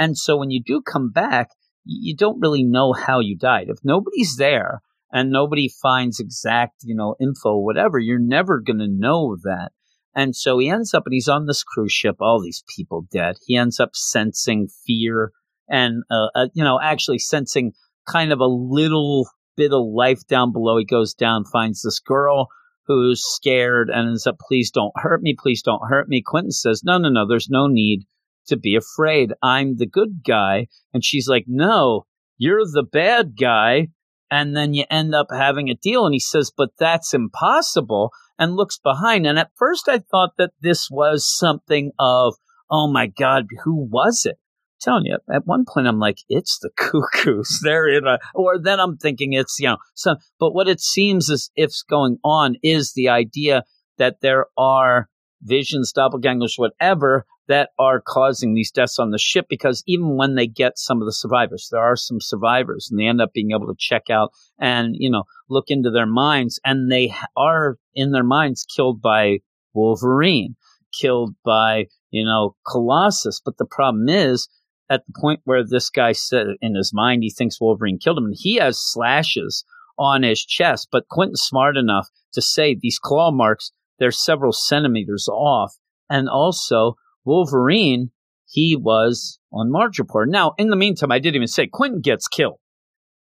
and 0.01 0.17
so 0.17 0.37
when 0.39 0.51
you 0.51 0.63
do 0.65 0.81
come 0.81 1.11
back, 1.11 1.51
you 1.85 2.17
don't 2.17 2.41
really 2.41 2.65
know 2.65 2.95
how 2.95 3.21
you 3.21 3.37
died. 3.37 3.67
If 3.69 3.79
nobody's 3.85 4.37
there 4.37 4.81
and 5.13 5.31
nobody 5.31 5.69
finds 5.69 6.19
exact, 6.19 6.77
you 6.83 6.95
know, 6.95 7.17
info, 7.21 7.59
whatever, 7.59 7.99
you're 7.99 8.19
never 8.19 8.61
going 8.61 8.79
to 8.79 8.89
know 8.89 9.37
that. 9.43 9.73
And 10.15 10.35
so 10.35 10.59
he 10.59 10.71
ends 10.71 10.95
up, 10.95 11.03
and 11.05 11.13
he's 11.13 11.29
on 11.29 11.47
this 11.47 11.63
cruise 11.63 11.93
ship, 11.93 12.17
all 12.19 12.41
these 12.41 12.65
people 12.75 13.07
dead. 13.13 13.37
He 13.47 13.57
ends 13.57 13.79
up 13.79 13.91
sensing 13.93 14.69
fear 14.87 15.33
and, 15.69 16.03
uh, 16.11 16.29
uh, 16.35 16.49
you 16.55 16.65
know, 16.65 16.81
actually 16.83 17.19
sensing 17.19 17.73
kind 18.09 18.33
of 18.33 18.41
a 18.41 18.47
little 18.47 19.29
bit 19.57 19.73
of 19.73 19.85
life 19.87 20.27
down 20.27 20.51
below. 20.51 20.79
He 20.79 20.85
goes 20.85 21.13
down, 21.13 21.45
finds 21.45 21.83
this 21.83 22.01
girl 22.01 22.49
who's 22.87 23.23
scared 23.23 23.91
and 23.91 24.09
ends 24.09 24.27
up, 24.27 24.37
please 24.49 24.71
don't 24.71 24.93
hurt 24.97 25.21
me. 25.23 25.37
Please 25.39 25.63
don't 25.63 25.87
hurt 25.89 26.09
me. 26.09 26.23
Quentin 26.25 26.51
says, 26.51 26.83
no, 26.83 26.99
no, 26.99 27.11
no, 27.11 27.27
there's 27.29 27.49
no 27.51 27.67
need 27.67 28.07
to 28.47 28.57
be 28.57 28.77
afraid. 28.77 29.33
I'm 29.43 29.77
the 29.77 29.87
good 29.87 30.23
guy. 30.27 30.69
And 30.93 31.05
she's 31.05 31.29
like, 31.29 31.45
no, 31.47 32.07
you're 32.39 32.65
the 32.65 32.85
bad 32.91 33.37
guy. 33.39 33.89
And 34.31 34.57
then 34.57 34.75
you 34.75 34.85
end 34.91 35.15
up 35.15 35.27
having 35.31 35.69
a 35.69 35.75
deal. 35.75 36.07
And 36.07 36.15
he 36.15 36.21
says, 36.21 36.53
but 36.57 36.71
that's 36.79 37.13
impossible 37.13 38.13
and 38.39 38.55
looks 38.55 38.79
behind. 38.79 39.27
And 39.27 39.39
at 39.39 39.51
first 39.57 39.89
I 39.89 39.99
thought 39.99 40.31
that 40.39 40.53
this 40.61 40.89
was 40.91 41.29
something 41.29 41.93
of, 41.99 42.35
oh 42.71 42.91
my 42.91 43.07
God, 43.07 43.47
who 43.65 43.89
was 43.91 44.25
it? 44.25 44.39
I'm 44.39 44.81
telling 44.81 45.07
you, 45.07 45.19
at 45.33 45.47
one 45.47 45.65
point 45.69 45.87
I'm 45.87 45.99
like, 45.99 46.19
it's 46.29 46.59
the 46.61 46.71
cuckoos. 46.77 47.61
They're 47.63 47.89
in 47.89 48.07
a, 48.07 48.19
or 48.35 48.59
then 48.59 48.81
I'm 48.81 48.97
thinking 48.97 49.33
it's, 49.33 49.59
you 49.61 49.69
know, 49.69 49.77
some, 49.95 50.17
but 50.39 50.55
what 50.55 50.69
it 50.69 50.81
seems 50.81 51.31
as 51.31 51.51
if's 51.57 51.83
going 51.83 52.19
on 52.25 52.57
is 52.63 52.93
the 52.95 53.09
idea 53.09 53.65
that 53.99 54.23
there 54.23 54.47
are 54.57 55.09
visions, 55.43 55.93
doppelgangers, 55.93 56.55
whatever, 56.57 57.27
that 57.51 57.71
are 57.81 58.01
causing 58.01 58.55
these 58.55 58.71
deaths 58.71 59.01
on 59.01 59.11
the 59.11 59.19
ship 59.19 59.47
because 59.51 59.83
even 59.85 60.17
when 60.17 60.37
they 60.37 60.47
get 60.47 60.79
some 60.79 61.03
of 61.03 61.07
the 61.07 61.13
survivors, 61.13 61.69
there 61.73 61.83
are 61.83 61.97
some 61.97 62.21
survivors 62.21 62.89
and 62.89 62.99
they 62.99 63.07
end 63.07 63.21
up 63.21 63.33
being 63.33 63.51
able 63.51 63.67
to 63.67 63.75
check 63.77 64.05
out 64.09 64.31
and, 64.61 64.95
you 64.97 65.11
know, 65.11 65.25
look 65.49 65.65
into 65.67 65.91
their 65.91 66.07
minds 66.07 66.61
and 66.65 66.93
they 66.93 67.13
are 67.37 67.77
in 67.93 68.13
their 68.13 68.23
minds 68.23 68.65
killed 68.65 69.03
by 69.03 69.39
Wolverine, 69.75 70.55
killed 70.97 71.35
by, 71.45 71.87
you 72.13 72.25
know, 72.25 72.55
Colossus. 72.65 73.43
But 73.45 73.59
the 73.59 73.67
problem 73.67 74.09
is 74.09 74.49
at 74.89 75.03
the 75.07 75.21
point 75.21 75.41
where 75.43 75.67
this 75.67 75.91
guy 75.91 76.13
said 76.13 76.47
in 76.63 76.77
his 76.77 76.93
mind 76.95 77.25
he 77.25 77.31
thinks 77.31 77.61
Wolverine 77.61 77.99
killed 77.99 78.19
him 78.19 78.27
and 78.27 78.37
he 78.39 78.57
has 78.59 78.79
slashes 78.79 79.65
on 79.99 80.23
his 80.23 80.41
chest. 80.41 80.87
But 80.93 81.09
Quentin's 81.09 81.43
smart 81.43 81.77
enough 81.77 82.11
to 82.33 82.41
say 82.41 82.77
these 82.77 83.01
claw 83.01 83.33
marks, 83.33 83.73
they're 83.99 84.13
several 84.13 84.53
centimeters 84.53 85.27
off. 85.29 85.75
And 86.09 86.29
also 86.29 86.95
Wolverine, 87.25 88.11
he 88.47 88.77
was 88.77 89.39
on 89.53 89.71
Madripoor. 89.71 90.27
Now, 90.27 90.55
in 90.59 90.71
the 90.71 90.77
meantime, 90.77 91.13
I 91.13 91.19
didn't 91.19 91.37
even 91.37 91.49
say 91.49 91.67
Quentin 91.67 92.01
gets 92.01 92.29
killed. 92.29 92.59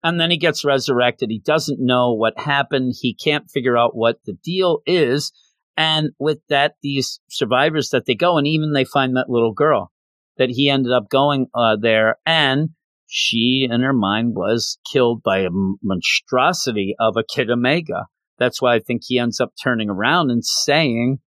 And 0.03 0.21
then 0.21 0.31
he 0.31 0.37
gets 0.37 0.65
resurrected. 0.65 1.29
He 1.31 1.41
doesn't 1.41 1.85
know 1.85 2.13
what 2.13 2.39
happened. 2.39 2.95
He 3.01 3.15
can't 3.15 3.51
figure 3.51 3.77
out 3.77 3.97
what 3.97 4.19
the 4.25 4.35
deal 4.45 4.81
is. 4.87 5.33
And 5.77 6.11
with 6.19 6.39
that, 6.49 6.75
these 6.83 7.21
survivors 7.29 7.91
that 7.91 8.07
they 8.07 8.15
go, 8.15 8.39
and 8.39 8.47
even 8.47 8.73
they 8.73 8.85
find 8.85 9.17
that 9.17 9.29
little 9.29 9.53
girl 9.53 9.93
that 10.37 10.51
he 10.51 10.71
ended 10.71 10.93
up 10.93 11.09
going 11.11 11.47
uh, 11.53 11.77
there. 11.81 12.17
And 12.25 12.71
she, 13.07 13.67
in 13.69 13.81
her 13.81 13.93
mind, 13.93 14.35
was 14.37 14.79
killed 14.91 15.23
by 15.23 15.39
a 15.39 15.51
monstrosity 15.83 16.95
of 17.01 17.17
a 17.17 17.25
Kid 17.25 17.51
Omega. 17.51 18.07
That's 18.39 18.63
why 18.63 18.75
I 18.75 18.79
think 18.79 19.03
he 19.05 19.19
ends 19.19 19.41
up 19.41 19.53
turning 19.63 19.91
around 19.91 20.31
and 20.31 20.45
saying, 20.45 21.19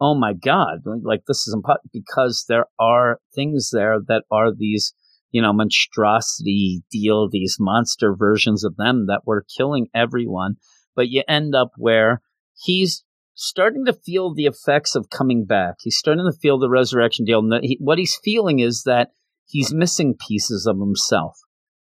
oh 0.00 0.14
my 0.14 0.32
God, 0.32 0.80
like 1.02 1.22
this 1.26 1.46
is 1.46 1.54
impossible 1.54 1.90
because 1.92 2.46
there 2.48 2.66
are 2.78 3.20
things 3.34 3.70
there 3.72 3.98
that 4.08 4.24
are 4.30 4.54
these, 4.54 4.94
you 5.30 5.42
know, 5.42 5.52
monstrosity 5.52 6.82
deal, 6.90 7.28
these 7.28 7.56
monster 7.60 8.14
versions 8.16 8.64
of 8.64 8.76
them 8.76 9.06
that 9.06 9.22
were 9.26 9.44
killing 9.56 9.88
everyone. 9.94 10.56
But 10.96 11.08
you 11.08 11.22
end 11.28 11.54
up 11.54 11.72
where 11.76 12.22
he's 12.54 13.04
starting 13.34 13.84
to 13.86 13.92
feel 13.92 14.34
the 14.34 14.46
effects 14.46 14.94
of 14.94 15.10
coming 15.10 15.44
back. 15.44 15.76
He's 15.80 15.96
starting 15.96 16.24
to 16.30 16.38
feel 16.38 16.58
the 16.58 16.70
resurrection 16.70 17.24
deal. 17.24 17.40
And 17.40 17.64
he, 17.64 17.78
what 17.80 17.98
he's 17.98 18.18
feeling 18.22 18.58
is 18.58 18.82
that 18.84 19.10
he's 19.46 19.72
missing 19.72 20.14
pieces 20.14 20.66
of 20.66 20.78
himself. 20.78 21.38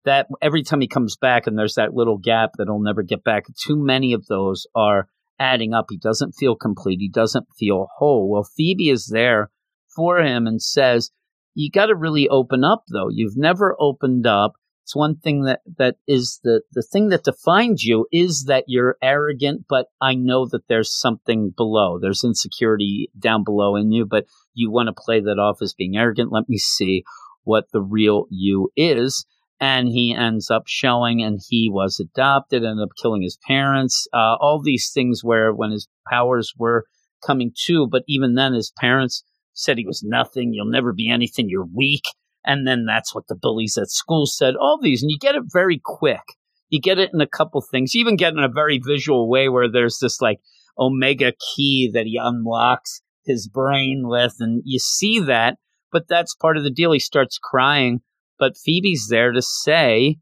That 0.05 0.27
every 0.41 0.61
time 0.61 0.81
he 0.81 0.87
comes 0.87 1.17
back 1.17 1.47
and 1.47 1.57
there's 1.57 1.75
that 1.75 1.95
little 1.95 2.19
gap 2.19 2.51
that 2.57 2.67
he'll 2.67 2.79
never 2.79 3.01
get 3.01 3.23
back, 3.23 3.45
too 3.55 3.75
many 3.75 4.13
of 4.13 4.27
those 4.27 4.67
are 4.75 5.07
adding 5.39 5.73
up. 5.73 5.85
He 5.89 5.97
doesn't 5.97 6.33
feel 6.33 6.55
complete. 6.55 6.99
He 6.99 7.09
doesn't 7.09 7.47
feel 7.57 7.87
whole. 7.97 8.29
Well, 8.29 8.47
Phoebe 8.55 8.89
is 8.89 9.07
there 9.07 9.51
for 9.95 10.19
him 10.19 10.47
and 10.47 10.61
says, 10.61 11.11
you 11.53 11.71
got 11.71 11.87
to 11.87 11.95
really 11.95 12.27
open 12.27 12.63
up 12.63 12.83
though. 12.91 13.09
You've 13.09 13.37
never 13.37 13.75
opened 13.79 14.27
up. 14.27 14.53
It's 14.83 14.95
one 14.95 15.17
thing 15.17 15.43
that, 15.45 15.61
that 15.77 15.95
is 16.07 16.39
the, 16.43 16.61
the 16.73 16.83
thing 16.83 17.09
that 17.09 17.23
defines 17.23 17.83
you 17.83 18.05
is 18.11 18.43
that 18.47 18.65
you're 18.67 18.97
arrogant, 19.01 19.65
but 19.67 19.87
I 19.99 20.13
know 20.13 20.47
that 20.51 20.67
there's 20.67 20.95
something 20.95 21.53
below. 21.57 21.97
There's 21.99 22.23
insecurity 22.23 23.09
down 23.17 23.43
below 23.43 23.75
in 23.75 23.91
you, 23.91 24.05
but 24.05 24.25
you 24.53 24.69
want 24.69 24.87
to 24.87 24.93
play 24.93 25.21
that 25.21 25.39
off 25.39 25.57
as 25.61 25.73
being 25.73 25.97
arrogant. 25.97 26.31
Let 26.31 26.47
me 26.47 26.57
see 26.57 27.03
what 27.43 27.65
the 27.71 27.81
real 27.81 28.27
you 28.29 28.69
is 28.75 29.25
and 29.59 29.87
he 29.87 30.13
ends 30.13 30.51
up 30.51 30.63
showing 30.65 31.21
and 31.21 31.39
he 31.47 31.69
was 31.71 31.99
adopted 31.99 32.63
ended 32.63 32.83
up 32.83 32.89
killing 33.01 33.21
his 33.21 33.37
parents 33.47 34.07
uh, 34.13 34.35
all 34.39 34.61
these 34.61 34.91
things 34.93 35.21
where 35.23 35.53
when 35.53 35.71
his 35.71 35.87
powers 36.09 36.53
were 36.57 36.85
coming 37.25 37.51
to 37.65 37.87
but 37.87 38.03
even 38.07 38.35
then 38.35 38.53
his 38.53 38.71
parents 38.79 39.23
said 39.53 39.77
he 39.77 39.85
was 39.85 40.03
nothing 40.03 40.51
you'll 40.53 40.65
never 40.69 40.93
be 40.93 41.09
anything 41.09 41.47
you're 41.49 41.67
weak 41.73 42.03
and 42.45 42.67
then 42.67 42.85
that's 42.85 43.13
what 43.13 43.27
the 43.27 43.35
bullies 43.35 43.77
at 43.77 43.89
school 43.89 44.25
said 44.25 44.55
all 44.55 44.79
these 44.81 45.01
and 45.01 45.11
you 45.11 45.17
get 45.17 45.35
it 45.35 45.43
very 45.51 45.81
quick. 45.83 46.21
You 46.69 46.79
get 46.79 46.99
it 46.99 47.11
in 47.13 47.21
a 47.21 47.27
couple 47.27 47.61
things. 47.61 47.93
You 47.93 48.01
even 48.01 48.15
get 48.15 48.33
it 48.33 48.37
in 48.37 48.43
a 48.43 48.49
very 48.49 48.79
visual 48.79 49.29
way 49.29 49.49
where 49.49 49.69
there's 49.69 49.99
this 49.99 50.21
like 50.21 50.39
omega 50.77 51.33
key 51.55 51.89
that 51.93 52.05
he 52.05 52.19
unlocks 52.21 53.01
his 53.25 53.47
brain 53.47 54.03
with 54.05 54.35
and 54.39 54.61
you 54.65 54.79
see 54.79 55.19
that 55.19 55.57
but 55.91 56.07
that's 56.09 56.35
part 56.35 56.57
of 56.57 56.63
the 56.63 56.71
deal. 56.71 56.91
He 56.91 56.99
starts 56.99 57.39
crying 57.41 58.01
but 58.39 58.57
Phoebe's 58.57 59.07
there 59.09 59.31
to 59.31 59.41
say 59.41 60.17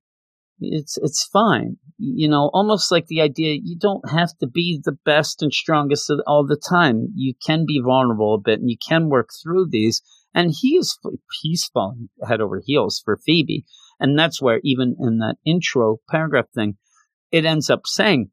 it's 0.59 0.97
it's 1.01 1.28
fine. 1.32 1.78
You 1.97 2.28
know, 2.28 2.49
almost 2.53 2.91
like 2.91 3.07
the 3.07 3.22
idea 3.22 3.59
you 3.61 3.78
don't 3.78 4.09
have 4.09 4.38
to 4.39 4.47
be 4.47 4.80
the 4.84 4.97
best 5.05 5.41
and 5.41 5.53
strongest 5.53 6.11
all 6.28 6.45
the 6.45 6.61
time. 6.70 7.07
You 7.16 7.34
can 7.45 7.66
be 7.66 7.82
vulnerable 7.84 8.36
a 8.36 8.39
bit, 8.39 8.59
and 8.59 8.70
you 8.70 8.78
can 8.88 9.09
work 9.09 9.30
through 9.41 9.68
these. 9.70 10.01
And 10.34 10.53
he 10.59 10.76
is 10.78 10.97
he's 11.41 11.70
falling 11.74 12.09
head 12.28 12.41
over 12.41 12.61
heels 12.66 13.01
for 13.03 13.18
Phoebe, 13.18 13.66
and 13.99 14.18
that's 14.18 14.41
where 14.41 14.59
even 14.64 14.95
in 14.99 15.20
that 15.20 15.36
intro 15.45 15.97
paragraph 16.09 16.47
thing, 16.53 16.78
it 17.32 17.45
ends 17.45 17.70
up 17.70 17.82
saying 17.86 18.30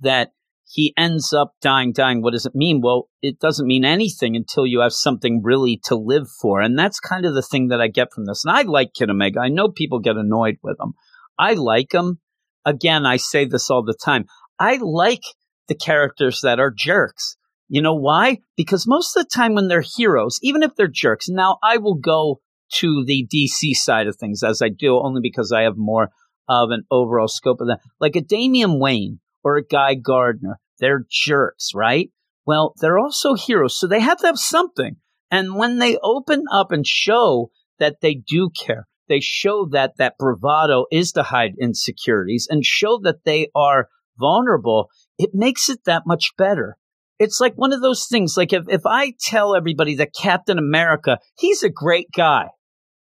that 0.00 0.30
he 0.74 0.92
ends 0.96 1.32
up 1.32 1.52
dying, 1.62 1.92
dying. 1.92 2.20
What 2.20 2.32
does 2.32 2.46
it 2.46 2.54
mean? 2.56 2.80
Well, 2.82 3.08
it 3.22 3.38
doesn't 3.38 3.68
mean 3.68 3.84
anything 3.84 4.34
until 4.34 4.66
you 4.66 4.80
have 4.80 4.92
something 4.92 5.40
really 5.40 5.80
to 5.84 5.94
live 5.94 6.26
for. 6.42 6.60
And 6.60 6.76
that's 6.76 6.98
kind 6.98 7.24
of 7.24 7.32
the 7.32 7.42
thing 7.42 7.68
that 7.68 7.80
I 7.80 7.86
get 7.86 8.12
from 8.12 8.24
this. 8.24 8.44
And 8.44 8.56
I 8.56 8.62
like 8.62 8.92
Kid 8.92 9.08
Omega. 9.08 9.38
I 9.38 9.50
know 9.50 9.68
people 9.68 10.00
get 10.00 10.16
annoyed 10.16 10.56
with 10.64 10.76
him. 10.80 10.94
I 11.38 11.54
like 11.54 11.94
him. 11.94 12.18
Again, 12.64 13.06
I 13.06 13.18
say 13.18 13.44
this 13.44 13.70
all 13.70 13.84
the 13.84 13.94
time. 13.94 14.24
I 14.58 14.80
like 14.82 15.22
the 15.68 15.76
characters 15.76 16.40
that 16.42 16.58
are 16.58 16.74
jerks. 16.76 17.36
You 17.68 17.80
know 17.80 17.94
why? 17.94 18.38
Because 18.56 18.84
most 18.84 19.16
of 19.16 19.22
the 19.22 19.30
time 19.32 19.54
when 19.54 19.68
they're 19.68 19.84
heroes, 19.96 20.40
even 20.42 20.64
if 20.64 20.74
they're 20.74 20.88
jerks, 20.88 21.28
now 21.28 21.58
I 21.62 21.76
will 21.76 21.94
go 21.94 22.40
to 22.80 23.04
the 23.06 23.28
DC 23.32 23.74
side 23.74 24.08
of 24.08 24.16
things 24.16 24.42
as 24.42 24.60
I 24.60 24.70
do 24.70 24.98
only 24.98 25.20
because 25.22 25.52
I 25.52 25.62
have 25.62 25.76
more 25.76 26.08
of 26.48 26.70
an 26.70 26.82
overall 26.90 27.28
scope 27.28 27.60
of 27.60 27.68
that. 27.68 27.78
Like 28.00 28.16
a 28.16 28.20
Damian 28.20 28.80
Wayne 28.80 29.20
or 29.44 29.56
a 29.56 29.64
Guy 29.64 29.94
Gardner. 29.94 30.58
They're 30.80 31.06
jerks, 31.10 31.70
right? 31.74 32.10
Well, 32.46 32.74
they're 32.80 32.98
also 32.98 33.34
heroes, 33.34 33.78
so 33.78 33.86
they 33.86 34.00
have 34.00 34.18
to 34.18 34.26
have 34.26 34.38
something. 34.38 34.96
And 35.30 35.56
when 35.56 35.78
they 35.78 35.98
open 36.02 36.44
up 36.52 36.70
and 36.72 36.86
show 36.86 37.50
that 37.78 37.96
they 38.00 38.14
do 38.14 38.50
care, 38.50 38.86
they 39.08 39.20
show 39.20 39.66
that 39.72 39.96
that 39.98 40.18
bravado 40.18 40.86
is 40.90 41.12
to 41.12 41.22
hide 41.22 41.52
insecurities 41.60 42.46
and 42.50 42.64
show 42.64 42.98
that 43.02 43.24
they 43.24 43.48
are 43.54 43.88
vulnerable, 44.18 44.90
it 45.18 45.30
makes 45.32 45.68
it 45.68 45.80
that 45.86 46.04
much 46.06 46.30
better. 46.36 46.76
It's 47.18 47.40
like 47.40 47.54
one 47.54 47.72
of 47.72 47.80
those 47.80 48.06
things, 48.06 48.36
like 48.36 48.52
if, 48.52 48.64
if 48.68 48.82
I 48.86 49.14
tell 49.20 49.54
everybody 49.54 49.96
that 49.96 50.14
Captain 50.14 50.58
America, 50.58 51.18
he's 51.38 51.62
a 51.62 51.70
great 51.70 52.08
guy, 52.14 52.48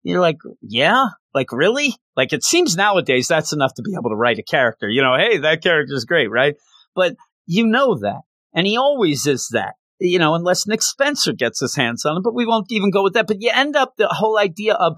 you're 0.03 0.21
like, 0.21 0.37
yeah, 0.61 1.07
like 1.33 1.51
really? 1.51 1.95
Like 2.15 2.31
it 2.31 2.43
seems 2.43 2.75
nowadays 2.75 3.27
that's 3.27 3.53
enough 3.53 3.73
to 3.75 3.81
be 3.81 3.93
able 3.93 4.11
to 4.11 4.15
write 4.15 4.37
a 4.37 4.43
character. 4.43 4.87
You 4.87 5.01
know, 5.01 5.15
hey, 5.17 5.37
that 5.39 5.63
character 5.63 5.95
is 5.95 6.05
great, 6.05 6.29
right? 6.29 6.55
But 6.95 7.15
you 7.45 7.65
know 7.65 7.97
that. 7.99 8.21
And 8.53 8.67
he 8.67 8.77
always 8.77 9.25
is 9.25 9.49
that. 9.51 9.75
You 9.99 10.19
know, 10.19 10.35
unless 10.35 10.67
Nick 10.67 10.81
Spencer 10.81 11.31
gets 11.31 11.61
his 11.61 11.75
hands 11.75 12.03
on 12.03 12.17
him, 12.17 12.23
but 12.23 12.35
we 12.35 12.45
won't 12.45 12.71
even 12.71 12.91
go 12.91 13.01
with 13.01 13.13
that. 13.13 13.27
But 13.27 13.37
you 13.39 13.49
end 13.53 13.75
up 13.75 13.93
the 13.97 14.07
whole 14.07 14.37
idea 14.37 14.73
of 14.73 14.97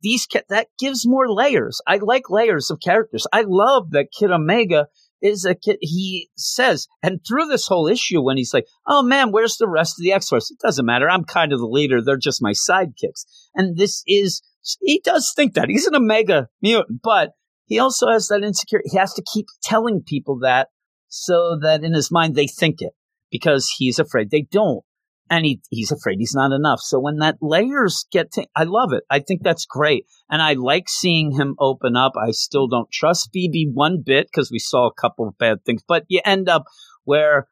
these 0.00 0.26
that 0.48 0.68
gives 0.78 1.06
more 1.06 1.30
layers. 1.30 1.80
I 1.86 1.96
like 1.96 2.30
layers 2.30 2.70
of 2.70 2.80
characters. 2.82 3.26
I 3.32 3.44
love 3.46 3.90
that 3.90 4.08
Kid 4.16 4.30
Omega 4.30 4.86
is 5.20 5.44
a 5.44 5.54
kid. 5.54 5.78
He 5.80 6.30
says, 6.36 6.86
and 7.02 7.20
through 7.26 7.46
this 7.46 7.66
whole 7.66 7.88
issue, 7.88 8.22
when 8.22 8.36
he's 8.36 8.54
like, 8.54 8.66
"Oh 8.86 9.02
man, 9.02 9.32
where's 9.32 9.56
the 9.56 9.68
rest 9.68 9.98
of 9.98 10.04
the 10.04 10.12
X 10.12 10.28
Force?" 10.28 10.50
It 10.50 10.60
doesn't 10.60 10.86
matter. 10.86 11.10
I'm 11.10 11.24
kind 11.24 11.52
of 11.52 11.58
the 11.58 11.66
leader. 11.66 12.00
They're 12.00 12.16
just 12.16 12.42
my 12.42 12.52
sidekicks. 12.52 13.24
And 13.54 13.76
this 13.76 14.02
is 14.06 14.40
he 14.80 15.00
does 15.04 15.32
think 15.34 15.54
that 15.54 15.68
he's 15.68 15.86
an 15.86 15.96
Omega 15.96 16.48
mutant, 16.62 17.00
but 17.02 17.32
he 17.66 17.78
also 17.78 18.08
has 18.08 18.28
that 18.28 18.42
insecurity. 18.42 18.90
He 18.92 18.98
has 18.98 19.12
to 19.14 19.24
keep 19.32 19.46
telling 19.62 20.02
people 20.06 20.38
that 20.40 20.68
so 21.08 21.58
that 21.60 21.84
in 21.84 21.94
his 21.94 22.10
mind 22.10 22.34
they 22.34 22.46
think 22.46 22.80
it 22.80 22.92
because 23.30 23.72
he's 23.76 23.98
afraid 23.98 24.30
they 24.30 24.42
don't. 24.42 24.84
And 25.30 25.44
he, 25.44 25.60
he's 25.68 25.92
afraid 25.92 26.16
he's 26.18 26.34
not 26.34 26.52
enough. 26.52 26.80
So 26.80 26.98
when 26.98 27.18
that 27.18 27.36
layers 27.42 28.06
get 28.10 28.32
to, 28.32 28.46
I 28.56 28.64
love 28.64 28.94
it. 28.94 29.04
I 29.10 29.18
think 29.18 29.42
that's 29.42 29.66
great. 29.66 30.06
And 30.30 30.40
I 30.40 30.54
like 30.54 30.88
seeing 30.88 31.32
him 31.32 31.54
open 31.58 31.96
up. 31.96 32.12
I 32.18 32.30
still 32.30 32.66
don't 32.66 32.90
trust 32.90 33.28
Phoebe 33.30 33.68
one 33.70 34.02
bit 34.04 34.28
because 34.32 34.50
we 34.50 34.58
saw 34.58 34.86
a 34.86 34.94
couple 34.94 35.28
of 35.28 35.36
bad 35.36 35.66
things, 35.66 35.82
but 35.86 36.04
you 36.08 36.22
end 36.24 36.48
up 36.48 36.64
where 37.04 37.46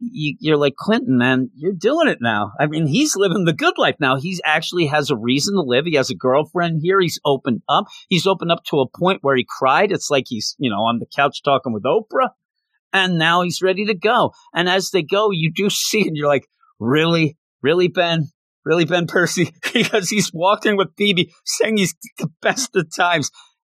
you, 0.00 0.52
are 0.52 0.58
like 0.58 0.74
Quentin, 0.76 1.16
man, 1.16 1.50
you're 1.54 1.72
doing 1.72 2.08
it 2.08 2.18
now. 2.20 2.52
I 2.58 2.66
mean, 2.66 2.86
he's 2.86 3.16
living 3.16 3.44
the 3.44 3.52
good 3.52 3.78
life 3.78 3.96
now. 4.00 4.16
He 4.16 4.38
actually 4.44 4.86
has 4.86 5.10
a 5.10 5.16
reason 5.16 5.54
to 5.54 5.62
live. 5.62 5.86
He 5.86 5.96
has 5.96 6.10
a 6.10 6.14
girlfriend 6.14 6.80
here. 6.82 7.00
He's 7.00 7.20
opened 7.24 7.62
up. 7.68 7.86
He's 8.08 8.26
opened 8.26 8.52
up 8.52 8.64
to 8.64 8.80
a 8.80 8.88
point 8.88 9.20
where 9.22 9.36
he 9.36 9.46
cried. 9.48 9.92
It's 9.92 10.10
like 10.10 10.24
he's, 10.28 10.56
you 10.58 10.70
know, 10.70 10.82
on 10.82 10.98
the 10.98 11.06
couch 11.06 11.42
talking 11.42 11.72
with 11.72 11.84
Oprah. 11.84 12.30
And 12.94 13.18
now 13.18 13.42
he's 13.42 13.60
ready 13.60 13.84
to 13.86 13.94
go. 13.94 14.30
And 14.54 14.68
as 14.68 14.90
they 14.90 15.02
go, 15.02 15.30
you 15.30 15.52
do 15.52 15.68
see, 15.70 16.06
and 16.06 16.16
you're 16.16 16.28
like, 16.28 16.46
really, 16.80 17.36
really, 17.62 17.88
Ben, 17.88 18.28
really, 18.64 18.86
Ben 18.86 19.06
Percy, 19.06 19.52
because 19.74 20.08
he's 20.08 20.32
walking 20.32 20.78
with 20.78 20.96
Phoebe, 20.96 21.34
saying 21.44 21.76
he's 21.76 21.94
the 22.18 22.30
best 22.40 22.74
of 22.76 22.94
times, 22.96 23.30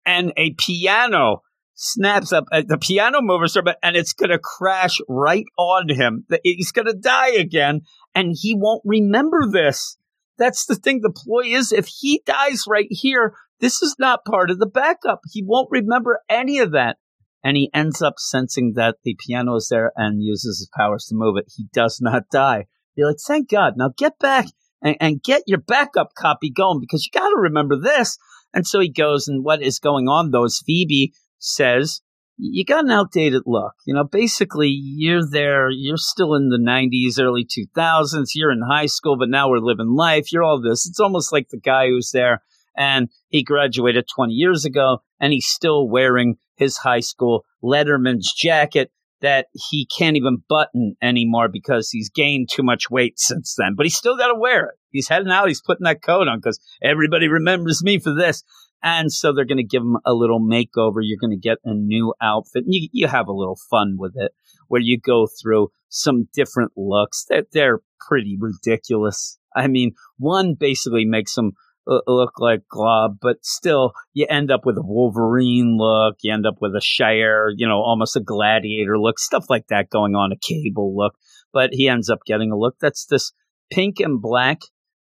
and 0.04 0.32
a 0.36 0.54
piano 0.58 1.38
snaps 1.76 2.32
up 2.32 2.44
uh, 2.52 2.62
the 2.66 2.78
piano 2.78 3.20
moves 3.20 3.56
and 3.56 3.96
it's 3.96 4.12
going 4.12 4.30
to 4.30 4.38
crash 4.38 4.98
right 5.08 5.46
on 5.58 5.88
him. 5.88 6.24
He's 6.44 6.70
going 6.70 6.86
to 6.86 6.94
die 6.94 7.32
again 7.32 7.80
and 8.14 8.34
he 8.38 8.54
won't 8.56 8.82
remember 8.84 9.48
this. 9.50 9.96
That's 10.38 10.66
the 10.66 10.76
thing. 10.76 11.00
The 11.00 11.10
ploy 11.10 11.46
is 11.46 11.72
if 11.72 11.88
he 11.88 12.22
dies 12.24 12.62
right 12.68 12.86
here, 12.90 13.34
this 13.60 13.82
is 13.82 13.96
not 13.98 14.24
part 14.24 14.50
of 14.50 14.58
the 14.58 14.66
backup. 14.66 15.20
He 15.32 15.42
won't 15.44 15.68
remember 15.70 16.20
any 16.28 16.58
of 16.58 16.72
that. 16.72 16.96
And 17.44 17.58
he 17.58 17.70
ends 17.74 18.00
up 18.00 18.14
sensing 18.16 18.72
that 18.74 18.96
the 19.04 19.16
piano 19.18 19.56
is 19.56 19.68
there 19.68 19.92
and 19.94 20.22
uses 20.22 20.58
his 20.58 20.70
powers 20.74 21.04
to 21.06 21.14
move 21.14 21.36
it. 21.36 21.52
He 21.54 21.66
does 21.72 22.00
not 22.00 22.24
die. 22.32 22.64
You're 22.96 23.08
like, 23.08 23.18
thank 23.24 23.50
God. 23.50 23.74
Now 23.76 23.92
get 23.96 24.18
back 24.18 24.46
and, 24.82 24.96
and 24.98 25.22
get 25.22 25.42
your 25.46 25.58
backup 25.58 26.14
copy 26.16 26.50
going 26.50 26.80
because 26.80 27.04
you 27.04 27.12
got 27.12 27.28
to 27.28 27.36
remember 27.36 27.78
this. 27.78 28.16
And 28.54 28.66
so 28.66 28.80
he 28.80 28.88
goes, 28.88 29.28
and 29.28 29.44
what 29.44 29.62
is 29.62 29.78
going 29.78 30.08
on 30.08 30.30
though 30.30 30.44
is 30.44 30.62
Phoebe 30.64 31.12
says, 31.38 32.00
you 32.36 32.64
got 32.64 32.84
an 32.84 32.90
outdated 32.90 33.42
look. 33.46 33.74
You 33.86 33.94
know, 33.94 34.04
basically, 34.04 34.68
you're 34.68 35.28
there, 35.28 35.70
you're 35.70 35.96
still 35.96 36.34
in 36.34 36.48
the 36.48 36.58
90s, 36.58 37.22
early 37.22 37.44
2000s, 37.44 38.30
you're 38.34 38.50
in 38.50 38.62
high 38.68 38.86
school, 38.86 39.16
but 39.16 39.28
now 39.28 39.48
we're 39.48 39.58
living 39.58 39.94
life. 39.94 40.32
You're 40.32 40.42
all 40.42 40.60
this. 40.60 40.86
It's 40.86 40.98
almost 40.98 41.32
like 41.32 41.48
the 41.50 41.60
guy 41.60 41.88
who's 41.88 42.10
there 42.12 42.42
and 42.76 43.08
he 43.28 43.42
graduated 43.42 44.06
20 44.08 44.32
years 44.32 44.64
ago 44.64 44.98
and 45.20 45.32
he's 45.32 45.46
still 45.46 45.88
wearing 45.88 46.36
his 46.56 46.76
high 46.78 47.00
school 47.00 47.44
Letterman's 47.62 48.32
jacket 48.32 48.90
that 49.20 49.46
he 49.54 49.86
can't 49.86 50.16
even 50.16 50.42
button 50.48 50.96
anymore 51.00 51.48
because 51.48 51.90
he's 51.90 52.10
gained 52.10 52.48
too 52.50 52.62
much 52.62 52.90
weight 52.90 53.18
since 53.18 53.54
then. 53.56 53.74
But 53.74 53.86
he's 53.86 53.96
still 53.96 54.16
got 54.18 54.28
to 54.28 54.38
wear 54.38 54.66
it. 54.66 54.74
He's 54.90 55.08
heading 55.08 55.32
out. 55.32 55.48
He's 55.48 55.62
putting 55.62 55.84
that 55.84 56.02
coat 56.02 56.28
on 56.28 56.38
because 56.38 56.60
everybody 56.82 57.28
remembers 57.28 57.82
me 57.82 57.98
for 57.98 58.14
this. 58.14 58.44
And 58.82 59.10
so 59.10 59.32
they're 59.32 59.46
going 59.46 59.56
to 59.56 59.64
give 59.64 59.82
him 59.82 59.96
a 60.04 60.12
little 60.12 60.40
makeover. 60.40 61.00
You're 61.00 61.18
going 61.18 61.30
to 61.30 61.38
get 61.38 61.56
a 61.64 61.72
new 61.72 62.12
outfit. 62.20 62.64
And 62.64 62.74
you, 62.74 62.88
you 62.92 63.06
have 63.08 63.28
a 63.28 63.32
little 63.32 63.58
fun 63.70 63.96
with 63.98 64.12
it 64.14 64.32
where 64.68 64.82
you 64.82 65.00
go 65.00 65.26
through 65.26 65.68
some 65.88 66.28
different 66.34 66.72
looks 66.76 67.24
that 67.30 67.46
they're, 67.52 67.64
they're 67.64 67.80
pretty 68.06 68.36
ridiculous. 68.38 69.38
I 69.56 69.68
mean, 69.68 69.92
one 70.18 70.54
basically 70.54 71.06
makes 71.06 71.36
him 71.36 71.52
look 71.86 72.38
like 72.38 72.62
Glob, 72.68 73.18
but 73.20 73.44
still, 73.44 73.92
you 74.12 74.26
end 74.28 74.50
up 74.50 74.62
with 74.64 74.76
a 74.78 74.82
Wolverine 74.82 75.76
look. 75.78 76.16
You 76.22 76.32
end 76.32 76.46
up 76.46 76.56
with 76.60 76.72
a 76.74 76.80
Shi'ar, 76.80 77.50
you 77.56 77.66
know, 77.66 77.80
almost 77.80 78.16
a 78.16 78.20
gladiator 78.20 78.98
look, 78.98 79.18
stuff 79.18 79.46
like 79.48 79.66
that 79.68 79.90
going 79.90 80.14
on, 80.14 80.32
a 80.32 80.36
Cable 80.36 80.96
look. 80.96 81.14
But 81.52 81.70
he 81.72 81.88
ends 81.88 82.10
up 82.10 82.20
getting 82.26 82.50
a 82.50 82.58
look 82.58 82.76
that's 82.80 83.06
this 83.06 83.32
pink 83.70 84.00
and 84.00 84.20
black 84.20 84.60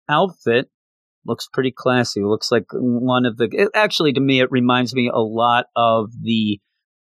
outfit. 0.09 0.71
Looks 1.27 1.49
pretty 1.53 1.73
classy. 1.77 2.23
Looks 2.23 2.51
like 2.51 2.67
one 2.73 3.27
of 3.27 3.37
the. 3.37 3.49
It, 3.51 3.69
actually, 3.75 4.13
to 4.15 4.21
me, 4.21 4.41
it 4.41 4.51
reminds 4.51 4.95
me 4.95 5.11
a 5.13 5.21
lot 5.21 5.67
of 5.77 6.11
the 6.23 6.61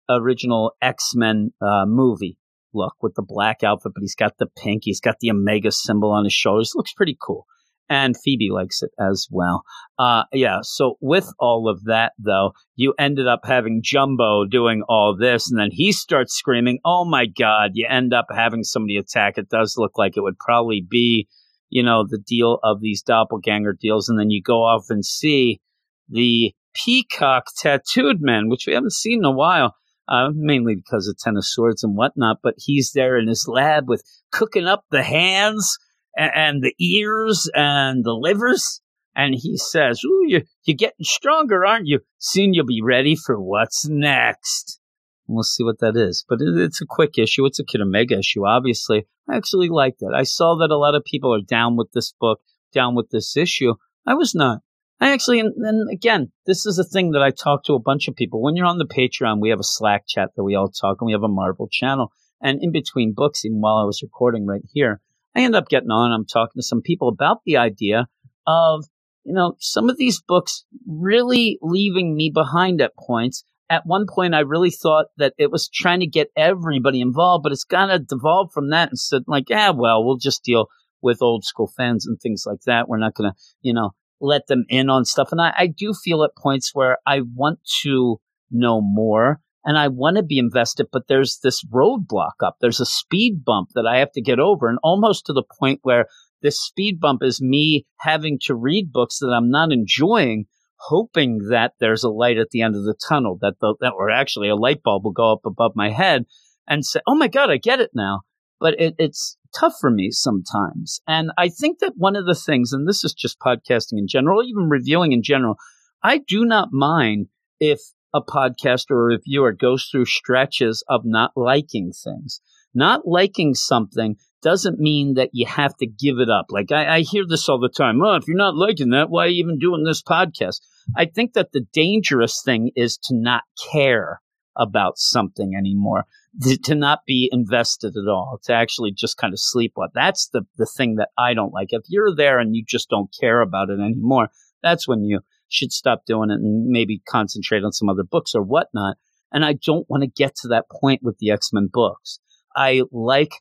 original 0.10 0.74
X 0.82 1.14
Men 1.16 1.54
uh, 1.62 1.86
movie 1.86 2.38
look 2.74 2.96
with 3.02 3.16
the 3.16 3.24
black 3.26 3.64
outfit, 3.64 3.94
but 3.96 4.02
he's 4.02 4.16
got 4.16 4.38
the 4.38 4.48
pink. 4.48 4.84
He's 4.86 5.00
got 5.00 5.16
the 5.22 5.32
Omega 5.32 5.72
symbol 5.72 6.12
on 6.12 6.26
his 6.26 6.34
shoulders. 6.34 6.74
Looks 6.76 6.94
pretty 6.94 7.18
cool 7.22 7.46
and 7.90 8.16
Phoebe 8.18 8.50
likes 8.52 8.82
it 8.82 8.92
as 9.00 9.28
well. 9.32 9.64
Uh, 9.98 10.24
yeah. 10.34 10.60
So 10.62 10.98
with 11.02 11.32
all 11.40 11.70
of 11.70 11.86
that, 11.86 12.14
though, 12.20 12.54
you 12.76 12.94
ended 13.00 13.28
up 13.28 13.42
having 13.44 13.82
Jumbo 13.84 14.46
doing 14.46 14.84
all 14.88 15.16
this, 15.16 15.50
and 15.50 15.60
then 15.60 15.70
he 15.72 15.92
starts 15.92 16.36
screaming, 16.36 16.80
"Oh 16.86 17.06
my 17.06 17.26
God!" 17.26 17.72
You 17.74 17.88
end 17.90 18.14
up 18.14 18.28
having 18.34 18.64
somebody 18.64 18.98
attack. 18.98 19.38
It 19.38 19.50
does 19.50 19.76
look 19.78 19.98
like 19.98 20.18
it 20.18 20.22
would 20.22 20.40
probably 20.40 20.86
be, 20.88 21.28
you 21.70 21.84
know, 21.84 22.06
the 22.08 22.20
deal 22.20 22.60
of 22.64 22.82
these 22.82 23.02
doppelganger 23.02 23.78
deals, 23.80 24.10
and 24.10 24.20
then 24.20 24.30
you 24.30 24.42
go 24.42 24.64
off 24.64 24.86
and 24.90 25.06
see 25.06 25.62
the 26.10 26.54
peacock 26.74 27.46
tattooed 27.58 28.22
man, 28.22 28.50
which 28.50 28.66
we 28.68 28.74
haven't 28.74 28.94
seen 28.94 29.20
in 29.20 29.26
a 29.26 29.32
while. 29.32 29.76
Uh, 30.10 30.30
mainly 30.34 30.74
because 30.74 31.06
of 31.10 31.18
Ten 31.18 31.36
of 31.36 31.44
Swords 31.44 31.84
and 31.84 31.98
whatnot, 31.98 32.38
but 32.42 32.54
he's 32.58 32.94
there 32.94 33.18
in 33.18 33.28
his 33.28 33.46
lab 33.46 33.90
with 33.90 34.02
cooking 34.32 34.66
up 34.66 34.86
the 34.90 35.04
hands 35.04 35.78
and, 36.18 36.32
and 36.34 36.64
the 36.64 36.74
ears 36.84 37.50
and 37.54 38.04
the 38.04 38.14
livers. 38.14 38.82
And 39.16 39.34
he 39.36 39.58
says, 39.58 40.02
Ooh, 40.06 40.26
you're, 40.28 40.44
you're 40.64 40.78
getting 40.78 41.04
stronger, 41.04 41.66
aren't 41.66 41.88
you? 41.88 42.02
Soon 42.18 42.54
you'll 42.54 42.66
be 42.66 42.82
ready 42.84 43.16
for 43.16 43.42
what's 43.42 43.88
next. 43.88 44.80
we'll 45.28 45.44
see 45.44 45.64
what 45.64 45.80
that 45.80 45.96
is. 45.96 46.26
But 46.28 46.42
it, 46.42 46.58
it's 46.58 46.82
a 46.82 46.86
quick 46.88 47.18
issue. 47.18 47.46
It's 47.46 47.60
a 47.60 47.66
Kid 47.66 47.82
Omega 47.82 48.20
issue, 48.20 48.46
obviously. 48.46 49.08
I 49.30 49.38
actually 49.38 49.70
liked 49.70 50.02
it. 50.02 50.14
I 50.14 50.24
saw 50.24 50.56
that 50.60 50.72
a 50.72 50.78
lot 50.78 50.96
of 50.96 51.04
people 51.04 51.34
are 51.34 51.42
down 51.42 51.78
with 51.78 51.92
this 51.94 52.14
book, 52.20 52.42
down 52.74 52.96
with 52.96 53.10
this 53.10 53.36
issue. 53.36 53.74
I 54.06 54.14
was 54.14 54.36
not. 54.36 54.60
I 55.00 55.12
actually, 55.12 55.40
and, 55.40 55.54
and, 55.58 55.90
again, 55.92 56.32
this 56.48 56.66
is 56.66 56.80
a 56.80 56.84
thing 56.84 57.12
that 57.12 57.22
I 57.22 57.30
talk 57.30 57.64
to 57.66 57.74
a 57.74 57.80
bunch 57.80 58.08
of 58.08 58.16
people. 58.16 58.42
When 58.42 58.56
you're 58.56 58.66
on 58.66 58.80
the 58.80 58.86
Patreon, 58.86 59.40
we 59.40 59.50
have 59.50 59.60
a 59.60 59.64
Slack 59.64 60.06
chat 60.08 60.30
that 60.36 60.44
we 60.44 60.56
all 60.56 60.70
talk, 60.70 60.98
and 61.00 61.06
we 61.06 61.12
have 61.12 61.24
a 61.24 61.28
Marvel 61.28 61.68
channel. 61.72 62.12
And 62.42 62.62
in 62.64 62.72
between 62.72 63.14
books, 63.14 63.46
even 63.46 63.62
while 63.62 63.78
I 63.78 63.84
was 63.84 64.02
recording 64.02 64.48
right 64.48 64.64
here, 64.74 65.02
I 65.38 65.42
end 65.42 65.56
up 65.56 65.70
getting 65.70 65.92
on. 65.92 66.12
I'm 66.12 66.26
talking 66.26 66.60
to 66.60 66.64
some 66.64 66.82
people 66.82 67.10
about 67.10 67.42
the 67.46 67.58
idea 67.58 68.08
of, 68.48 68.86
you 69.24 69.34
know, 69.34 69.56
some 69.60 69.88
of 69.90 69.98
these 69.98 70.20
books 70.20 70.66
really 70.88 71.60
leaving 71.62 72.16
me 72.16 72.32
behind 72.34 72.82
at 72.82 72.98
points. 72.98 73.44
At 73.70 73.86
one 73.86 74.06
point, 74.10 74.34
I 74.34 74.40
really 74.40 74.72
thought 74.72 75.08
that 75.18 75.34
it 75.38 75.52
was 75.52 75.70
trying 75.70 76.00
to 76.00 76.08
get 76.08 76.32
everybody 76.36 77.02
involved, 77.02 77.44
but 77.44 77.52
it's 77.52 77.66
kind 77.66 77.92
of 77.92 78.08
devolved 78.08 78.52
from 78.52 78.72
that 78.72 78.90
and 78.90 78.98
said, 78.98 79.24
like, 79.28 79.50
yeah, 79.50 79.70
well, 79.70 80.04
we'll 80.04 80.18
just 80.18 80.44
deal 80.44 80.68
with 81.02 81.22
old 81.22 81.44
school 81.46 81.72
fans 81.78 82.08
and 82.08 82.20
things 82.20 82.46
like 82.48 82.62
that. 82.66 82.88
We're 82.88 82.98
not 82.98 83.14
going 83.14 83.32
to, 83.32 83.38
you 83.62 83.74
know, 83.74 83.92
let 84.20 84.48
them 84.48 84.66
in 84.70 84.90
on 84.90 85.06
stuff. 85.06 85.30
And 85.32 85.42
I, 85.42 85.54
I 85.56 85.68
do 85.68 85.94
feel 85.94 86.24
at 86.24 86.32
points 86.36 86.72
where 86.74 86.98
I 87.06 87.22
want 87.36 87.60
to 87.84 88.20
know 88.50 88.82
more 88.82 89.42
and 89.68 89.78
I 89.78 89.90
want 89.90 90.16
to 90.16 90.24
be 90.24 90.40
invested, 90.40 90.88
but 90.94 91.10
there's 91.10 91.40
this 91.44 91.62
roadblock 91.66 92.42
up. 92.42 92.56
There's 92.62 92.80
a 92.80 92.86
speed 92.86 93.44
bump 93.44 93.72
that 93.76 93.86
I 93.86 93.98
have 93.98 94.14
to 94.14 94.22
get 94.22 94.40
over, 94.40 94.70
and 94.70 94.80
almost 94.82 95.26
to 95.26 95.34
the 95.34 95.44
point 95.60 95.82
where 95.84 96.06
this 96.42 96.58
speed 96.58 97.02
bump 97.02 97.22
is 97.22 97.42
me 97.42 97.86
having 98.00 98.40
to 98.44 98.56
read 98.56 98.94
books 98.94 99.20
that 99.20 99.28
I'm 99.36 99.52
not 99.52 99.74
enjoying, 99.74 100.46
hoping 100.80 101.50
that 101.50 101.74
there's 101.82 102.06
a 102.06 102.10
light 102.10 102.38
at 102.38 102.52
the 102.52 102.62
end 102.62 102.78
of 102.78 102.86
the 102.86 102.96
tunnel, 103.10 103.38
that 103.42 103.56
the, 103.60 103.76
that 103.82 103.92
or 103.92 104.10
actually 104.10 104.48
a 104.48 104.56
light 104.56 104.82
bulb 104.84 105.04
will 105.04 105.12
go 105.12 105.34
up 105.34 105.42
above 105.46 105.74
my 105.76 105.92
head 105.92 106.24
and 106.66 106.86
say, 106.86 107.02
"Oh 107.06 107.16
my 107.16 107.28
God, 107.28 107.52
I 107.52 107.58
get 107.58 107.82
it 107.82 107.92
now." 107.94 108.22
But 108.62 108.80
it, 108.80 108.96
it's 108.98 109.38
tough 109.54 109.74
for 109.82 109.92
me 109.92 110.12
sometimes, 110.12 111.02
and 111.06 111.32
I 111.38 111.50
think 111.50 111.80
that 111.80 111.98
one 111.98 112.16
of 112.16 112.26
the 112.26 112.36
things, 112.36 112.72
and 112.72 112.88
this 112.88 113.04
is 113.04 113.14
just 113.14 113.38
podcasting 113.40 113.98
in 113.98 114.08
general, 114.08 114.44
even 114.44 114.70
reviewing 114.70 115.12
in 115.12 115.24
general, 115.24 115.58
I 116.02 116.20
do 116.20 116.46
not 116.46 116.70
mind 116.72 117.28
if 117.60 117.82
a 118.14 118.22
podcast 118.22 118.86
or 118.90 119.02
a 119.02 119.16
reviewer 119.16 119.54
goes 119.54 119.88
through 119.92 120.06
stretches 120.06 120.84
of 120.88 121.02
not 121.04 121.32
liking 121.36 121.92
things. 121.92 122.42
Not 122.74 123.08
liking 123.08 123.54
something 123.54 124.18
doesn't 124.42 124.80
mean 124.80 125.16
that 125.16 125.32
you 125.34 125.46
have 125.48 125.76
to 125.78 125.88
give 125.88 126.20
it 126.20 126.30
up. 126.30 126.48
Like 126.50 126.72
I, 126.72 126.98
I 126.98 127.02
hear 127.02 127.24
this 127.28 127.50
all 127.50 127.60
the 127.60 127.70
time. 127.70 128.02
Oh, 128.02 128.16
if 128.16 128.28
you're 128.28 128.38
not 128.38 128.56
liking 128.56 128.92
that, 128.92 129.10
why 129.10 129.26
are 129.26 129.30
you 129.30 129.44
even 129.44 129.60
doing 129.60 129.84
this 129.84 130.04
podcast? 130.04 130.62
I 130.96 131.06
think 131.06 131.34
that 131.34 131.52
the 131.52 131.66
dangerous 131.74 132.42
thing 132.44 132.72
is 132.76 132.98
to 133.06 133.16
not 133.16 133.44
care 133.72 134.22
about 134.56 134.98
something 134.98 135.54
anymore, 135.56 136.06
to, 136.42 136.58
to 136.58 136.76
not 136.76 137.00
be 137.06 137.30
invested 137.32 137.96
at 137.98 138.10
all, 138.10 138.40
to 138.44 138.54
actually 138.54 138.92
just 138.92 139.18
kind 139.18 139.34
of 139.34 139.40
sleep 139.40 139.74
on. 139.78 139.90
That's 139.94 140.30
the, 140.30 140.44
the 140.58 140.66
thing 140.66 140.96
that 140.96 141.10
I 141.18 141.34
don't 141.34 141.54
like. 141.54 141.70
If 141.72 141.84
you're 141.88 142.16
there 142.16 142.40
and 142.40 142.56
you 142.56 142.64
just 142.68 142.90
don't 142.90 143.14
care 143.20 143.42
about 143.42 143.70
it 143.70 143.80
anymore, 143.80 144.30
that's 144.64 144.88
when 144.88 145.04
you 145.04 145.22
should 145.50 145.72
stop 145.72 146.04
doing 146.06 146.30
it 146.30 146.36
and 146.36 146.68
maybe 146.68 147.02
concentrate 147.08 147.64
on 147.64 147.72
some 147.72 147.90
other 147.90 148.04
books 148.04 148.34
or 148.36 148.42
whatnot. 148.42 148.98
And 149.32 149.44
I 149.44 149.54
don't 149.54 149.90
want 149.90 150.04
to 150.04 150.10
get 150.10 150.36
to 150.38 150.48
that 150.50 150.66
point 150.70 151.02
with 151.04 151.18
the 151.20 151.32
X 151.32 151.52
Men 151.52 151.70
books. 151.72 152.20
I 152.56 152.84
like 152.92 153.32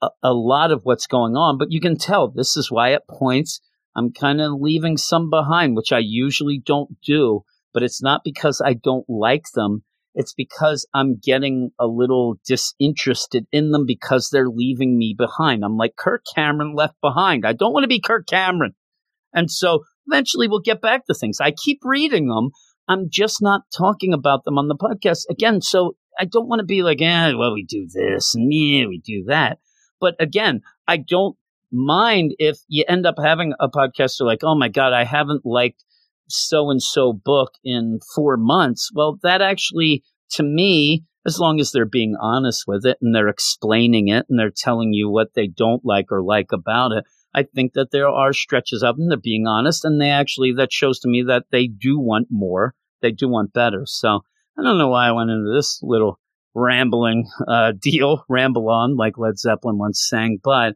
a, 0.00 0.08
a, 0.22 0.32
lot 0.32 0.70
of 0.70 0.82
what's 0.84 1.06
going 1.06 1.36
on, 1.36 1.58
but 1.58 1.70
you 1.70 1.80
can 1.80 1.96
tell 1.96 2.28
this 2.28 2.56
is 2.56 2.70
why 2.70 2.92
at 2.92 3.08
points 3.08 3.60
I'm 3.94 4.12
kind 4.12 4.40
of 4.40 4.60
leaving 4.60 4.96
some 4.96 5.30
behind, 5.30 5.76
which 5.76 5.92
I 5.92 5.98
usually 5.98 6.58
don't 6.64 7.00
do. 7.02 7.44
But 7.74 7.82
it's 7.82 8.02
not 8.02 8.22
because 8.24 8.60
I 8.64 8.74
don't 8.74 9.08
like 9.08 9.44
them. 9.54 9.84
It's 10.14 10.34
because 10.34 10.86
I'm 10.94 11.18
getting 11.22 11.70
a 11.78 11.86
little 11.86 12.38
disinterested 12.46 13.46
in 13.50 13.70
them 13.70 13.86
because 13.86 14.28
they're 14.28 14.48
leaving 14.48 14.98
me 14.98 15.14
behind. 15.16 15.64
I'm 15.64 15.76
like 15.76 15.96
Kirk 15.96 16.24
Cameron 16.34 16.74
left 16.74 17.00
behind. 17.00 17.46
I 17.46 17.54
don't 17.54 17.72
want 17.72 17.84
to 17.84 17.88
be 17.88 18.00
Kirk 18.00 18.26
Cameron. 18.26 18.74
And 19.32 19.50
so 19.50 19.84
Eventually, 20.06 20.48
we'll 20.48 20.60
get 20.60 20.80
back 20.80 21.06
to 21.06 21.14
things. 21.14 21.40
I 21.40 21.52
keep 21.52 21.80
reading 21.84 22.28
them. 22.28 22.50
I'm 22.88 23.08
just 23.10 23.40
not 23.40 23.62
talking 23.76 24.12
about 24.12 24.44
them 24.44 24.58
on 24.58 24.68
the 24.68 24.76
podcast 24.76 25.24
again. 25.30 25.60
So 25.62 25.96
I 26.18 26.24
don't 26.24 26.48
want 26.48 26.60
to 26.60 26.66
be 26.66 26.82
like, 26.82 27.00
eh, 27.00 27.32
well, 27.34 27.54
we 27.54 27.64
do 27.64 27.86
this 27.92 28.34
and 28.34 28.52
yeah, 28.52 28.86
we 28.86 28.98
do 28.98 29.24
that. 29.28 29.58
But 30.00 30.14
again, 30.20 30.62
I 30.86 30.96
don't 30.96 31.36
mind 31.70 32.34
if 32.38 32.58
you 32.68 32.84
end 32.86 33.06
up 33.06 33.14
having 33.22 33.54
a 33.60 33.68
podcaster 33.68 34.26
like, 34.26 34.40
oh 34.42 34.56
my 34.56 34.68
God, 34.68 34.92
I 34.92 35.04
haven't 35.04 35.46
liked 35.46 35.84
so 36.28 36.70
and 36.70 36.82
so 36.82 37.12
book 37.12 37.52
in 37.64 38.00
four 38.14 38.36
months. 38.36 38.90
Well, 38.92 39.18
that 39.22 39.40
actually, 39.40 40.02
to 40.32 40.42
me, 40.42 41.04
as 41.26 41.38
long 41.38 41.60
as 41.60 41.70
they're 41.70 41.84
being 41.84 42.16
honest 42.20 42.64
with 42.66 42.84
it 42.84 42.98
and 43.00 43.14
they're 43.14 43.28
explaining 43.28 44.08
it 44.08 44.26
and 44.28 44.38
they're 44.38 44.52
telling 44.54 44.92
you 44.92 45.08
what 45.08 45.34
they 45.34 45.46
don't 45.46 45.84
like 45.84 46.10
or 46.10 46.22
like 46.22 46.52
about 46.52 46.92
it, 46.92 47.04
I 47.34 47.44
think 47.44 47.72
that 47.74 47.90
there 47.90 48.08
are 48.08 48.32
stretches 48.32 48.82
of 48.82 48.96
them. 48.96 49.08
They're 49.08 49.18
being 49.18 49.46
honest, 49.46 49.84
and 49.84 50.00
they 50.00 50.10
actually 50.10 50.52
that 50.52 50.72
shows 50.72 50.98
to 51.00 51.08
me 51.08 51.22
that 51.22 51.44
they 51.50 51.66
do 51.66 51.98
want 51.98 52.28
more. 52.30 52.74
They 53.00 53.10
do 53.10 53.28
want 53.28 53.52
better. 53.52 53.82
So 53.86 54.20
I 54.58 54.62
don't 54.62 54.78
know 54.78 54.88
why 54.88 55.08
I 55.08 55.12
went 55.12 55.30
into 55.30 55.52
this 55.54 55.80
little 55.82 56.18
rambling 56.54 57.28
uh, 57.46 57.72
deal, 57.80 58.24
ramble 58.28 58.68
on, 58.68 58.96
like 58.96 59.18
Led 59.18 59.38
Zeppelin 59.38 59.78
once 59.78 60.06
sang, 60.08 60.38
but 60.42 60.74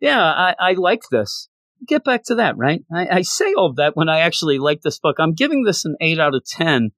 yeah, 0.00 0.20
I, 0.20 0.54
I 0.58 0.72
like 0.72 1.02
this. 1.10 1.48
Get 1.86 2.04
back 2.04 2.24
to 2.24 2.36
that, 2.36 2.56
right? 2.56 2.82
I, 2.92 3.08
I 3.08 3.22
say 3.22 3.54
all 3.54 3.72
that 3.74 3.96
when 3.96 4.08
I 4.08 4.20
actually 4.20 4.58
like 4.58 4.82
this 4.82 4.98
book. 4.98 5.16
I'm 5.18 5.34
giving 5.34 5.64
this 5.64 5.84
an 5.84 5.96
8 6.00 6.18
out 6.18 6.34
of 6.34 6.44
10, 6.44 6.90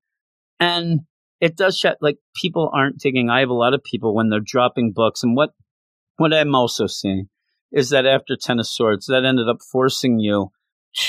and 0.61 1.01
it 1.41 1.57
does 1.57 1.77
show, 1.77 1.95
like 2.01 2.19
people 2.35 2.71
aren't 2.73 2.99
digging. 2.99 3.31
I 3.31 3.41
have 3.41 3.49
a 3.49 3.55
lot 3.55 3.75
of 3.75 3.85
people 3.85 4.15
when 4.15 4.29
they're 4.29 4.41
dropping 4.41 4.93
books, 4.93 5.23
and 5.23 5.37
what 5.37 5.51
what 6.17 6.33
I'm 6.33 6.55
also 6.55 6.87
seeing 6.87 7.29
is 7.73 7.91
that 7.91 8.07
after 8.07 8.37
Ten 8.41 8.59
of 8.59 8.67
Swords, 8.67 9.07
that 9.07 9.25
ended 9.25 9.49
up 9.49 9.59
forcing 9.73 10.19
you 10.19 10.51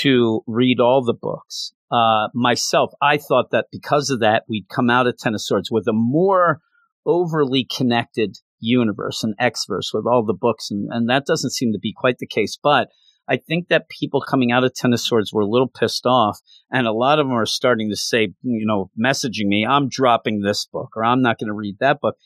to 0.00 0.42
read 0.46 0.80
all 0.80 1.02
the 1.04 1.14
books. 1.14 1.72
Uh, 1.90 2.28
myself, 2.34 2.92
I 3.00 3.16
thought 3.16 3.50
that 3.52 3.66
because 3.72 4.10
of 4.10 4.20
that, 4.20 4.44
we'd 4.48 4.68
come 4.68 4.90
out 4.90 5.06
of 5.06 5.16
Ten 5.16 5.34
of 5.34 5.40
Swords 5.40 5.70
with 5.70 5.86
a 5.88 5.92
more 5.92 6.60
overly 7.06 7.64
connected 7.64 8.36
universe 8.60 9.24
and 9.24 9.34
X-verse 9.38 9.92
with 9.94 10.04
all 10.06 10.24
the 10.24 10.34
books, 10.34 10.70
and, 10.70 10.88
and 10.90 11.08
that 11.08 11.24
doesn't 11.24 11.52
seem 11.52 11.72
to 11.72 11.78
be 11.78 11.94
quite 11.96 12.18
the 12.18 12.26
case. 12.26 12.58
But 12.62 12.88
I 13.28 13.36
think 13.36 13.68
that 13.68 13.88
people 13.88 14.20
coming 14.20 14.52
out 14.52 14.64
of 14.64 14.74
Ten 14.74 14.92
of 14.92 15.00
Swords 15.00 15.32
were 15.32 15.42
a 15.42 15.48
little 15.48 15.68
pissed 15.68 16.06
off, 16.06 16.38
and 16.70 16.86
a 16.86 16.92
lot 16.92 17.18
of 17.18 17.26
them 17.26 17.36
are 17.36 17.46
starting 17.46 17.90
to 17.90 17.96
say, 17.96 18.34
you 18.42 18.66
know, 18.66 18.90
messaging 18.98 19.46
me, 19.46 19.66
I'm 19.66 19.88
dropping 19.88 20.40
this 20.40 20.66
book, 20.70 20.90
or 20.96 21.04
I'm 21.04 21.22
not 21.22 21.38
going 21.38 21.48
to 21.48 21.54
read 21.54 21.76
that 21.80 22.00
book. 22.00 22.16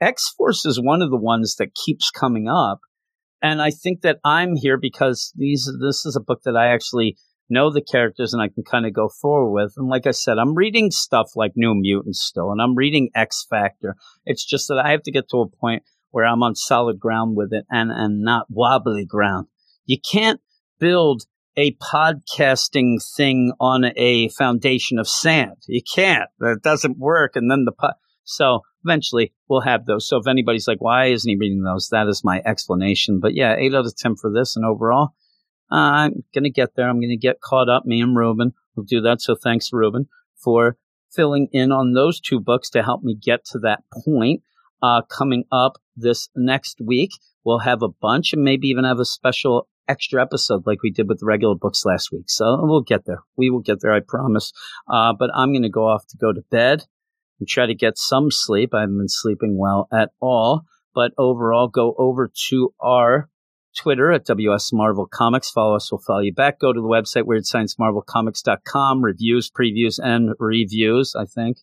X 0.00 0.32
Force 0.36 0.64
is 0.64 0.80
one 0.80 1.02
of 1.02 1.10
the 1.10 1.16
ones 1.16 1.56
that 1.56 1.74
keeps 1.74 2.10
coming 2.10 2.48
up. 2.48 2.80
And 3.42 3.62
I 3.62 3.70
think 3.70 4.02
that 4.02 4.18
I'm 4.24 4.56
here 4.56 4.76
because 4.76 5.32
these 5.36 5.70
this 5.80 6.04
is 6.04 6.16
a 6.16 6.20
book 6.20 6.42
that 6.44 6.56
I 6.56 6.68
actually 6.68 7.16
know 7.48 7.70
the 7.70 7.82
characters 7.82 8.32
and 8.32 8.40
I 8.40 8.48
can 8.48 8.62
kind 8.62 8.86
of 8.86 8.92
go 8.92 9.08
forward 9.08 9.52
with. 9.52 9.74
And 9.76 9.88
like 9.88 10.06
I 10.06 10.12
said, 10.12 10.38
I'm 10.38 10.54
reading 10.54 10.90
stuff 10.90 11.32
like 11.34 11.52
New 11.56 11.74
Mutants 11.74 12.20
still, 12.20 12.52
and 12.52 12.62
I'm 12.62 12.76
reading 12.76 13.10
X 13.14 13.46
Factor. 13.48 13.96
It's 14.24 14.44
just 14.44 14.68
that 14.68 14.78
I 14.78 14.90
have 14.90 15.02
to 15.04 15.12
get 15.12 15.28
to 15.30 15.40
a 15.40 15.48
point 15.48 15.82
where 16.10 16.26
I'm 16.26 16.42
on 16.42 16.54
solid 16.54 16.98
ground 16.98 17.36
with 17.36 17.52
it 17.52 17.64
and, 17.70 17.90
and 17.90 18.22
not 18.22 18.46
wobbly 18.50 19.04
ground. 19.04 19.46
You 19.86 19.98
can't 20.00 20.40
build 20.78 21.24
a 21.56 21.76
podcasting 21.76 22.98
thing 23.16 23.52
on 23.60 23.92
a 23.96 24.28
foundation 24.30 24.98
of 24.98 25.08
sand. 25.08 25.56
You 25.66 25.82
can't. 25.82 26.30
That 26.38 26.60
doesn't 26.62 26.98
work. 26.98 27.36
And 27.36 27.50
then 27.50 27.64
the 27.64 27.72
po- 27.72 27.92
so 28.24 28.62
eventually 28.84 29.32
we'll 29.48 29.60
have 29.60 29.86
those. 29.86 30.06
So 30.06 30.18
if 30.18 30.26
anybody's 30.26 30.68
like, 30.68 30.80
why 30.80 31.06
isn't 31.06 31.28
he 31.28 31.36
reading 31.36 31.62
those? 31.62 31.88
That 31.88 32.08
is 32.08 32.24
my 32.24 32.42
explanation. 32.44 33.20
But 33.20 33.34
yeah, 33.34 33.56
eight 33.56 33.74
out 33.74 33.86
of 33.86 33.96
10 33.96 34.16
for 34.16 34.32
this. 34.32 34.56
And 34.56 34.64
overall, 34.64 35.14
uh, 35.70 35.76
I'm 35.76 36.24
going 36.34 36.44
to 36.44 36.50
get 36.50 36.74
there. 36.74 36.88
I'm 36.88 37.00
going 37.00 37.10
to 37.10 37.16
get 37.16 37.40
caught 37.40 37.68
up. 37.68 37.84
Me 37.84 38.00
and 38.00 38.16
Ruben 38.16 38.52
will 38.74 38.84
do 38.84 39.00
that. 39.02 39.20
So 39.20 39.34
thanks, 39.34 39.72
Ruben, 39.72 40.08
for 40.42 40.76
filling 41.10 41.48
in 41.52 41.72
on 41.72 41.92
those 41.92 42.20
two 42.20 42.40
books 42.40 42.70
to 42.70 42.82
help 42.82 43.02
me 43.02 43.14
get 43.14 43.44
to 43.46 43.58
that 43.60 43.82
point. 44.04 44.42
Uh, 44.82 45.02
coming 45.02 45.44
up 45.52 45.76
this 45.94 46.30
next 46.34 46.80
week, 46.80 47.10
we'll 47.44 47.58
have 47.58 47.82
a 47.82 47.88
bunch 47.88 48.32
and 48.32 48.42
maybe 48.42 48.68
even 48.68 48.84
have 48.84 48.98
a 48.98 49.04
special 49.04 49.68
extra 49.88 50.22
episode 50.22 50.66
like 50.66 50.82
we 50.82 50.90
did 50.90 51.08
with 51.08 51.18
the 51.18 51.26
regular 51.26 51.54
books 51.54 51.84
last 51.84 52.10
week. 52.12 52.30
So 52.30 52.58
we'll 52.62 52.80
get 52.80 53.04
there. 53.06 53.22
We 53.36 53.50
will 53.50 53.60
get 53.60 53.80
there, 53.80 53.92
I 53.92 54.00
promise. 54.00 54.52
Uh, 54.88 55.12
but 55.18 55.30
I'm 55.34 55.52
going 55.52 55.62
to 55.62 55.68
go 55.68 55.86
off 55.86 56.06
to 56.08 56.16
go 56.16 56.32
to 56.32 56.42
bed 56.50 56.84
and 57.40 57.48
try 57.48 57.66
to 57.66 57.74
get 57.74 57.98
some 57.98 58.30
sleep. 58.30 58.74
I 58.74 58.80
haven't 58.80 58.98
been 58.98 59.08
sleeping 59.08 59.58
well 59.58 59.88
at 59.92 60.10
all. 60.20 60.62
But 60.94 61.12
overall, 61.18 61.68
go 61.68 61.94
over 61.98 62.30
to 62.48 62.74
our 62.80 63.28
Twitter 63.76 64.12
at 64.12 64.26
WS 64.26 64.72
Marvel 64.72 65.06
Comics. 65.10 65.50
Follow 65.50 65.76
us, 65.76 65.90
we'll 65.90 66.00
follow 66.06 66.20
you 66.20 66.34
back. 66.34 66.58
Go 66.58 66.72
to 66.72 66.80
the 66.80 66.86
website, 66.86 67.24
weirdsciencemarvelcomics.com, 67.24 69.02
reviews, 69.02 69.50
previews, 69.50 69.98
and 70.02 70.30
reviews, 70.38 71.14
I 71.16 71.24
think. 71.24 71.58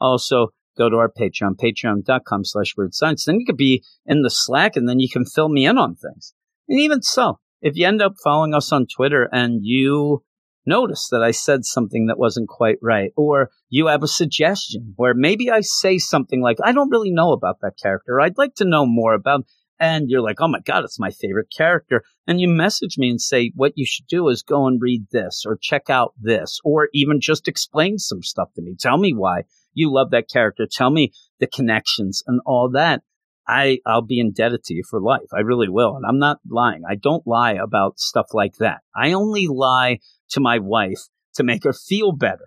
Also, 0.00 0.48
go 0.76 0.90
to 0.90 0.96
our 0.96 1.10
Patreon, 1.10 1.56
patreon.com 1.56 2.44
slash 2.44 2.74
weird 2.76 2.94
science. 2.94 3.24
Then 3.24 3.40
you 3.40 3.46
could 3.46 3.56
be 3.56 3.82
in 4.04 4.22
the 4.22 4.30
Slack 4.30 4.76
and 4.76 4.88
then 4.88 5.00
you 5.00 5.08
can 5.08 5.24
fill 5.24 5.48
me 5.48 5.66
in 5.66 5.78
on 5.78 5.96
things. 5.96 6.34
And 6.68 6.78
even 6.78 7.02
so, 7.02 7.38
if 7.62 7.76
you 7.76 7.86
end 7.86 8.02
up 8.02 8.14
following 8.22 8.52
us 8.52 8.70
on 8.72 8.86
Twitter 8.86 9.28
and 9.32 9.60
you 9.62 10.22
notice 10.66 11.08
that 11.10 11.22
I 11.22 11.30
said 11.30 11.64
something 11.64 12.06
that 12.06 12.18
wasn't 12.18 12.48
quite 12.48 12.78
right, 12.82 13.12
or 13.16 13.50
you 13.68 13.86
have 13.86 14.02
a 14.02 14.08
suggestion 14.08 14.94
where 14.96 15.14
maybe 15.14 15.50
I 15.50 15.60
say 15.60 15.98
something 15.98 16.42
like, 16.42 16.58
I 16.62 16.72
don't 16.72 16.90
really 16.90 17.10
know 17.10 17.32
about 17.32 17.60
that 17.62 17.78
character. 17.80 18.20
I'd 18.20 18.38
like 18.38 18.54
to 18.56 18.64
know 18.64 18.84
more 18.86 19.14
about, 19.14 19.46
and 19.78 20.08
you're 20.08 20.22
like, 20.22 20.40
oh 20.40 20.48
my 20.48 20.60
God, 20.60 20.84
it's 20.84 20.98
my 20.98 21.10
favorite 21.10 21.48
character. 21.56 22.02
And 22.26 22.40
you 22.40 22.48
message 22.48 22.98
me 22.98 23.10
and 23.10 23.20
say, 23.20 23.52
what 23.54 23.72
you 23.76 23.86
should 23.86 24.06
do 24.06 24.28
is 24.28 24.42
go 24.42 24.66
and 24.66 24.80
read 24.80 25.06
this 25.12 25.44
or 25.46 25.58
check 25.60 25.88
out 25.88 26.14
this, 26.20 26.60
or 26.64 26.88
even 26.92 27.20
just 27.20 27.46
explain 27.46 27.98
some 27.98 28.22
stuff 28.22 28.48
to 28.56 28.62
me. 28.62 28.74
Tell 28.78 28.98
me 28.98 29.12
why 29.12 29.42
you 29.74 29.92
love 29.92 30.10
that 30.10 30.30
character. 30.30 30.66
Tell 30.70 30.90
me 30.90 31.12
the 31.38 31.46
connections 31.46 32.22
and 32.26 32.40
all 32.46 32.70
that. 32.70 33.02
I, 33.48 33.78
I'll 33.86 34.02
be 34.02 34.20
indebted 34.20 34.64
to 34.64 34.74
you 34.74 34.82
for 34.88 35.00
life. 35.00 35.28
I 35.32 35.40
really 35.40 35.68
will. 35.68 35.96
And 35.96 36.04
I'm 36.06 36.18
not 36.18 36.40
lying. 36.48 36.82
I 36.88 36.96
don't 36.96 37.26
lie 37.26 37.52
about 37.52 37.98
stuff 37.98 38.28
like 38.32 38.56
that. 38.56 38.80
I 38.94 39.12
only 39.12 39.46
lie 39.46 40.00
to 40.30 40.40
my 40.40 40.58
wife 40.58 41.00
to 41.34 41.44
make 41.44 41.64
her 41.64 41.72
feel 41.72 42.12
better. 42.12 42.46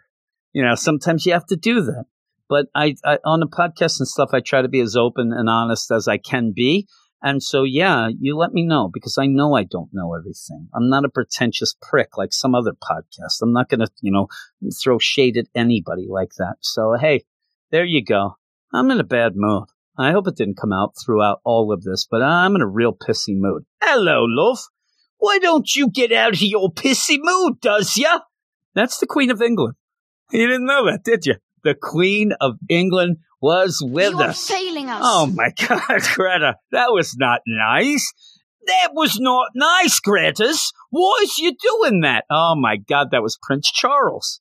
You 0.54 0.64
know, 0.64 0.76
sometimes 0.76 1.26
you 1.26 1.34
have 1.34 1.45
to 1.47 1.56
do 1.56 1.82
that. 1.82 2.06
But 2.50 2.66
I, 2.74 2.95
I 3.06 3.20
on 3.24 3.39
the 3.39 3.47
podcast 3.47 4.00
and 4.00 4.08
stuff, 4.08 4.32
I 4.34 4.39
try 4.39 4.62
to 4.62 4.68
be 4.68 4.80
as 4.80 4.95
open 4.95 5.32
and 5.32 5.47
honest 5.47 5.91
as 5.91 6.08
I 6.08 6.18
can 6.18 6.52
be. 6.52 6.88
And 7.22 7.43
so, 7.43 7.64
yeah, 7.64 8.10
you 8.18 8.36
let 8.38 8.54
me 8.54 8.64
know 8.64 8.89
because 8.91 9.18
I 9.18 9.28
know 9.28 9.54
I 9.54 9.64
don't 9.64 9.89
know 9.93 10.16
everything. 10.16 10.70
I'm 10.74 10.89
not 10.89 11.06
a 11.06 11.10
pretentious 11.10 11.76
prick 11.82 12.18
like 12.18 12.32
some 12.32 12.56
other 12.56 12.72
podcasts. 12.72 13.41
I'm 13.41 13.52
not 13.52 13.70
going 13.70 13.82
to, 13.82 13.89
you 14.02 14.12
know, 14.12 14.28
throw 14.82 15.00
shade 15.00 15.38
at 15.38 15.47
anybody 15.54 16.08
like 16.10 16.36
that. 16.38 16.56
So, 16.62 16.95
hey, 17.00 17.26
there 17.72 17.86
you 17.86 18.04
go. 18.04 18.38
I'm 18.74 18.89
in 18.89 19.00
a 19.00 19.04
bad 19.04 19.34
mood. 19.36 19.66
I 20.00 20.14
hope 20.14 20.30
it 20.30 20.38
didn't 20.38 20.58
come 20.58 20.72
out 20.72 20.93
throughout 20.95 21.41
all 21.43 21.74
of 21.74 21.84
this, 21.84 22.08
but 22.10 22.24
I'm 22.24 22.56
in 22.56 22.62
a 22.62 22.68
real 22.68 22.93
pissy 22.93 23.36
mood. 23.36 23.64
Hello, 23.84 24.24
love. 24.26 24.60
Why 25.18 25.39
don't 25.39 25.76
you 25.76 25.89
get 25.89 26.14
out 26.14 26.36
of 26.36 26.41
your 26.41 26.72
pissy 26.72 27.18
mood, 27.20 27.60
does 27.60 27.97
ya? 27.97 28.20
That's 28.74 28.97
the 29.00 29.08
Queen 29.08 29.30
of 29.30 29.41
England. 29.41 29.76
You 30.32 30.47
didn't 30.47 30.68
know 30.68 30.86
that, 30.86 31.04
did 31.04 31.26
you? 31.26 31.36
The 31.66 31.76
Queen 31.76 32.32
of 32.39 32.54
England 32.70 33.18
was 33.41 33.82
with 33.86 34.12
You're 34.12 34.24
us. 34.30 34.47
failing 34.47 34.89
us. 34.89 35.02
Oh 35.04 35.26
my 35.26 35.50
God, 35.68 36.02
Greta, 36.14 36.56
that 36.72 36.93
was 36.93 37.18
not 37.18 37.41
nice. 37.45 38.14
That 38.68 38.91
was 38.93 39.20
not 39.20 39.47
nice, 39.54 40.00
Greta's. 40.00 40.72
Why 40.91 41.20
is 41.24 41.38
you 41.38 41.54
doing 41.60 42.02
that? 42.02 42.24
Oh 42.30 42.56
my 42.56 42.78
God, 42.78 43.12
that 43.12 43.22
was 43.24 43.38
Prince 43.41 43.70
Charles. 43.70 44.39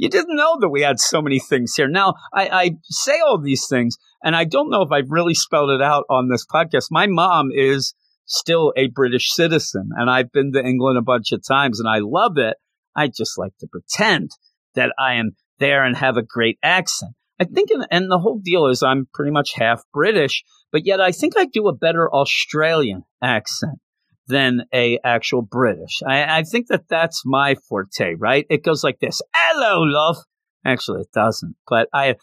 You 0.00 0.08
didn't 0.08 0.36
know 0.36 0.56
that 0.60 0.70
we 0.70 0.80
had 0.80 0.98
so 0.98 1.20
many 1.20 1.38
things 1.38 1.74
here. 1.76 1.86
Now, 1.86 2.14
I, 2.32 2.48
I 2.48 2.70
say 2.84 3.20
all 3.20 3.38
these 3.38 3.66
things, 3.68 3.98
and 4.24 4.34
I 4.34 4.44
don't 4.44 4.70
know 4.70 4.80
if 4.80 4.90
I've 4.90 5.10
really 5.10 5.34
spelled 5.34 5.68
it 5.68 5.82
out 5.82 6.04
on 6.08 6.30
this 6.30 6.46
podcast. 6.46 6.86
My 6.90 7.06
mom 7.06 7.50
is 7.54 7.92
still 8.24 8.72
a 8.78 8.88
British 8.88 9.30
citizen, 9.30 9.90
and 9.94 10.08
I've 10.08 10.32
been 10.32 10.54
to 10.54 10.64
England 10.64 10.96
a 10.96 11.02
bunch 11.02 11.32
of 11.32 11.42
times, 11.46 11.80
and 11.80 11.86
I 11.86 11.98
love 12.00 12.38
it. 12.38 12.56
I 12.96 13.08
just 13.08 13.36
like 13.36 13.52
to 13.60 13.66
pretend 13.70 14.30
that 14.74 14.94
I 14.98 15.16
am 15.16 15.32
there 15.58 15.84
and 15.84 15.94
have 15.98 16.16
a 16.16 16.22
great 16.22 16.58
accent. 16.62 17.12
I 17.38 17.44
think, 17.44 17.70
in, 17.70 17.84
and 17.90 18.10
the 18.10 18.20
whole 18.20 18.40
deal 18.42 18.68
is 18.68 18.82
I'm 18.82 19.06
pretty 19.12 19.32
much 19.32 19.52
half 19.54 19.82
British, 19.92 20.44
but 20.72 20.86
yet 20.86 21.02
I 21.02 21.12
think 21.12 21.34
I 21.36 21.44
do 21.44 21.68
a 21.68 21.76
better 21.76 22.10
Australian 22.10 23.02
accent 23.22 23.80
than 24.30 24.62
a 24.72 24.98
actual 25.04 25.42
British. 25.42 26.00
I, 26.06 26.38
I 26.38 26.42
think 26.44 26.68
that 26.68 26.88
that's 26.88 27.22
my 27.26 27.56
forte, 27.68 28.14
right? 28.18 28.46
It 28.48 28.64
goes 28.64 28.82
like 28.82 28.98
this: 29.00 29.20
"Hello, 29.34 29.82
love." 29.82 30.16
Actually, 30.64 31.02
it 31.02 31.12
doesn't, 31.12 31.56
but 31.68 31.88
I. 31.92 32.16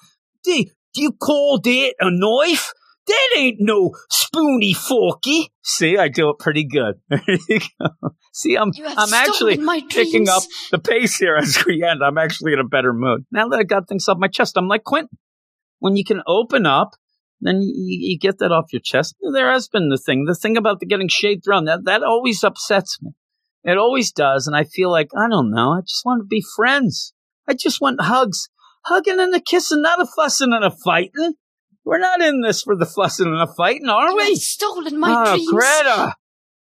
Do, 0.43 0.64
you 0.95 1.12
call 1.12 1.60
that 1.60 1.93
a 1.99 2.10
knife? 2.10 2.74
That 3.08 3.30
ain't 3.38 3.58
no 3.60 3.91
spoony 4.10 4.74
forky. 4.74 5.49
See, 5.64 5.97
I 5.97 6.10
do 6.10 6.30
it 6.30 6.39
pretty 6.39 6.66
good. 6.66 6.95
There 7.10 7.38
you 7.47 7.60
go. 7.80 8.10
See, 8.34 8.55
I'm 8.55 8.72
I'm 8.86 9.14
actually 9.14 9.58
picking 9.89 10.28
up 10.30 10.43
the 10.72 10.80
pace 10.80 11.16
here 11.18 11.38
as 11.38 11.64
we 11.66 11.84
end. 11.84 12.03
I'm 12.03 12.18
actually 12.18 12.53
in 12.53 12.60
a 12.60 12.68
better 12.68 12.93
mood 12.93 13.26
now 13.32 13.47
that 13.47 13.60
I 13.60 13.64
got 13.64 13.88
things 13.88 14.08
off 14.08 14.18
my 14.18 14.28
chest. 14.28 14.58
I'm 14.58 14.68
like 14.68 14.84
Quentin. 14.84 15.18
When 15.80 15.95
you 15.95 16.03
can 16.03 16.22
open 16.28 16.66
up, 16.66 16.95
then 17.42 17.62
you, 17.62 17.74
you 17.76 18.20
get 18.20 18.40
that 18.40 18.52
off 18.52 18.74
your 18.74 18.82
chest. 18.84 19.16
There 19.34 19.52
has 19.52 19.68
been 19.68 19.90
the 19.90 19.98
thing, 19.98 20.26
the 20.26 20.36
thing 20.36 20.58
about 20.58 20.80
the 20.80 20.86
getting 20.86 21.08
shade 21.08 21.42
thrown 21.44 21.66
that 21.66 21.86
that 21.86 22.04
always 22.04 22.44
upsets 22.44 23.00
me. 23.02 23.12
It 23.64 23.78
always 23.78 24.12
does, 24.12 24.48
and 24.48 24.56
I 24.56 24.64
feel 24.64 24.90
like 24.90 25.10
I 25.16 25.28
don't 25.30 25.52
know. 25.52 25.74
I 25.74 25.82
just 25.82 26.04
want 26.06 26.22
to 26.22 26.26
be 26.26 26.44
friends. 26.56 27.14
I 27.48 27.54
just 27.54 27.82
want 27.82 28.02
hugs, 28.02 28.50
hugging 28.86 29.20
and 29.20 29.36
a 29.36 29.40
kissing, 29.40 29.82
not 29.82 30.02
a 30.02 30.08
fussing 30.16 30.54
and 30.54 30.64
a 30.64 30.72
fighting. 30.72 31.34
We're 31.86 32.00
not 32.00 32.22
in 32.22 32.42
this 32.42 32.64
for 32.64 32.76
the 32.76 32.86
fussing 32.86 33.28
and 33.28 33.40
the 33.40 33.54
fighting, 33.56 33.88
are 33.88 34.14
we? 34.14 34.32
have 34.32 34.38
stolen 34.38 35.00
my 35.00 35.24
oh, 35.26 35.36
dreams. 35.36 35.50
Greta. 35.50 36.16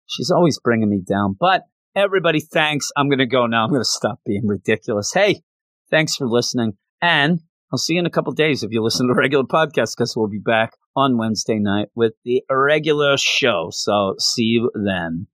She's 0.07 0.31
always 0.31 0.61
bringing 0.61 0.89
me 0.89 1.01
down. 1.01 1.37
But 1.39 1.63
everybody, 1.97 2.41
thanks. 2.41 2.91
I'm 2.97 3.09
going 3.09 3.19
to 3.19 3.27
go 3.27 3.47
now. 3.47 3.65
I'm 3.65 3.71
going 3.71 3.81
to 3.81 3.85
stop 3.85 4.21
being 4.25 4.47
ridiculous. 4.47 5.13
Hey, 5.13 5.43
thanks 5.91 6.15
for 6.15 6.29
listening. 6.29 6.75
And 7.03 7.41
I'll 7.71 7.79
see 7.79 7.95
you 7.95 8.01
in 8.01 8.07
a 8.07 8.11
couple 8.11 8.33
days 8.33 8.63
if 8.63 8.73
you 8.73 8.83
listen 8.83 9.07
to 9.07 9.15
the 9.15 9.19
regular 9.21 9.45
podcast 9.45 9.95
because 9.97 10.15
we'll 10.17 10.29
be 10.29 10.39
back 10.39 10.73
on 10.97 11.19
Wednesday 11.19 11.59
night 11.59 11.89
with 11.95 12.13
the 12.25 12.43
regular 12.51 13.17
show. 13.19 13.69
So 13.71 14.15
see 14.19 14.45
you 14.45 14.71
then. 14.75 15.27